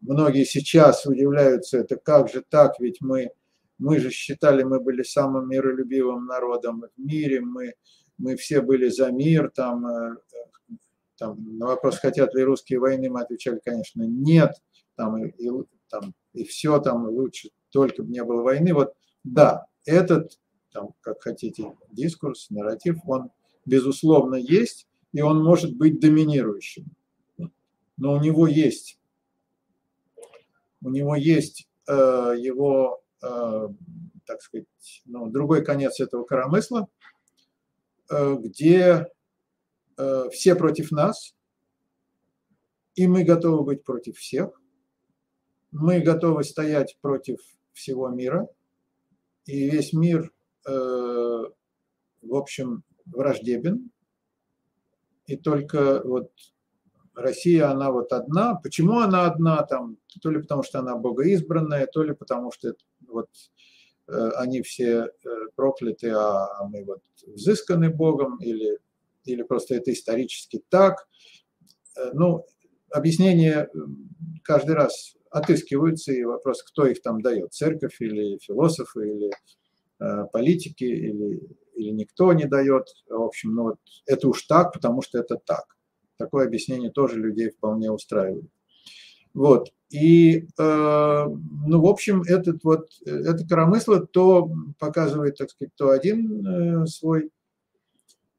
многие 0.00 0.44
сейчас 0.44 1.06
удивляются, 1.06 1.78
это 1.78 1.96
как 1.96 2.28
же 2.28 2.44
так, 2.48 2.78
ведь 2.78 3.00
мы, 3.00 3.30
мы 3.78 3.98
же 3.98 4.10
считали, 4.10 4.62
мы 4.62 4.80
были 4.80 5.02
самым 5.02 5.48
миролюбивым 5.48 6.26
народом 6.26 6.84
в 6.96 7.00
мире, 7.00 7.40
мы, 7.40 7.74
мы 8.16 8.36
все 8.36 8.60
были 8.60 8.88
за 8.88 9.10
мир, 9.10 9.50
там, 9.54 9.86
э, 9.86 10.16
там, 11.18 11.58
на 11.58 11.66
вопрос, 11.66 11.98
хотят 11.98 12.34
ли 12.34 12.44
русские 12.44 12.78
войны, 12.78 13.10
мы 13.10 13.20
отвечали, 13.20 13.60
конечно, 13.62 14.02
нет, 14.04 14.62
там, 14.94 15.22
и, 15.22 15.28
и, 15.30 15.50
там, 15.88 16.14
и 16.32 16.44
все 16.44 16.78
там 16.78 17.08
лучше, 17.08 17.50
только 17.70 18.02
бы 18.02 18.10
не 18.10 18.22
было 18.24 18.42
войны. 18.42 18.72
Вот 18.72 18.94
да, 19.24 19.66
этот, 19.84 20.38
там, 20.72 20.94
как 21.00 21.22
хотите, 21.22 21.74
дискурс, 21.90 22.50
нарратив, 22.50 22.98
он 23.06 23.30
безусловно 23.66 24.36
есть, 24.36 24.86
и 25.12 25.20
он 25.20 25.42
может 25.42 25.76
быть 25.76 26.00
доминирующим. 26.00 26.86
Но 27.96 28.12
у 28.12 28.20
него 28.20 28.46
есть, 28.46 29.00
у 30.82 30.90
него 30.90 31.16
есть 31.16 31.68
э, 31.88 31.92
его, 32.38 33.02
э, 33.22 33.68
так 34.24 34.40
сказать, 34.40 34.66
ну, 35.04 35.28
другой 35.28 35.64
конец 35.64 35.98
этого 35.98 36.22
коромысла, 36.22 36.86
э, 38.10 38.36
где 38.38 39.08
все 40.30 40.54
против 40.54 40.90
нас, 40.92 41.34
и 42.98 43.06
мы 43.06 43.22
готовы 43.22 43.62
быть 43.62 43.84
против 43.84 44.16
всех. 44.18 44.60
Мы 45.70 46.00
готовы 46.00 46.42
стоять 46.42 46.98
против 47.00 47.38
всего 47.72 48.08
мира, 48.08 48.48
и 49.44 49.70
весь 49.70 49.92
мир, 49.92 50.32
э, 50.66 50.70
в 50.70 52.34
общем, 52.34 52.82
враждебен. 53.06 53.90
И 55.26 55.36
только 55.36 56.02
вот 56.04 56.32
Россия, 57.14 57.70
она 57.70 57.92
вот 57.92 58.12
одна. 58.12 58.56
Почему 58.56 58.98
она 58.98 59.26
одна? 59.26 59.62
Там, 59.62 59.98
то 60.20 60.30
ли 60.30 60.40
потому, 60.40 60.62
что 60.64 60.80
она 60.80 60.96
богоизбранная, 60.96 61.86
то 61.86 62.02
ли 62.02 62.14
потому, 62.14 62.50
что 62.50 62.74
вот 63.06 63.28
э, 64.08 64.30
они 64.38 64.62
все 64.62 65.12
прокляты, 65.54 66.10
а 66.10 66.64
мы 66.64 66.84
вот 66.84 67.02
взысканы 67.26 67.90
Богом, 67.90 68.38
или 68.38 68.78
или 69.32 69.42
просто 69.42 69.74
это 69.74 69.92
исторически 69.92 70.62
так. 70.68 71.06
Э, 71.96 72.10
ну, 72.12 72.44
объяснения 72.90 73.68
каждый 74.42 74.74
раз 74.74 75.14
отыскиваются, 75.30 76.12
и 76.12 76.24
вопрос, 76.24 76.62
кто 76.62 76.86
их 76.86 77.02
там 77.02 77.20
дает, 77.20 77.52
церковь 77.52 78.00
или 78.00 78.38
философы, 78.38 79.08
или 79.08 79.30
э, 80.00 80.24
политики, 80.32 80.84
или, 80.84 81.40
или 81.74 81.90
никто 81.90 82.32
не 82.32 82.46
дает. 82.46 82.86
В 83.08 83.22
общем, 83.22 83.54
ну 83.54 83.62
вот 83.64 83.78
это 84.06 84.28
уж 84.28 84.42
так, 84.42 84.72
потому 84.72 85.02
что 85.02 85.18
это 85.18 85.36
так. 85.36 85.76
Такое 86.16 86.46
объяснение 86.46 86.90
тоже 86.90 87.20
людей 87.20 87.50
вполне 87.50 87.90
устраивает. 87.92 88.50
Вот. 89.34 89.68
И, 89.90 90.46
э, 90.58 91.26
ну, 91.26 91.80
в 91.80 91.86
общем, 91.86 92.22
этот 92.22 92.64
вот, 92.64 92.88
это 93.04 93.46
коромысло 93.46 94.06
то 94.06 94.50
показывает, 94.78 95.36
так 95.36 95.50
сказать, 95.50 95.74
то 95.76 95.90
один 95.90 96.46
э, 96.46 96.86
свой 96.86 97.30
Э, 97.30 97.37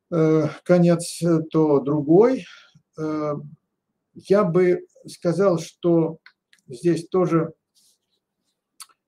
конец, 0.09 1.21
э, 1.21 1.41
то 1.51 1.79
другой. 1.79 2.45
Э, 2.99 3.33
я 4.13 4.43
бы 4.43 4.85
сказал, 5.05 5.59
что 5.59 6.19
здесь 6.67 7.07
тоже 7.07 7.53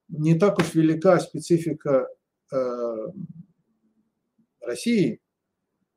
не 0.08 0.38
так 0.38 0.58
уж 0.58 0.74
велика 0.74 1.18
специфика 1.20 2.08
России, 4.60 5.20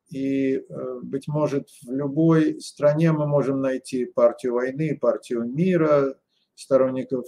и, 0.09 0.61
быть 1.03 1.27
может, 1.27 1.67
в 1.83 1.91
любой 1.91 2.61
стране 2.61 3.11
мы 3.11 3.27
можем 3.27 3.59
найти 3.59 4.05
партию 4.05 4.53
войны, 4.53 4.97
партию 4.97 5.43
мира, 5.43 6.17
сторонников 6.55 7.25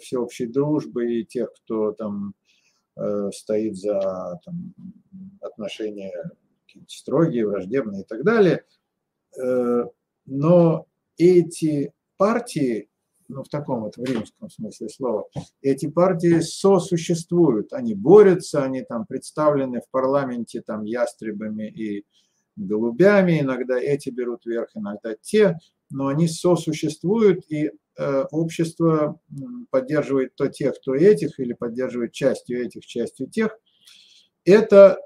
всеобщей 0.00 0.46
дружбы 0.46 1.20
и 1.20 1.26
тех, 1.26 1.52
кто 1.52 1.92
там 1.92 2.34
стоит 3.30 3.76
за 3.76 4.40
там, 4.42 4.74
отношения 5.42 6.30
строгие, 6.88 7.46
враждебные 7.46 8.02
и 8.02 8.04
так 8.04 8.24
далее. 8.24 8.64
Э, 9.40 9.84
но 10.26 10.86
эти 11.16 11.92
партии, 12.16 12.88
ну 13.28 13.42
в 13.42 13.48
таком 13.48 13.82
вот 13.82 13.96
в 13.96 14.04
римском 14.04 14.50
смысле 14.50 14.88
слова, 14.88 15.28
эти 15.60 15.88
партии 15.88 16.40
сосуществуют, 16.40 17.72
они 17.72 17.94
борются, 17.94 18.62
они 18.62 18.82
там 18.82 19.06
представлены 19.06 19.80
в 19.80 19.90
парламенте 19.90 20.62
там 20.62 20.84
ястребами 20.84 21.68
и 21.68 22.04
голубями, 22.56 23.40
иногда 23.40 23.78
эти 23.78 24.10
берут 24.10 24.44
верх, 24.44 24.70
иногда 24.74 25.14
те, 25.20 25.58
но 25.90 26.08
они 26.08 26.28
сосуществуют, 26.28 27.44
и 27.50 27.70
э, 27.96 28.22
общество 28.30 29.20
поддерживает 29.70 30.34
то 30.34 30.48
тех, 30.48 30.74
то 30.80 30.94
этих, 30.94 31.38
или 31.38 31.52
поддерживает 31.52 32.12
частью 32.12 32.64
этих, 32.64 32.84
частью 32.86 33.28
тех. 33.28 33.56
Это 34.44 34.98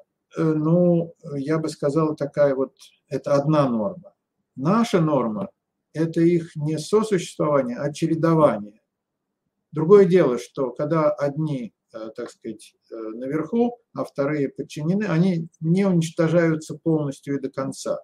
ну, 0.43 1.15
я 1.37 1.59
бы 1.59 1.69
сказал, 1.69 2.17
такая 2.17 2.55
вот, 2.55 2.75
это 3.09 3.35
одна 3.35 3.69
норма. 3.69 4.15
Наша 4.57 5.01
норма– 5.01 5.51
это 5.93 6.21
их 6.21 6.57
не 6.57 6.79
сосуществование, 6.79 7.77
а 7.77 7.93
чередование. 7.93 8.81
Другое 9.73 10.07
дело, 10.07 10.39
что 10.39 10.71
когда 10.71 11.11
одни, 11.11 11.75
э, 11.93 12.11
так 12.17 12.31
сказать, 12.31 12.75
э, 12.91 12.95
наверху, 12.95 13.79
а 13.93 14.05
вторые 14.05 14.49
подчинены, 14.49 15.05
они 15.05 15.49
не 15.61 15.85
уничтожаются 15.85 16.77
полностью 16.77 17.37
и 17.37 17.41
до 17.41 17.51
конца. 17.51 18.01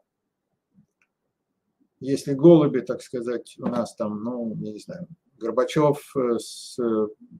Если 2.00 2.34
голуби, 2.34 2.80
так 2.80 3.00
сказать, 3.00 3.54
у 3.58 3.66
нас 3.66 3.94
там, 3.94 4.22
ну, 4.22 4.54
не 4.54 4.78
знаю, 4.78 5.06
Горбачев 5.38 6.14
с, 6.38 6.76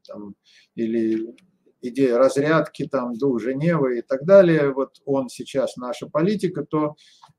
там, 0.06 0.34
или 0.74 1.34
идея 1.82 2.16
разрядки, 2.16 2.86
там, 2.86 3.14
дух 3.18 3.40
Женевы 3.40 3.98
и 3.98 4.02
так 4.02 4.24
далее, 4.24 4.72
вот 4.72 5.00
он 5.04 5.28
сейчас 5.28 5.76
наша 5.76 6.06
политика, 6.06 6.64
то, 6.64 6.94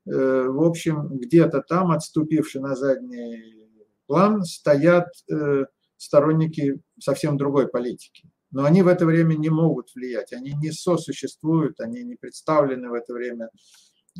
э, 0.06 0.46
в 0.48 0.62
общем, 0.62 1.08
где-то 1.08 1.62
там, 1.62 1.90
отступивший 1.90 2.60
на 2.60 2.76
задний 2.76 3.66
план, 4.06 4.42
стоят 4.44 5.08
э, 5.32 5.64
сторонники 5.96 6.80
совсем 7.00 7.36
другой 7.36 7.68
политики. 7.68 8.28
Но 8.50 8.64
они 8.64 8.82
в 8.82 8.88
это 8.88 9.04
время 9.06 9.34
не 9.34 9.48
могут 9.48 9.92
влиять, 9.94 10.32
они 10.32 10.52
не 10.52 10.70
сосуществуют, 10.70 11.80
они 11.80 12.04
не 12.04 12.14
представлены 12.14 12.90
в 12.90 12.94
это 12.94 13.12
время, 13.14 13.48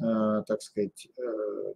э, 0.03 0.43
так 0.47 0.63
сказать, 0.63 1.09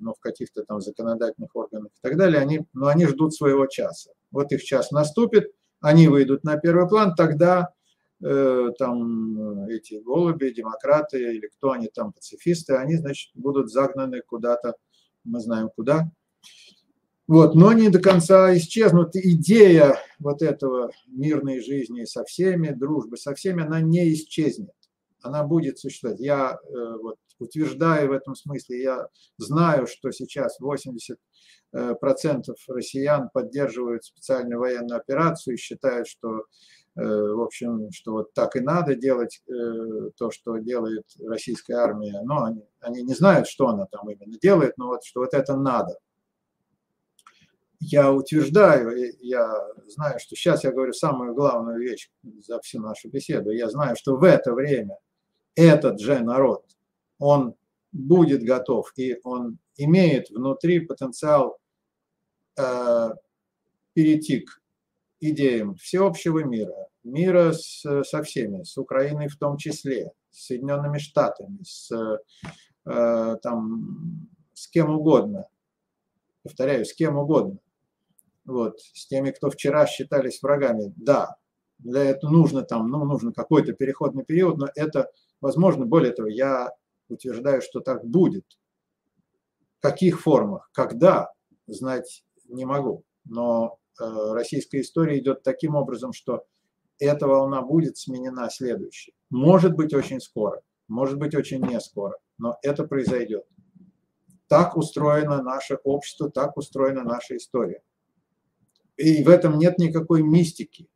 ну, 0.01 0.14
в 0.14 0.20
каких-то 0.20 0.64
там 0.64 0.80
законодательных 0.80 1.55
органах 1.55 1.92
и 1.92 2.01
так 2.03 2.16
далее, 2.16 2.40
они, 2.40 2.66
но 2.72 2.86
они 2.86 3.07
ждут 3.07 3.34
своего 3.34 3.66
часа. 3.66 4.11
Вот 4.30 4.53
их 4.53 4.62
час 4.62 4.90
наступит, 4.90 5.53
они 5.80 6.09
выйдут 6.09 6.44
на 6.44 6.57
первый 6.57 6.88
план, 6.88 7.14
тогда 7.14 7.68
Э, 7.68 7.78
там 8.21 9.69
э, 9.69 9.77
эти 9.77 10.01
голуби, 10.01 10.51
демократы 10.51 11.37
или 11.37 11.47
кто 11.47 11.73
они 11.73 11.89
там, 11.89 12.12
пацифисты, 12.12 12.75
они, 12.75 12.97
значит, 12.97 13.31
будут 13.35 13.71
загнаны 13.71 14.23
куда-то, 14.27 14.75
мы 15.25 15.41
знаем 15.41 15.71
куда. 15.75 16.11
Вот, 17.29 17.55
но 17.55 17.73
не 17.73 17.91
до 17.91 18.01
конца 18.01 18.57
исчезнут. 18.57 19.14
Идея 19.14 19.99
вот 20.19 20.43
этого 20.43 20.91
мирной 21.07 21.61
жизни 21.61 22.05
со 22.05 22.25
всеми, 22.25 22.71
дружбы 22.71 23.16
со 23.19 23.35
всеми, 23.35 23.62
она 23.62 23.81
не 23.81 24.12
исчезнет. 24.14 24.73
Она 25.21 25.45
будет 25.45 25.79
существовать. 25.79 26.21
Я 26.21 26.59
э, 26.61 26.97
вот 27.03 27.16
утверждаю 27.39 28.09
в 28.09 28.12
этом 28.12 28.35
смысле, 28.35 28.83
я 28.83 29.09
знаю, 29.37 29.87
что 29.87 30.11
сейчас 30.11 30.59
80% 30.61 31.16
россиян 32.69 33.29
поддерживают 33.33 34.05
специальную 34.05 34.59
военную 34.59 34.99
операцию 34.99 35.55
и 35.55 35.59
считают, 35.59 36.09
что 36.09 36.47
в 37.01 37.42
общем, 37.42 37.90
что 37.92 38.12
вот 38.12 38.34
так 38.34 38.57
и 38.57 38.61
надо 38.61 38.94
делать 38.96 39.40
то, 40.16 40.30
что 40.30 40.57
делает 40.59 41.05
российская 41.24 41.74
армия. 41.74 42.20
Но 42.24 42.44
они, 42.44 42.64
они 42.80 43.03
не 43.03 43.14
знают, 43.14 43.46
что 43.46 43.68
она 43.68 43.86
там 43.86 44.11
именно 44.11 44.36
делает, 44.40 44.76
но 44.78 44.88
вот 44.88 45.05
что 45.05 45.20
вот 45.20 45.32
это 45.32 45.57
надо 45.57 45.96
я 47.80 48.12
утверждаю, 48.12 49.14
я 49.20 49.55
знаю, 49.86 50.18
что 50.18 50.34
сейчас 50.34 50.64
я 50.64 50.72
говорю 50.72 50.92
самую 50.92 51.34
главную 51.34 51.78
вещь 51.78 52.11
за 52.22 52.61
всю 52.61 52.80
нашу 52.80 53.09
беседу. 53.09 53.51
Я 53.51 53.70
знаю, 53.70 53.96
что 53.96 54.16
в 54.16 54.24
это 54.24 54.53
время 54.53 54.99
этот 55.55 56.01
же 56.01 56.18
народ, 56.20 56.64
он 57.18 57.55
будет 57.92 58.42
готов, 58.42 58.92
и 58.96 59.18
он 59.22 59.59
имеет 59.76 60.30
внутри 60.30 60.80
потенциал 60.80 61.59
э, 62.59 63.11
перейти 63.92 64.40
к 64.40 64.61
идеям 65.20 65.76
всеобщего 65.76 66.44
мира, 66.44 66.88
мира 67.05 67.53
с, 67.53 67.82
со 68.05 68.22
всеми, 68.22 68.62
с 68.62 68.76
Украиной 68.76 69.28
в 69.28 69.36
том 69.36 69.57
числе, 69.57 70.12
с 70.30 70.46
Соединенными 70.46 70.99
Штатами, 70.99 71.59
с, 71.62 71.90
э, 72.86 73.36
там, 73.42 74.28
с 74.53 74.68
кем 74.68 74.90
угодно, 74.90 75.46
повторяю, 76.42 76.84
с 76.84 76.92
кем 76.92 77.16
угодно 77.18 77.59
вот, 78.49 78.80
с 78.80 79.07
теми, 79.07 79.30
кто 79.30 79.51
вчера 79.51 79.86
считались 79.86 80.42
врагами. 80.42 80.92
Да, 80.96 81.36
для 81.78 82.05
этого 82.05 82.30
нужно 82.30 82.62
там, 82.62 82.88
ну, 82.88 83.05
нужно 83.05 83.32
какой-то 83.32 83.72
переходный 83.72 84.24
период, 84.24 84.57
но 84.59 84.68
это 84.74 85.11
возможно. 85.40 85.86
Более 85.86 86.12
того, 86.12 86.28
я 86.28 86.70
утверждаю, 87.09 87.62
что 87.62 87.80
так 87.80 88.05
будет. 88.05 88.44
В 89.78 89.82
каких 89.82 90.20
формах, 90.20 90.70
когда, 90.72 91.30
знать 91.66 92.24
не 92.49 92.64
могу. 92.64 93.05
Но 93.24 93.78
э, 94.01 94.05
российская 94.32 94.80
история 94.80 95.18
идет 95.18 95.42
таким 95.42 95.76
образом, 95.76 96.12
что 96.12 96.44
эта 96.99 97.26
волна 97.26 97.62
будет 97.62 97.96
сменена 97.96 98.51
следующей. 98.51 99.14
Может 99.30 99.74
быть 99.74 99.94
очень 99.94 100.20
скоро, 100.20 100.61
может 100.88 101.18
быть 101.18 101.34
очень 101.34 101.61
не 101.64 101.80
скоро, 101.80 102.16
но 102.38 102.57
это 102.62 102.84
произойдет. 102.84 103.44
Так 104.49 104.76
устроено 104.76 105.42
наше 105.42 105.78
общество, 105.84 106.30
так 106.30 106.57
устроена 106.57 107.05
наша 107.05 107.36
история. 107.36 107.82
И 108.96 109.22
в 109.22 109.28
этом 109.28 109.59
нет 109.59 109.78
никакой 109.78 110.22
мистики. 110.22 110.88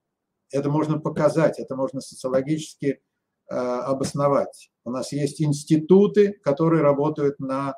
Это 0.50 0.70
можно 0.70 0.98
показать, 0.98 1.58
это 1.58 1.76
можно 1.76 2.00
социологически 2.00 2.86
э, 2.86 3.54
обосновать. 3.54 4.70
У 4.84 4.90
нас 4.90 5.12
есть 5.12 5.40
институты, 5.40 6.32
которые 6.42 6.82
работают 6.82 7.38
на 7.38 7.74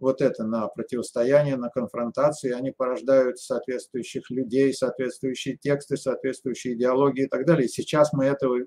вот 0.00 0.20
это, 0.20 0.44
на 0.44 0.68
противостояние, 0.68 1.56
на 1.56 1.70
конфронтацию, 1.70 2.52
и 2.52 2.54
они 2.54 2.70
порождают 2.70 3.38
соответствующих 3.38 4.30
людей, 4.30 4.72
соответствующие 4.72 5.56
тексты, 5.56 5.96
соответствующие 5.96 6.74
идеологии 6.74 7.24
и 7.24 7.28
так 7.28 7.46
далее. 7.46 7.68
Сейчас 7.68 8.12
мы 8.12 8.26
этого, 8.26 8.60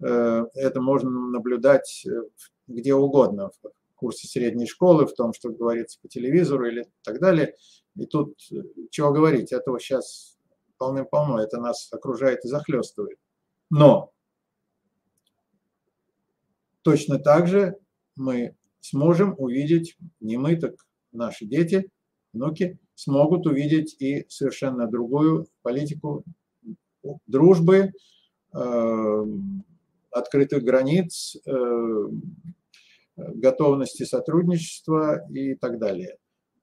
э, 0.00 0.46
это 0.54 0.80
можно 0.80 1.10
наблюдать 1.10 2.04
э, 2.06 2.10
где 2.68 2.94
угодно, 2.94 3.50
в 3.62 3.96
курсе 3.96 4.28
средней 4.28 4.66
школы, 4.66 5.06
в 5.06 5.14
том, 5.14 5.32
что 5.32 5.50
говорится 5.50 5.98
по 6.00 6.08
телевизору 6.08 6.66
или 6.66 6.86
так 7.02 7.20
далее. 7.20 7.54
И 7.96 8.06
тут 8.06 8.38
чего 8.90 9.12
говорить, 9.12 9.52
этого 9.52 9.78
сейчас 9.80 10.38
полным-полно, 10.78 11.42
это 11.42 11.58
нас 11.60 11.92
окружает 11.92 12.44
и 12.44 12.48
захлестывает. 12.48 13.18
Но 13.68 14.12
точно 16.82 17.18
так 17.18 17.46
же 17.46 17.78
мы 18.16 18.56
сможем 18.80 19.34
увидеть, 19.38 19.96
не 20.20 20.36
мы, 20.36 20.56
так 20.56 20.74
наши 21.12 21.46
дети, 21.46 21.90
внуки, 22.32 22.78
смогут 22.94 23.46
увидеть 23.46 23.96
и 23.98 24.26
совершенно 24.28 24.86
другую 24.86 25.46
политику 25.62 26.24
дружбы, 27.26 27.92
э, 28.52 29.24
открытых 30.10 30.62
границ, 30.62 31.36
э, 31.46 32.08
готовности 33.16 34.04
сотрудничества 34.04 35.26
и 35.28 35.54
так 35.54 35.78
далее. 35.78 36.16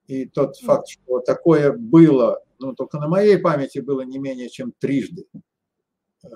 И 0.06 0.26
тот 0.26 0.56
факт, 0.58 0.88
что 0.88 1.20
такое 1.20 1.72
было, 1.72 2.42
ну, 2.58 2.74
только 2.74 2.98
на 2.98 3.08
моей 3.08 3.38
памяти 3.38 3.80
было 3.80 4.02
не 4.02 4.18
менее 4.18 4.48
чем 4.48 4.72
трижды, 4.78 5.26
э, 6.24 6.28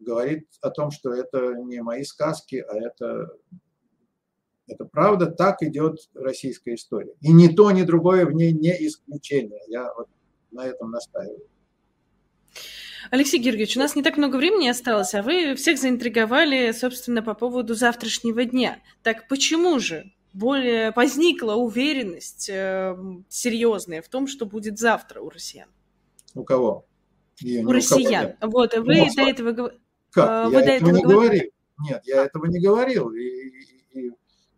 говорит 0.00 0.46
о 0.60 0.70
том, 0.70 0.90
что 0.90 1.12
это 1.12 1.54
не 1.54 1.82
мои 1.82 2.04
сказки, 2.04 2.56
а 2.56 2.76
это, 2.76 3.30
это 4.68 4.84
правда, 4.84 5.26
так 5.26 5.62
идет 5.62 6.08
российская 6.14 6.74
история. 6.74 7.14
И 7.20 7.32
ни 7.32 7.48
то, 7.48 7.70
ни 7.70 7.82
другое 7.82 8.26
в 8.26 8.32
ней 8.32 8.52
не 8.52 8.70
исключение. 8.86 9.60
Я 9.68 9.92
вот 9.96 10.08
на 10.50 10.66
этом 10.66 10.90
настаиваю. 10.90 11.40
Алексей 13.10 13.38
Георгиевич, 13.38 13.76
у 13.76 13.80
нас 13.80 13.96
не 13.96 14.02
так 14.02 14.18
много 14.18 14.36
времени 14.36 14.68
осталось, 14.68 15.14
а 15.14 15.22
вы 15.22 15.54
всех 15.54 15.78
заинтриговали, 15.78 16.72
собственно, 16.72 17.22
по 17.22 17.34
поводу 17.34 17.74
завтрашнего 17.74 18.44
дня. 18.44 18.80
Так 19.02 19.28
почему 19.28 19.78
же 19.78 20.12
более 20.34 20.92
возникла 20.94 21.54
уверенность 21.54 22.50
э, 22.50 22.96
серьезная 23.28 24.02
в 24.02 24.08
том, 24.08 24.26
что 24.26 24.44
будет 24.44 24.78
завтра 24.78 25.20
у 25.20 25.30
россиян? 25.30 25.68
У 26.34 26.44
кого? 26.44 26.84
И, 27.40 27.64
у 27.64 27.72
россиян. 27.72 28.34
Кого 28.40 28.52
вот, 28.52 28.76
вы 28.76 28.96
ну, 28.96 29.14
до 29.14 29.22
этого. 29.22 29.72
Как? 30.10 30.28
А, 30.28 30.48
вы 30.48 30.60
я 30.60 30.66
до 30.66 30.72
этого, 30.72 30.90
не 30.90 31.02
говорили? 31.02 31.20
говорил. 31.20 31.50
Нет, 31.80 32.02
я 32.04 32.24
этого 32.24 32.46
не 32.46 32.60
говорил. 32.60 33.10
И 33.12 33.77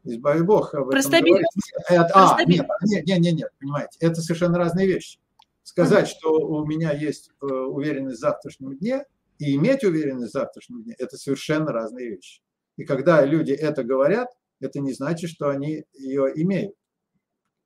избави 0.04 0.42
Бог 0.42 0.74
об 0.74 0.90
этом 0.90 1.10
говорить. 1.10 1.46
А, 1.88 2.36
нет, 2.44 2.66
нет, 2.84 3.06
нет, 3.06 3.34
нет, 3.34 3.50
понимаете, 3.58 3.98
это 4.00 4.20
совершенно 4.20 4.58
разные 4.58 4.86
вещи. 4.86 5.18
Сказать, 5.62 6.04
ага. 6.04 6.18
что 6.18 6.32
у 6.32 6.66
меня 6.66 6.92
есть 6.92 7.30
э, 7.40 7.46
уверенность 7.46 8.16
в 8.16 8.20
завтрашнем 8.20 8.76
дне, 8.76 9.04
и 9.38 9.54
иметь 9.54 9.84
уверенность 9.84 10.30
в 10.30 10.32
завтрашнем 10.32 10.82
дне, 10.82 10.94
это 10.98 11.16
совершенно 11.16 11.72
разные 11.72 12.10
вещи. 12.10 12.42
И 12.76 12.84
когда 12.84 13.24
люди 13.24 13.52
это 13.52 13.84
говорят, 13.84 14.28
это 14.60 14.80
не 14.80 14.92
значит, 14.92 15.30
что 15.30 15.48
они 15.48 15.84
ее 15.92 16.32
имеют. 16.34 16.74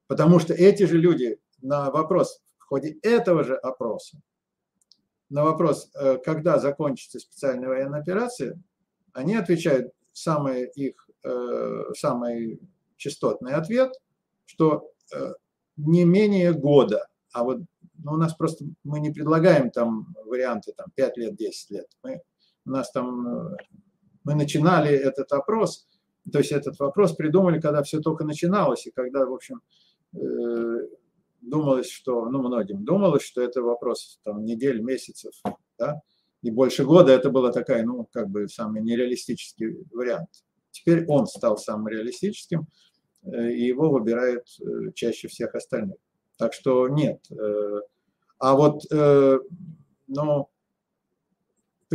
Потому 0.07 0.39
что 0.39 0.55
эти 0.55 0.85
же 0.85 0.99
люди 0.99 1.39
на 1.62 1.91
вопрос 1.91 2.41
в 2.59 2.64
ходе 2.64 2.99
этого 3.03 3.43
же 3.43 3.57
опроса, 3.57 4.20
на 5.30 5.45
вопрос, 5.45 5.91
э, 5.95 6.18
когда 6.18 6.59
закончится 6.59 7.18
специальная 7.18 7.68
военная 7.68 8.01
операция, 8.01 8.61
они 9.12 9.35
отвечают 9.35 9.93
самый 10.12 10.66
их 10.66 11.09
самый 11.97 12.61
частотный 12.97 13.55
ответ, 13.55 13.93
что 14.47 14.91
э, 15.14 15.33
не 15.77 16.05
менее 16.05 16.53
года. 16.53 17.09
А 17.33 17.45
вот 17.45 17.59
ну, 18.03 18.12
у 18.12 18.16
нас 18.16 18.35
просто 18.35 18.64
мы 18.83 19.01
не 19.01 19.11
предлагаем 19.11 19.70
там 19.70 20.14
варианты 20.25 20.72
там 20.72 20.87
5 20.95 21.16
лет, 21.16 21.37
10 21.37 21.70
лет. 21.70 21.87
Мы, 22.03 22.20
у 22.66 22.70
нас 22.70 22.91
там 22.91 23.57
мы 24.25 24.35
начинали 24.35 24.91
этот 24.91 25.33
опрос 25.33 25.87
то 26.33 26.39
есть 26.39 26.53
этот 26.53 26.79
вопрос 26.79 27.12
придумали, 27.12 27.61
когда 27.61 27.83
все 27.83 28.01
только 28.01 28.25
начиналось, 28.25 28.87
и 28.87 28.91
когда, 28.91 29.27
в 29.27 29.33
общем, 29.33 29.61
э, 30.14 30.89
думалось, 31.41 31.91
что, 31.91 32.29
ну, 32.29 32.43
многим 32.43 32.85
думалось, 32.85 33.22
что 33.22 33.43
это 33.43 33.62
вопрос 33.62 34.20
там 34.25 34.45
недель, 34.45 34.81
месяцев, 34.81 35.35
да, 35.79 36.01
и 36.43 36.51
больше 36.51 36.85
года 36.85 37.12
это 37.12 37.31
была 37.31 37.53
такая, 37.53 37.85
ну, 37.85 38.09
как 38.11 38.29
бы 38.29 38.49
самый 38.49 38.83
нереалистический 38.83 39.85
вариант. 39.93 40.29
Теперь 40.75 41.07
он 41.07 41.27
стал 41.27 41.57
самым 41.57 41.89
реалистическим, 41.89 42.66
э, 43.22 43.53
и 43.53 43.64
его 43.66 43.91
выбирают 43.91 44.47
э, 44.61 44.93
чаще 44.95 45.29
всех 45.29 45.55
остальных. 45.55 45.97
Так 46.37 46.53
что 46.53 46.89
нет. 46.89 47.25
А 48.41 48.57
вот, 48.57 48.83
ну, 50.09 50.49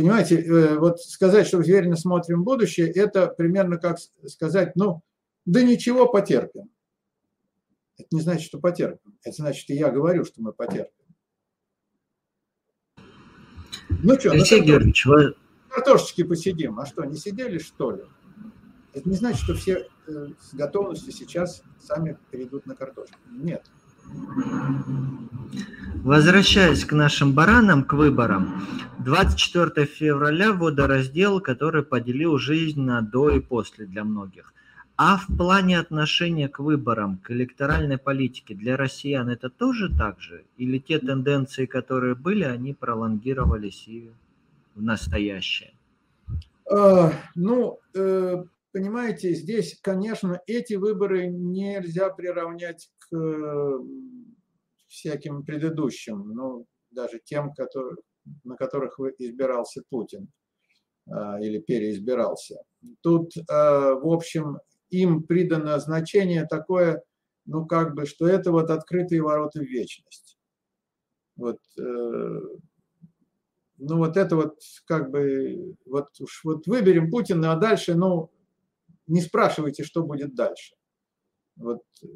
Понимаете, 0.00 0.40
э, 0.40 0.78
вот 0.78 0.98
сказать, 0.98 1.46
что 1.46 1.58
уверенно 1.58 1.94
смотрим 1.94 2.40
в 2.40 2.44
будущее, 2.44 2.90
это 2.90 3.26
примерно 3.26 3.76
как 3.76 3.98
сказать, 4.26 4.74
ну, 4.74 5.02
да 5.44 5.62
ничего, 5.62 6.10
потерпим. 6.10 6.70
Это 7.98 8.08
не 8.10 8.22
значит, 8.22 8.46
что 8.46 8.60
потерпим. 8.60 9.18
Это 9.22 9.36
значит, 9.36 9.68
и 9.68 9.74
я 9.74 9.90
говорю, 9.90 10.24
что 10.24 10.40
мы 10.40 10.54
потерпим. 10.54 10.94
Ну 14.02 14.18
что, 14.18 14.30
Алексей 14.30 14.60
ну, 14.60 14.66
Георгиевич, 14.68 15.04
вы... 15.04 15.34
картошечки 15.68 16.22
посидим. 16.22 16.80
А 16.80 16.86
что, 16.86 17.04
не 17.04 17.16
сидели, 17.16 17.58
что 17.58 17.90
ли? 17.90 18.04
Это 18.92 19.08
не 19.08 19.16
значит, 19.16 19.40
что 19.40 19.54
все 19.54 19.86
э, 20.06 20.28
с 20.40 20.54
готовностью 20.54 21.12
сейчас 21.12 21.62
сами 21.80 22.16
перейдут 22.30 22.66
на 22.66 22.74
картошку. 22.74 23.16
Нет. 23.30 23.64
Возвращаясь 26.02 26.84
к 26.84 26.92
нашим 26.92 27.32
баранам, 27.32 27.84
к 27.84 27.92
выборам, 27.92 28.66
24 28.98 29.86
февраля 29.86 30.52
водораздел, 30.52 31.40
который 31.40 31.82
поделил 31.82 32.38
жизнь 32.38 32.80
на 32.80 33.02
до 33.02 33.30
и 33.30 33.40
после 33.40 33.86
для 33.86 34.04
многих. 34.04 34.52
А 34.96 35.16
в 35.16 35.34
плане 35.36 35.78
отношения 35.78 36.48
к 36.48 36.58
выборам, 36.58 37.18
к 37.18 37.30
электоральной 37.30 37.96
политике 37.96 38.54
для 38.54 38.76
россиян 38.76 39.28
это 39.28 39.48
тоже 39.48 39.88
так 39.96 40.20
же? 40.20 40.44
Или 40.58 40.78
те 40.78 40.98
тенденции, 40.98 41.66
которые 41.66 42.14
были, 42.14 42.44
они 42.44 42.74
пролонгировались 42.74 43.84
и 43.86 44.10
в 44.74 44.82
настоящее? 44.82 45.72
А, 46.70 47.12
ну, 47.34 47.78
э, 47.94 48.44
понимаете, 48.72 49.34
здесь, 49.34 49.78
конечно, 49.82 50.40
эти 50.46 50.74
выборы 50.74 51.26
нельзя 51.28 52.10
приравнять 52.10 52.90
к 52.98 53.80
всяким 54.86 55.44
предыдущим, 55.44 56.28
ну, 56.34 56.66
даже 56.90 57.20
тем, 57.24 57.52
которые, 57.52 57.96
на 58.44 58.56
которых 58.56 58.98
избирался 59.18 59.82
Путин 59.88 60.28
а, 61.08 61.40
или 61.40 61.58
переизбирался. 61.58 62.56
Тут, 63.00 63.32
а, 63.48 63.94
в 63.94 64.08
общем, 64.08 64.58
им 64.90 65.22
придано 65.22 65.78
значение 65.78 66.46
такое, 66.46 67.02
ну, 67.46 67.66
как 67.66 67.94
бы, 67.94 68.06
что 68.06 68.26
это 68.26 68.50
вот 68.50 68.70
открытые 68.70 69.22
ворота 69.22 69.60
в 69.60 69.64
вечность. 69.64 70.36
Вот, 71.36 71.58
э, 71.78 72.40
ну, 73.78 73.96
вот 73.96 74.16
это 74.16 74.36
вот, 74.36 74.58
как 74.84 75.10
бы, 75.10 75.74
вот 75.86 76.08
уж 76.20 76.44
вот 76.44 76.66
выберем 76.66 77.10
Путина, 77.10 77.52
а 77.52 77.56
дальше, 77.56 77.94
ну, 77.94 78.30
не 79.10 79.20
спрашивайте, 79.20 79.84
что 79.84 80.02
будет 80.02 80.34
дальше. 80.34 80.74
Вот 81.56 81.82
э, 82.02 82.06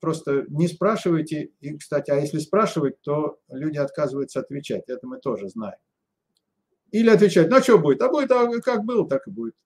просто 0.00 0.44
не 0.48 0.68
спрашивайте. 0.68 1.50
И, 1.60 1.76
кстати, 1.76 2.10
а 2.10 2.16
если 2.16 2.38
спрашивать, 2.38 3.00
то 3.02 3.40
люди 3.48 3.78
отказываются 3.78 4.40
отвечать. 4.40 4.84
Это 4.86 5.06
мы 5.06 5.18
тоже 5.18 5.48
знаем. 5.48 5.78
Или 6.92 7.10
отвечать, 7.10 7.50
ну 7.50 7.56
а 7.56 7.62
что 7.62 7.78
будет? 7.78 8.00
А 8.02 8.08
будет, 8.08 8.30
а 8.30 8.48
как 8.60 8.84
было, 8.84 9.08
так 9.08 9.26
и 9.26 9.30
будет. 9.30 9.56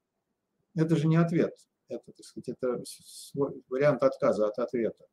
Это 0.74 0.96
же 0.96 1.06
не 1.06 1.16
ответ. 1.16 1.54
Это, 1.88 2.12
так 2.12 2.24
сказать, 2.24 2.48
это 2.48 2.82
вариант 3.68 4.02
отказа 4.02 4.46
от 4.46 4.58
ответа. 4.58 5.04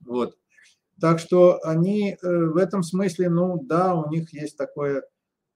Вот. 0.00 0.36
Так 1.00 1.18
что 1.18 1.58
они 1.64 2.12
э, 2.12 2.16
в 2.22 2.56
этом 2.56 2.84
смысле, 2.84 3.28
ну 3.28 3.60
да, 3.60 3.94
у 3.94 4.08
них 4.08 4.32
есть 4.32 4.56
такое, 4.56 5.02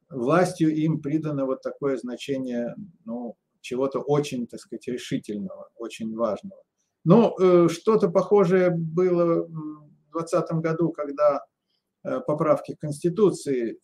властью 0.08 0.74
им 0.74 1.00
придано 1.00 1.44
вот 1.46 1.62
такое 1.62 1.96
значение, 1.98 2.74
ну, 3.04 3.36
чего-то 3.66 4.00
очень, 4.00 4.46
так 4.46 4.60
сказать, 4.60 4.86
решительного, 4.88 5.68
очень 5.76 6.14
важного. 6.14 6.62
Ну, 7.04 7.34
э, 7.38 7.68
что-то 7.68 8.08
похожее 8.08 8.70
было 8.70 9.44
в 9.44 10.12
2020 10.12 10.50
году, 10.62 10.90
когда 10.90 11.44
э, 12.04 12.20
поправки 12.20 12.74
к 12.74 12.80
Конституции 12.80 13.80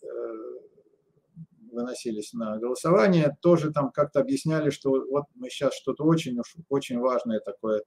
выносились 1.73 2.35
на 2.35 2.59
голосование, 2.59 3.35
тоже 3.41 3.73
там 3.73 3.91
как-то 3.91 4.21
объясняли, 4.21 4.69
что 4.69 4.91
вот 4.91 5.25
мы 5.35 5.49
сейчас 5.49 5.75
что-то 5.75 6.05
очень 6.05 6.39
уж 6.39 6.55
очень 6.69 6.99
важное 6.99 7.41
такое 7.41 7.83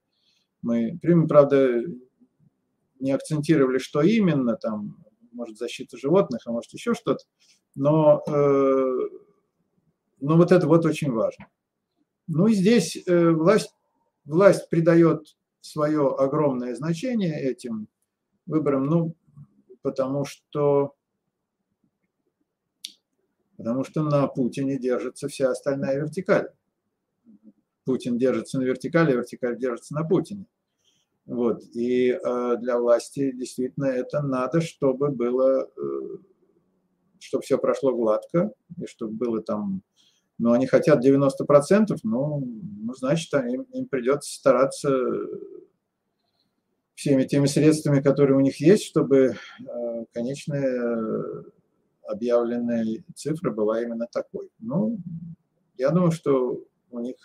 мы 0.66 0.98
примем, 1.00 1.28
правда, 1.28 1.82
не 2.98 3.12
акцентировали, 3.12 3.78
что 3.78 4.02
именно, 4.02 4.56
там, 4.56 4.96
может, 5.32 5.58
защита 5.58 5.96
животных, 5.96 6.42
а 6.46 6.52
может, 6.52 6.72
еще 6.72 6.94
что-то, 6.94 7.24
но, 7.74 8.22
э, 8.26 9.08
но 10.20 10.36
вот 10.36 10.50
это 10.50 10.66
вот 10.66 10.84
очень 10.86 11.12
важно. 11.12 11.46
Ну 12.28 12.46
и 12.46 12.54
здесь 12.54 12.96
э, 13.06 13.30
власть, 13.30 13.74
власть 14.24 14.68
придает 14.68 15.36
свое 15.60 16.14
огромное 16.16 16.74
значение 16.74 17.40
этим 17.40 17.88
выборам, 18.46 18.86
ну, 18.86 19.14
потому 19.82 20.24
что, 20.24 20.94
потому 23.56 23.84
что 23.84 24.02
на 24.02 24.26
Путине 24.26 24.78
держится 24.78 25.28
вся 25.28 25.50
остальная 25.50 25.96
вертикаль. 25.96 26.50
Путин 27.84 28.18
держится 28.18 28.58
на 28.58 28.64
вертикали, 28.64 29.12
а 29.12 29.16
вертикаль 29.16 29.58
держится 29.58 29.94
на 29.94 30.02
Путине. 30.02 30.46
Вот. 31.26 31.62
И 31.74 32.10
э, 32.10 32.56
для 32.58 32.78
власти 32.78 33.32
действительно 33.32 33.86
это 33.86 34.22
надо, 34.22 34.60
чтобы 34.60 35.10
было, 35.10 35.68
э, 35.76 36.18
чтобы 37.20 37.42
все 37.42 37.58
прошло 37.58 37.94
гладко, 37.94 38.52
и 38.80 38.86
чтобы 38.86 39.12
было 39.14 39.42
там, 39.42 39.82
ну, 40.38 40.52
они 40.52 40.66
хотят 40.66 41.04
90%, 41.04 41.96
ну, 42.02 42.40
ну 42.40 42.94
значит, 42.94 43.32
им, 43.34 43.62
им 43.62 43.86
придется 43.86 44.34
стараться 44.34 44.90
всеми 46.94 47.24
теми 47.24 47.46
средствами, 47.46 48.00
которые 48.00 48.36
у 48.36 48.40
них 48.40 48.60
есть, 48.60 48.84
чтобы 48.84 49.34
э, 49.60 50.04
конечная 50.12 51.44
объявленная 52.06 52.84
цифра 53.14 53.50
была 53.50 53.82
именно 53.82 54.06
такой. 54.10 54.50
Ну, 54.58 54.98
я 55.76 55.90
думаю, 55.90 56.12
что 56.12 56.64
у 56.90 57.00
них 57.00 57.16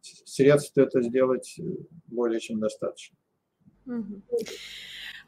средств 0.00 0.76
это 0.76 1.02
сделать 1.02 1.58
более 2.06 2.40
чем 2.40 2.60
достаточно. 2.60 3.16
А, 3.88 3.92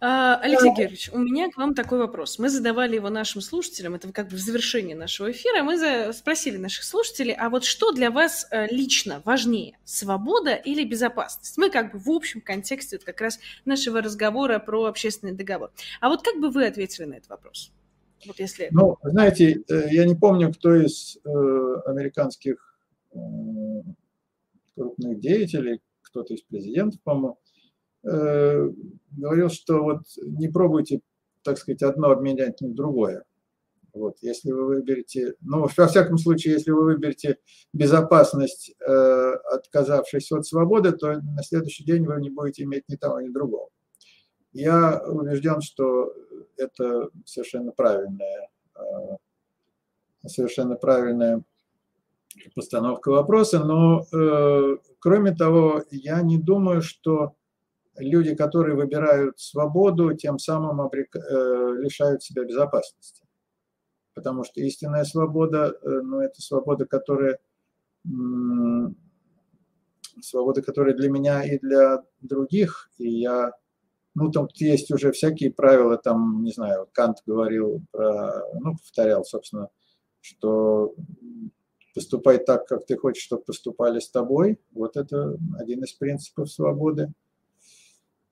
Алексей 0.01 0.71
Георгиевич, 0.71 1.11
у 1.13 1.19
меня 1.19 1.51
к 1.51 1.57
вам 1.57 1.75
такой 1.75 1.99
вопрос. 1.99 2.39
Мы 2.39 2.49
задавали 2.51 2.95
его 2.95 3.09
нашим 3.09 3.41
слушателям, 3.41 3.95
это 3.95 4.13
как 4.13 4.29
бы 4.29 4.37
в 4.37 4.39
завершении 4.39 4.95
нашего 4.95 5.31
эфира, 5.31 5.63
мы 5.65 5.77
за... 5.77 6.13
спросили 6.13 6.57
наших 6.57 6.85
слушателей, 6.85 7.35
а 7.35 7.49
вот 7.51 7.65
что 7.65 7.91
для 7.91 8.11
вас 8.11 8.47
э, 8.51 8.69
лично 8.69 9.23
важнее, 9.25 9.77
свобода 9.85 10.55
или 10.55 10.85
безопасность? 10.85 11.59
Мы 11.59 11.71
как 11.71 11.93
бы 11.93 11.99
в 11.99 12.11
общем 12.11 12.41
контексте 12.41 12.97
вот 12.97 13.05
как 13.05 13.21
раз 13.21 13.41
нашего 13.65 14.01
разговора 14.01 14.61
про 14.61 14.85
общественный 14.85 15.35
договор. 15.35 15.73
А 16.01 16.09
вот 16.09 16.23
как 16.23 16.41
бы 16.41 16.51
вы 16.51 16.67
ответили 16.67 17.07
на 17.07 17.15
этот 17.15 17.31
вопрос? 17.31 17.73
Вот 18.25 18.39
если... 18.39 18.69
Ну, 18.71 18.99
знаете, 19.03 19.63
э, 19.69 19.89
я 19.91 20.05
не 20.05 20.15
помню, 20.15 20.53
кто 20.53 20.77
из 20.77 21.19
э, 21.25 21.81
американских 21.87 22.65
крупных 24.77 25.19
деятелей, 25.19 25.81
кто-то 26.03 26.35
из 26.35 26.43
президентов, 26.43 27.01
по-моему, 27.03 27.39
Э, 28.05 28.71
говорил, 29.11 29.49
что 29.51 29.83
вот 29.83 30.03
не 30.23 30.49
пробуйте, 30.49 31.01
так 31.43 31.59
сказать, 31.59 31.83
одно 31.83 32.11
обменять 32.11 32.61
на 32.61 32.73
другое. 32.73 33.25
Вот, 33.93 34.19
если 34.21 34.53
вы 34.53 34.67
выберете, 34.67 35.35
ну, 35.41 35.67
во 35.77 35.87
всяком 35.87 36.19
случае, 36.19 36.55
если 36.55 36.71
вы 36.71 36.85
выберете 36.85 37.39
безопасность, 37.73 38.73
э, 38.81 39.33
отказавшись 39.53 40.31
от 40.31 40.47
свободы, 40.47 40.93
то 40.93 41.15
на 41.21 41.43
следующий 41.43 41.85
день 41.85 42.05
вы 42.05 42.21
не 42.21 42.31
будете 42.31 42.63
иметь 42.63 42.85
ни 42.89 42.97
того, 42.97 43.21
ни 43.21 43.29
другого. 43.29 43.71
Я 44.53 45.03
убежден, 45.05 45.61
что 45.63 46.13
это 46.57 47.11
совершенно 47.25 47.73
правильная, 47.73 48.49
э, 48.77 49.17
совершенно 50.27 50.77
правильная 50.77 51.43
постановка 52.55 53.11
вопроса, 53.11 53.65
но, 53.65 54.05
э, 54.13 54.77
кроме 55.01 55.35
того, 55.35 55.83
я 55.91 56.23
не 56.23 56.39
думаю, 56.39 56.83
что 56.83 57.35
люди, 57.99 58.35
которые 58.35 58.77
выбирают 58.77 59.39
свободу, 59.39 60.15
тем 60.15 60.39
самым 60.39 60.81
обрек... 60.81 61.15
Э, 61.17 61.75
лишают 61.79 62.23
себя 62.23 62.45
безопасности. 62.45 63.25
Потому 64.15 64.45
что 64.45 64.61
истинная 64.61 65.05
свобода, 65.05 65.77
э, 65.81 65.89
ну, 66.03 66.21
это 66.21 66.41
свобода, 66.43 66.87
которая 66.87 67.39
свобода, 70.23 70.63
которая 70.63 70.95
для 70.95 71.11
меня 71.11 71.43
и 71.45 71.59
для 71.59 72.03
других, 72.21 72.91
и 72.99 73.09
я, 73.09 73.53
ну, 74.15 74.31
там 74.31 74.49
есть 74.55 74.91
уже 74.91 75.13
всякие 75.13 75.53
правила, 75.53 75.99
там, 75.99 76.43
не 76.43 76.53
знаю, 76.53 76.89
Кант 76.93 77.19
говорил 77.27 77.83
про, 77.91 78.45
ну, 78.61 78.77
повторял, 78.77 79.25
собственно, 79.25 79.69
что 80.21 80.95
поступай 81.95 82.39
так, 82.39 82.67
как 82.67 82.87
ты 82.87 82.97
хочешь, 82.97 83.25
чтобы 83.25 83.43
поступали 83.43 83.99
с 83.99 84.09
тобой. 84.09 84.61
Вот 84.73 84.97
это 84.97 85.37
один 85.59 85.83
из 85.83 85.93
принципов 85.93 86.51
свободы. 86.51 87.13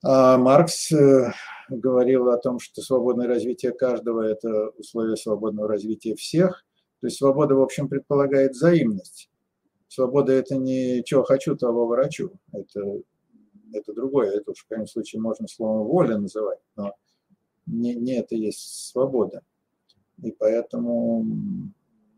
А 0.03 0.37
Маркс 0.37 0.91
э, 0.91 1.33
говорил 1.69 2.29
о 2.29 2.37
том, 2.37 2.59
что 2.59 2.81
свободное 2.81 3.27
развитие 3.27 3.71
каждого– 3.71 4.21
это 4.27 4.69
условие 4.77 5.17
свободного 5.17 5.67
развития 5.67 6.15
всех. 6.15 6.65
То 7.01 7.07
есть 7.07 7.17
свобода, 7.17 7.55
в 7.55 7.61
общем, 7.61 7.89
предполагает 7.89 8.51
взаимность. 8.51 9.29
Свобода– 9.87 10.31
это 10.33 10.55
не 10.55 11.03
«чего 11.03 11.23
хочу, 11.23 11.55
того 11.55 11.87
ворочу». 11.87 12.31
Это, 12.51 13.01
это 13.73 13.93
другое. 13.93 14.31
Это 14.31 14.51
уж 14.51 14.59
в 14.59 14.67
крайнем 14.67 14.87
случае 14.87 15.21
можно 15.21 15.47
словом 15.47 15.87
«воля» 15.87 16.17
называть, 16.17 16.59
но 16.75 16.93
не, 17.65 17.95
не 17.95 18.17
это 18.19 18.35
есть 18.35 18.89
свобода. 18.89 19.41
И 20.21 20.31
поэтому, 20.31 21.25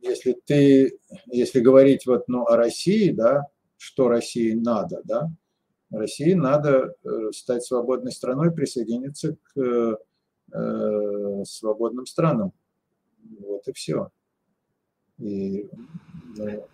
если 0.02 0.34
ты, 0.46 1.00
если 1.28 1.60
говорить 1.60 2.06
вот, 2.06 2.28
ну, 2.28 2.46
о 2.46 2.56
России, 2.56 3.12
да, 3.12 3.48
что 3.78 4.08
России 4.08 4.54
надо, 4.54 5.02
да, 5.04 5.30
России 5.92 6.34
надо 6.34 6.96
э, 7.04 7.32
стать 7.34 7.64
свободной 7.64 8.12
страной, 8.12 8.52
присоединиться 8.52 9.36
к 9.44 9.98
э, 10.54 11.44
свободным 11.46 12.06
странам. 12.06 12.54
Вот 13.40 13.68
и 13.68 13.74
все. 13.74 14.10
И, 15.18 15.70
ну, 16.38 16.66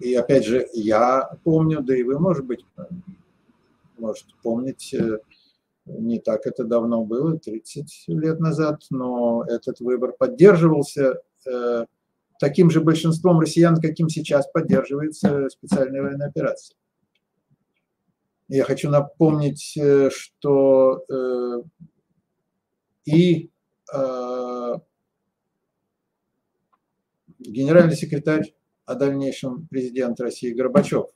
и 0.00 0.14
опять 0.14 0.44
же, 0.44 0.68
я 0.72 1.38
помню, 1.44 1.82
да 1.82 1.96
и 1.96 2.02
вы, 2.02 2.18
может 2.18 2.46
быть, 2.46 2.64
можете 3.98 4.34
помнить, 4.42 4.94
э, 4.94 5.18
не 5.84 6.18
так 6.18 6.46
это 6.46 6.64
давно 6.64 7.04
было, 7.04 7.38
30 7.38 8.04
лет 8.08 8.40
назад, 8.40 8.82
но 8.90 9.44
этот 9.48 9.80
выбор 9.80 10.12
поддерживался 10.12 11.20
таким 12.38 12.70
же 12.70 12.80
большинством 12.80 13.40
россиян, 13.40 13.80
каким 13.80 14.08
сейчас 14.08 14.46
поддерживается 14.46 15.48
специальная 15.48 16.02
военная 16.02 16.28
операция. 16.28 16.76
Я 18.48 18.64
хочу 18.64 18.90
напомнить, 18.90 19.76
э, 19.76 20.10
что 20.10 21.04
э, 21.08 21.62
и 23.04 23.50
э, 23.92 24.74
генеральный 27.38 27.96
секретарь, 27.96 28.54
а 28.84 28.94
дальнейшем 28.94 29.66
президент 29.68 30.20
России 30.20 30.52
Горбачев 30.52 31.06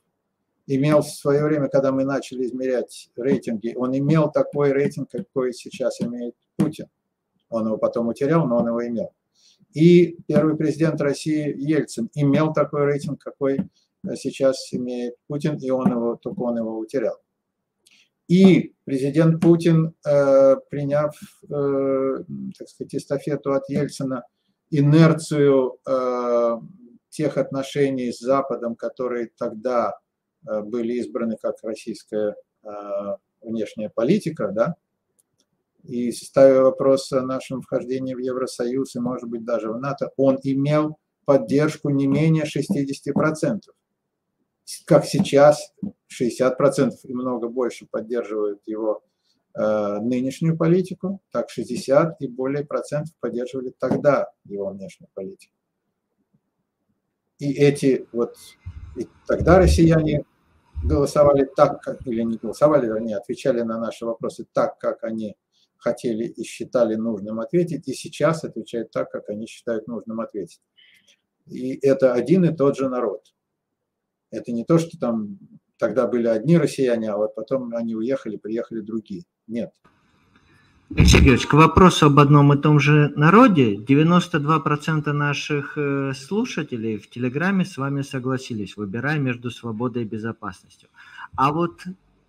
имел 0.67 1.01
в 1.01 1.09
свое 1.09 1.43
время, 1.43 1.69
когда 1.69 1.91
мы 1.91 2.03
начали 2.03 2.45
измерять 2.45 3.09
рейтинги, 3.15 3.73
он 3.75 3.97
имел 3.97 4.31
такой 4.31 4.71
рейтинг, 4.71 5.09
какой 5.09 5.53
сейчас 5.53 6.01
имеет 6.01 6.35
Путин. 6.57 6.87
Он 7.49 7.65
его 7.67 7.77
потом 7.77 8.07
утерял, 8.07 8.45
но 8.45 8.57
он 8.57 8.67
его 8.67 8.85
имел. 8.85 9.13
И 9.73 10.17
первый 10.27 10.57
президент 10.57 10.99
России 11.01 11.53
Ельцин 11.57 12.09
имел 12.13 12.53
такой 12.53 12.85
рейтинг, 12.85 13.21
какой 13.21 13.69
сейчас 14.15 14.73
имеет 14.73 15.15
Путин, 15.27 15.57
и 15.57 15.69
он 15.69 15.91
его, 15.91 16.15
только 16.15 16.39
он 16.41 16.57
его 16.57 16.77
утерял. 16.77 17.17
И 18.27 18.73
президент 18.83 19.41
Путин, 19.41 19.95
э, 20.05 20.55
приняв, 20.69 21.15
э, 21.43 22.23
так 22.57 22.67
сказать, 22.67 22.95
эстафету 22.95 23.53
от 23.53 23.69
Ельцина, 23.69 24.23
инерцию 24.69 25.77
э, 25.87 26.59
тех 27.09 27.37
отношений 27.37 28.11
с 28.11 28.19
Западом, 28.19 28.75
которые 28.75 29.31
тогда 29.37 29.93
были 30.43 30.93
избраны 30.93 31.35
как 31.41 31.55
российская 31.63 32.35
внешняя 33.41 33.89
политика, 33.89 34.49
да, 34.49 34.75
и 35.83 36.11
ставя 36.11 36.61
вопрос 36.61 37.11
о 37.11 37.21
нашем 37.21 37.61
вхождении 37.61 38.13
в 38.13 38.19
Евросоюз 38.19 38.95
и, 38.95 38.99
может 38.99 39.27
быть, 39.29 39.43
даже 39.45 39.71
в 39.71 39.79
НАТО, 39.79 40.11
он 40.15 40.37
имел 40.43 40.97
поддержку 41.25 41.89
не 41.89 42.07
менее 42.07 42.45
60%. 42.45 43.61
Как 44.85 45.05
сейчас 45.05 45.73
60% 46.21 46.91
и 47.03 47.13
много 47.13 47.47
больше 47.47 47.85
поддерживают 47.85 48.61
его 48.65 49.03
э, 49.55 49.99
нынешнюю 50.01 50.57
политику, 50.57 51.21
так 51.31 51.49
60 51.49 52.21
и 52.21 52.27
более 52.27 52.65
процентов 52.65 53.15
поддерживали 53.19 53.73
тогда 53.77 54.29
его 54.45 54.69
внешнюю 54.69 55.09
политику. 55.13 55.53
И 57.39 57.51
эти 57.53 58.07
вот, 58.11 58.35
и 58.95 59.07
тогда 59.27 59.59
россияне 59.59 60.25
голосовали 60.83 61.45
так, 61.55 61.81
как, 61.81 62.05
или 62.07 62.23
не 62.23 62.37
голосовали, 62.37 62.89
они 62.89 63.13
отвечали 63.13 63.61
на 63.61 63.79
наши 63.79 64.05
вопросы 64.05 64.45
так, 64.53 64.77
как 64.79 65.03
они 65.03 65.35
хотели 65.77 66.25
и 66.25 66.43
считали 66.43 66.95
нужным 66.95 67.39
ответить, 67.39 67.87
и 67.87 67.93
сейчас 67.93 68.43
отвечают 68.43 68.91
так, 68.91 69.11
как 69.11 69.29
они 69.29 69.45
считают 69.47 69.87
нужным 69.87 70.19
ответить. 70.19 70.61
И 71.45 71.77
это 71.81 72.13
один 72.13 72.43
и 72.45 72.55
тот 72.55 72.75
же 72.75 72.89
народ. 72.89 73.33
Это 74.31 74.51
не 74.51 74.65
то, 74.65 74.77
что 74.77 74.97
там 74.99 75.37
тогда 75.77 76.07
были 76.07 76.27
одни 76.27 76.57
россияне, 76.57 77.09
а 77.09 77.17
вот 77.17 77.35
потом 77.35 77.73
они 77.75 77.95
уехали, 77.95 78.37
приехали 78.37 78.81
другие. 78.81 79.23
Нет. 79.47 79.71
Алексей 80.89 81.17
Георгиевич, 81.17 81.47
к 81.47 81.53
вопросу 81.53 82.05
об 82.05 82.17
одном 82.17 82.53
и 82.53 82.61
том 82.61 82.79
же 82.79 83.11
народе, 83.17 83.75
92% 83.75 85.11
наших 85.11 85.77
э, 85.77 86.13
слушателей 86.13 86.97
в 86.97 87.09
Телеграме 87.09 87.65
с 87.65 87.75
вами 87.75 88.03
согласились, 88.03 88.77
выбирая 88.77 89.19
между 89.19 89.51
свободой 89.51 90.03
и 90.03 90.05
безопасностью. 90.05 90.87
А 91.35 91.51
вот 91.51 91.83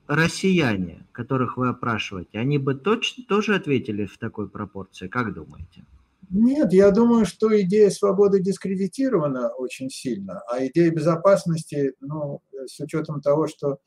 россияне, 0.09 1.07
которых 1.13 1.57
вы 1.57 1.69
опрашиваете, 1.69 2.41
они 2.41 2.59
бы 2.59 2.75
точно 2.75 3.23
тоже 3.29 3.55
ответили 3.55 4.07
в 4.07 4.19
такой 4.19 4.49
пропорции, 4.49 5.07
как 5.07 5.33
думаете? 5.33 5.85
Нет, 6.31 6.73
я 6.73 6.91
думаю, 6.91 7.25
что 7.25 7.59
идея 7.63 7.91
свободы 7.91 8.43
дискредитирована 8.43 9.51
очень 9.55 9.89
сильно, 9.89 10.43
а 10.49 10.65
идея 10.67 10.91
безопасности, 10.91 11.95
ну, 12.01 12.43
с 12.67 12.79
учетом 12.81 13.23
того, 13.23 13.47
что 13.47 13.79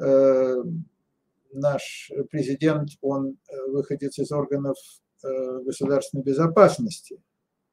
э, 0.00 0.62
наш 1.52 2.10
президент, 2.30 2.90
он 3.02 3.36
э, 3.48 3.70
выходит 3.70 4.18
из 4.18 4.32
органов 4.32 4.76
э, 5.22 5.60
государственной 5.64 6.22
безопасности, 6.22 7.20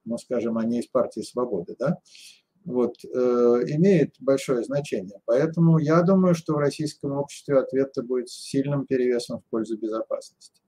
ну, 0.04 0.18
скажем, 0.18 0.58
а 0.58 0.66
не 0.66 0.80
из 0.80 0.88
партии 0.88 1.22
свободы, 1.22 1.76
да, 1.80 1.98
вот, 2.66 2.96
э, 3.06 3.08
имеет 3.08 4.16
большое 4.20 4.64
значение. 4.64 5.22
Поэтому 5.26 5.80
я 5.80 6.02
думаю, 6.02 6.36
что 6.36 6.56
в 6.56 6.58
российском 6.58 7.14
обществе 7.14 7.60
ответ 7.60 7.94
будет 8.04 8.30
сильным 8.30 8.86
перевесом 8.86 9.40
в 9.40 9.46
пользу 9.46 9.78
безопасности 9.78 10.61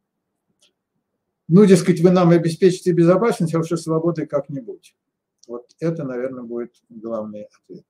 ну, 1.48 1.66
дескать, 1.66 2.00
вы 2.02 2.12
нам 2.12 2.30
обеспечите 2.30 2.92
безопасность, 2.94 3.54
а 3.54 3.60
уж 3.60 3.72
и 3.72 3.78
свободы 3.78 4.26
как-нибудь. 4.26 4.96
Вот 5.48 5.68
это, 5.80 6.04
наверное, 6.04 6.44
будет 6.44 6.74
главный 6.90 7.48
ответ. 7.68 7.86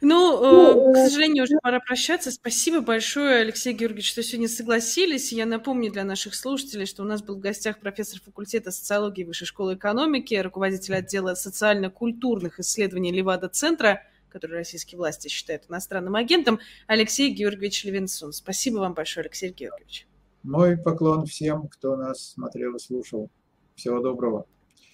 Ну, 0.00 0.90
э, 0.90 0.92
к 0.92 1.08
сожалению, 1.08 1.44
уже 1.44 1.54
пора 1.62 1.80
прощаться. 1.80 2.30
Спасибо 2.30 2.80
большое, 2.80 3.40
Алексей 3.40 3.72
Георгиевич, 3.72 4.10
что 4.10 4.22
сегодня 4.22 4.48
согласились. 4.48 5.32
Я 5.32 5.46
напомню 5.46 5.90
для 5.90 6.04
наших 6.04 6.34
слушателей, 6.34 6.86
что 6.86 7.02
у 7.02 7.06
нас 7.06 7.22
был 7.22 7.36
в 7.36 7.40
гостях 7.40 7.80
профессор 7.80 8.20
факультета 8.20 8.70
социологии 8.70 9.24
Высшей 9.24 9.46
школы 9.46 9.74
экономики, 9.74 10.34
руководитель 10.34 10.96
отдела 10.96 11.34
социально-культурных 11.34 12.60
исследований 12.60 13.10
Левада-центра, 13.10 14.02
который 14.28 14.58
российские 14.58 14.98
власти 14.98 15.28
считают 15.28 15.64
иностранным 15.68 16.14
агентом, 16.14 16.60
Алексей 16.86 17.30
Георгиевич 17.30 17.84
Левинсон. 17.84 18.32
Спасибо 18.34 18.78
вам 18.78 18.92
большое, 18.92 19.24
Алексей 19.24 19.50
Георгиевич. 19.50 20.06
Мой 20.46 20.76
поклон 20.76 21.26
всем, 21.26 21.66
кто 21.66 21.96
нас 21.96 22.30
смотрел 22.30 22.76
и 22.76 22.78
слушал. 22.78 23.28
Всего 23.74 24.00
доброго. 24.00 24.46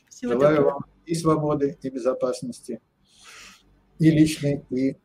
Всего 0.09 0.33
Желаю 0.33 0.57
доброго. 0.57 0.73
вам 0.73 0.85
и 1.05 1.15
свободы, 1.15 1.79
и 1.83 1.91
безопасности, 1.91 2.81
и 3.99 4.11
личной, 4.11 4.65
и 4.71 4.97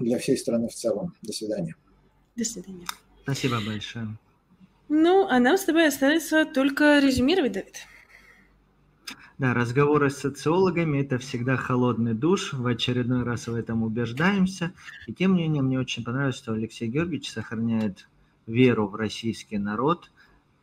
для 0.00 0.18
всей 0.18 0.36
страны 0.36 0.68
в 0.68 0.74
целом. 0.74 1.14
До 1.22 1.32
свидания. 1.32 1.76
До 2.34 2.44
свидания. 2.44 2.86
Спасибо 3.22 3.60
большое. 3.64 4.18
Ну, 4.88 5.28
а 5.28 5.38
нам 5.38 5.56
с 5.56 5.64
тобой 5.64 5.86
остается 5.86 6.44
только 6.44 6.98
резюмировать, 6.98 7.52
Давид. 7.52 7.76
Да, 9.38 9.54
разговоры 9.54 10.10
с 10.10 10.18
социологами– 10.18 10.98
это 11.02 11.18
всегда 11.18 11.56
холодный 11.56 12.14
душ, 12.14 12.52
в 12.52 12.66
очередной 12.66 13.22
раз 13.22 13.46
в 13.46 13.54
этом 13.54 13.84
убеждаемся. 13.84 14.72
И 15.06 15.12
тем 15.14 15.36
не 15.36 15.44
менее, 15.44 15.62
мне 15.62 15.78
очень 15.78 16.02
понравилось, 16.02 16.36
что 16.36 16.52
Алексей 16.52 16.88
Георгиевич 16.88 17.30
сохраняет 17.30 18.08
веру 18.46 18.86
в 18.86 18.94
российский 18.94 19.58
народ. 19.58 20.10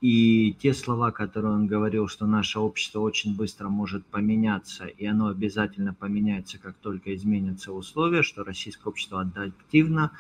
И 0.01 0.53
те 0.59 0.73
слова, 0.73 1.11
которые 1.11 1.53
он 1.53 1.67
говорил, 1.67 2.07
что 2.07 2.25
наше 2.25 2.59
общество 2.59 3.01
очень 3.01 3.35
быстро 3.35 3.69
может 3.69 4.03
поменяться, 4.07 4.85
и 4.85 5.05
оно 5.05 5.27
обязательно 5.27 5.93
поменяется, 5.93 6.57
как 6.57 6.75
только 6.77 7.13
изменятся 7.13 7.71
условия, 7.71 8.23
что 8.23 8.43
российское 8.43 8.89
общество 8.89 9.21
адаптивно, 9.21 10.11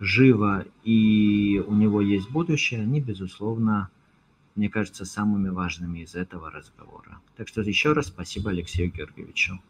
живо, 0.00 0.64
и 0.84 1.62
у 1.66 1.74
него 1.74 2.00
есть 2.00 2.30
будущее, 2.30 2.80
они, 2.80 3.02
безусловно, 3.02 3.90
мне 4.54 4.70
кажется, 4.70 5.04
самыми 5.04 5.50
важными 5.50 5.98
из 5.98 6.14
этого 6.14 6.50
разговора. 6.50 7.20
Так 7.36 7.46
что 7.48 7.60
еще 7.60 7.92
раз 7.92 8.06
спасибо 8.06 8.50
Алексею 8.50 8.90
Георгиевичу. 8.90 9.60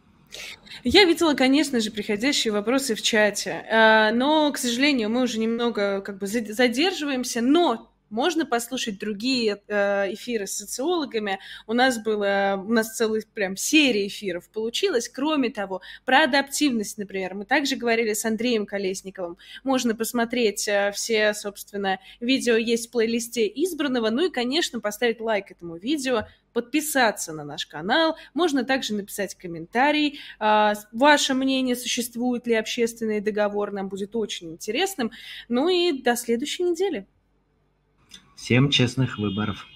Я 0.85 1.05
видела, 1.05 1.35
конечно 1.35 1.81
же, 1.81 1.91
приходящие 1.91 2.53
вопросы 2.53 2.95
в 2.95 3.03
чате, 3.03 3.67
а, 3.71 4.13
но, 4.13 4.53
к 4.53 4.59
сожалению, 4.59 5.11
мы 5.11 5.23
уже 5.23 5.39
немного 5.39 6.01
как 6.01 6.19
бы 6.19 6.27
задерживаемся, 6.27 7.41
но 7.41 7.91
можно 8.11 8.47
послушать 8.47 8.99
другие 8.99 9.61
э, 9.69 10.13
эфиры 10.13 10.47
с 10.47 10.53
социологами. 10.53 11.39
У 11.67 11.73
нас 11.73 11.99
было, 11.99 12.63
у 12.65 12.73
нас 12.73 12.95
целая 12.95 13.23
прям 13.35 13.57
серия 13.57 14.07
эфиров 14.07 14.49
получилась. 14.51 15.09
Кроме 15.09 15.51
того, 15.51 15.81
про 16.05 16.25
адаптивность, 16.25 16.99
например, 16.99 17.35
мы 17.35 17.45
также 17.45 17.77
говорили 17.77 18.13
с 18.13 18.25
Андреем 18.25 18.67
Колесниковым. 18.67 19.39
Можно 19.65 19.95
посмотреть 19.95 20.69
э, 20.69 20.93
все, 20.95 21.35
собственно, 21.35 21.99
видео 22.21 22.57
есть 22.57 22.89
в 22.89 22.91
плейлисте 22.91 23.47
избранного. 23.47 24.11
Ну 24.11 24.27
и, 24.27 24.31
конечно, 24.31 24.81
поставить 24.81 25.21
лайк 25.21 25.51
этому 25.51 25.77
видео, 25.77 26.27
подписаться 26.57 27.35
на 27.35 27.45
наш 27.45 27.67
канал. 27.67 28.17
Можно 28.33 28.65
также 28.65 28.95
написать 28.95 29.35
комментарий. 29.35 30.21
А, 30.39 30.73
ваше 30.91 31.35
мнение, 31.35 31.77
существует 31.77 32.47
ли 32.47 32.55
общественный 32.55 33.21
договор, 33.21 33.73
нам 33.73 33.91
будет 33.91 34.17
очень 34.17 34.53
интересным. 34.53 35.11
Ну 35.49 35.69
и 35.69 36.01
до 36.01 36.17
следующей 36.17 36.63
недели. 36.63 37.07
Всем 38.37 38.69
честных 38.69 39.17
выборов. 39.19 39.67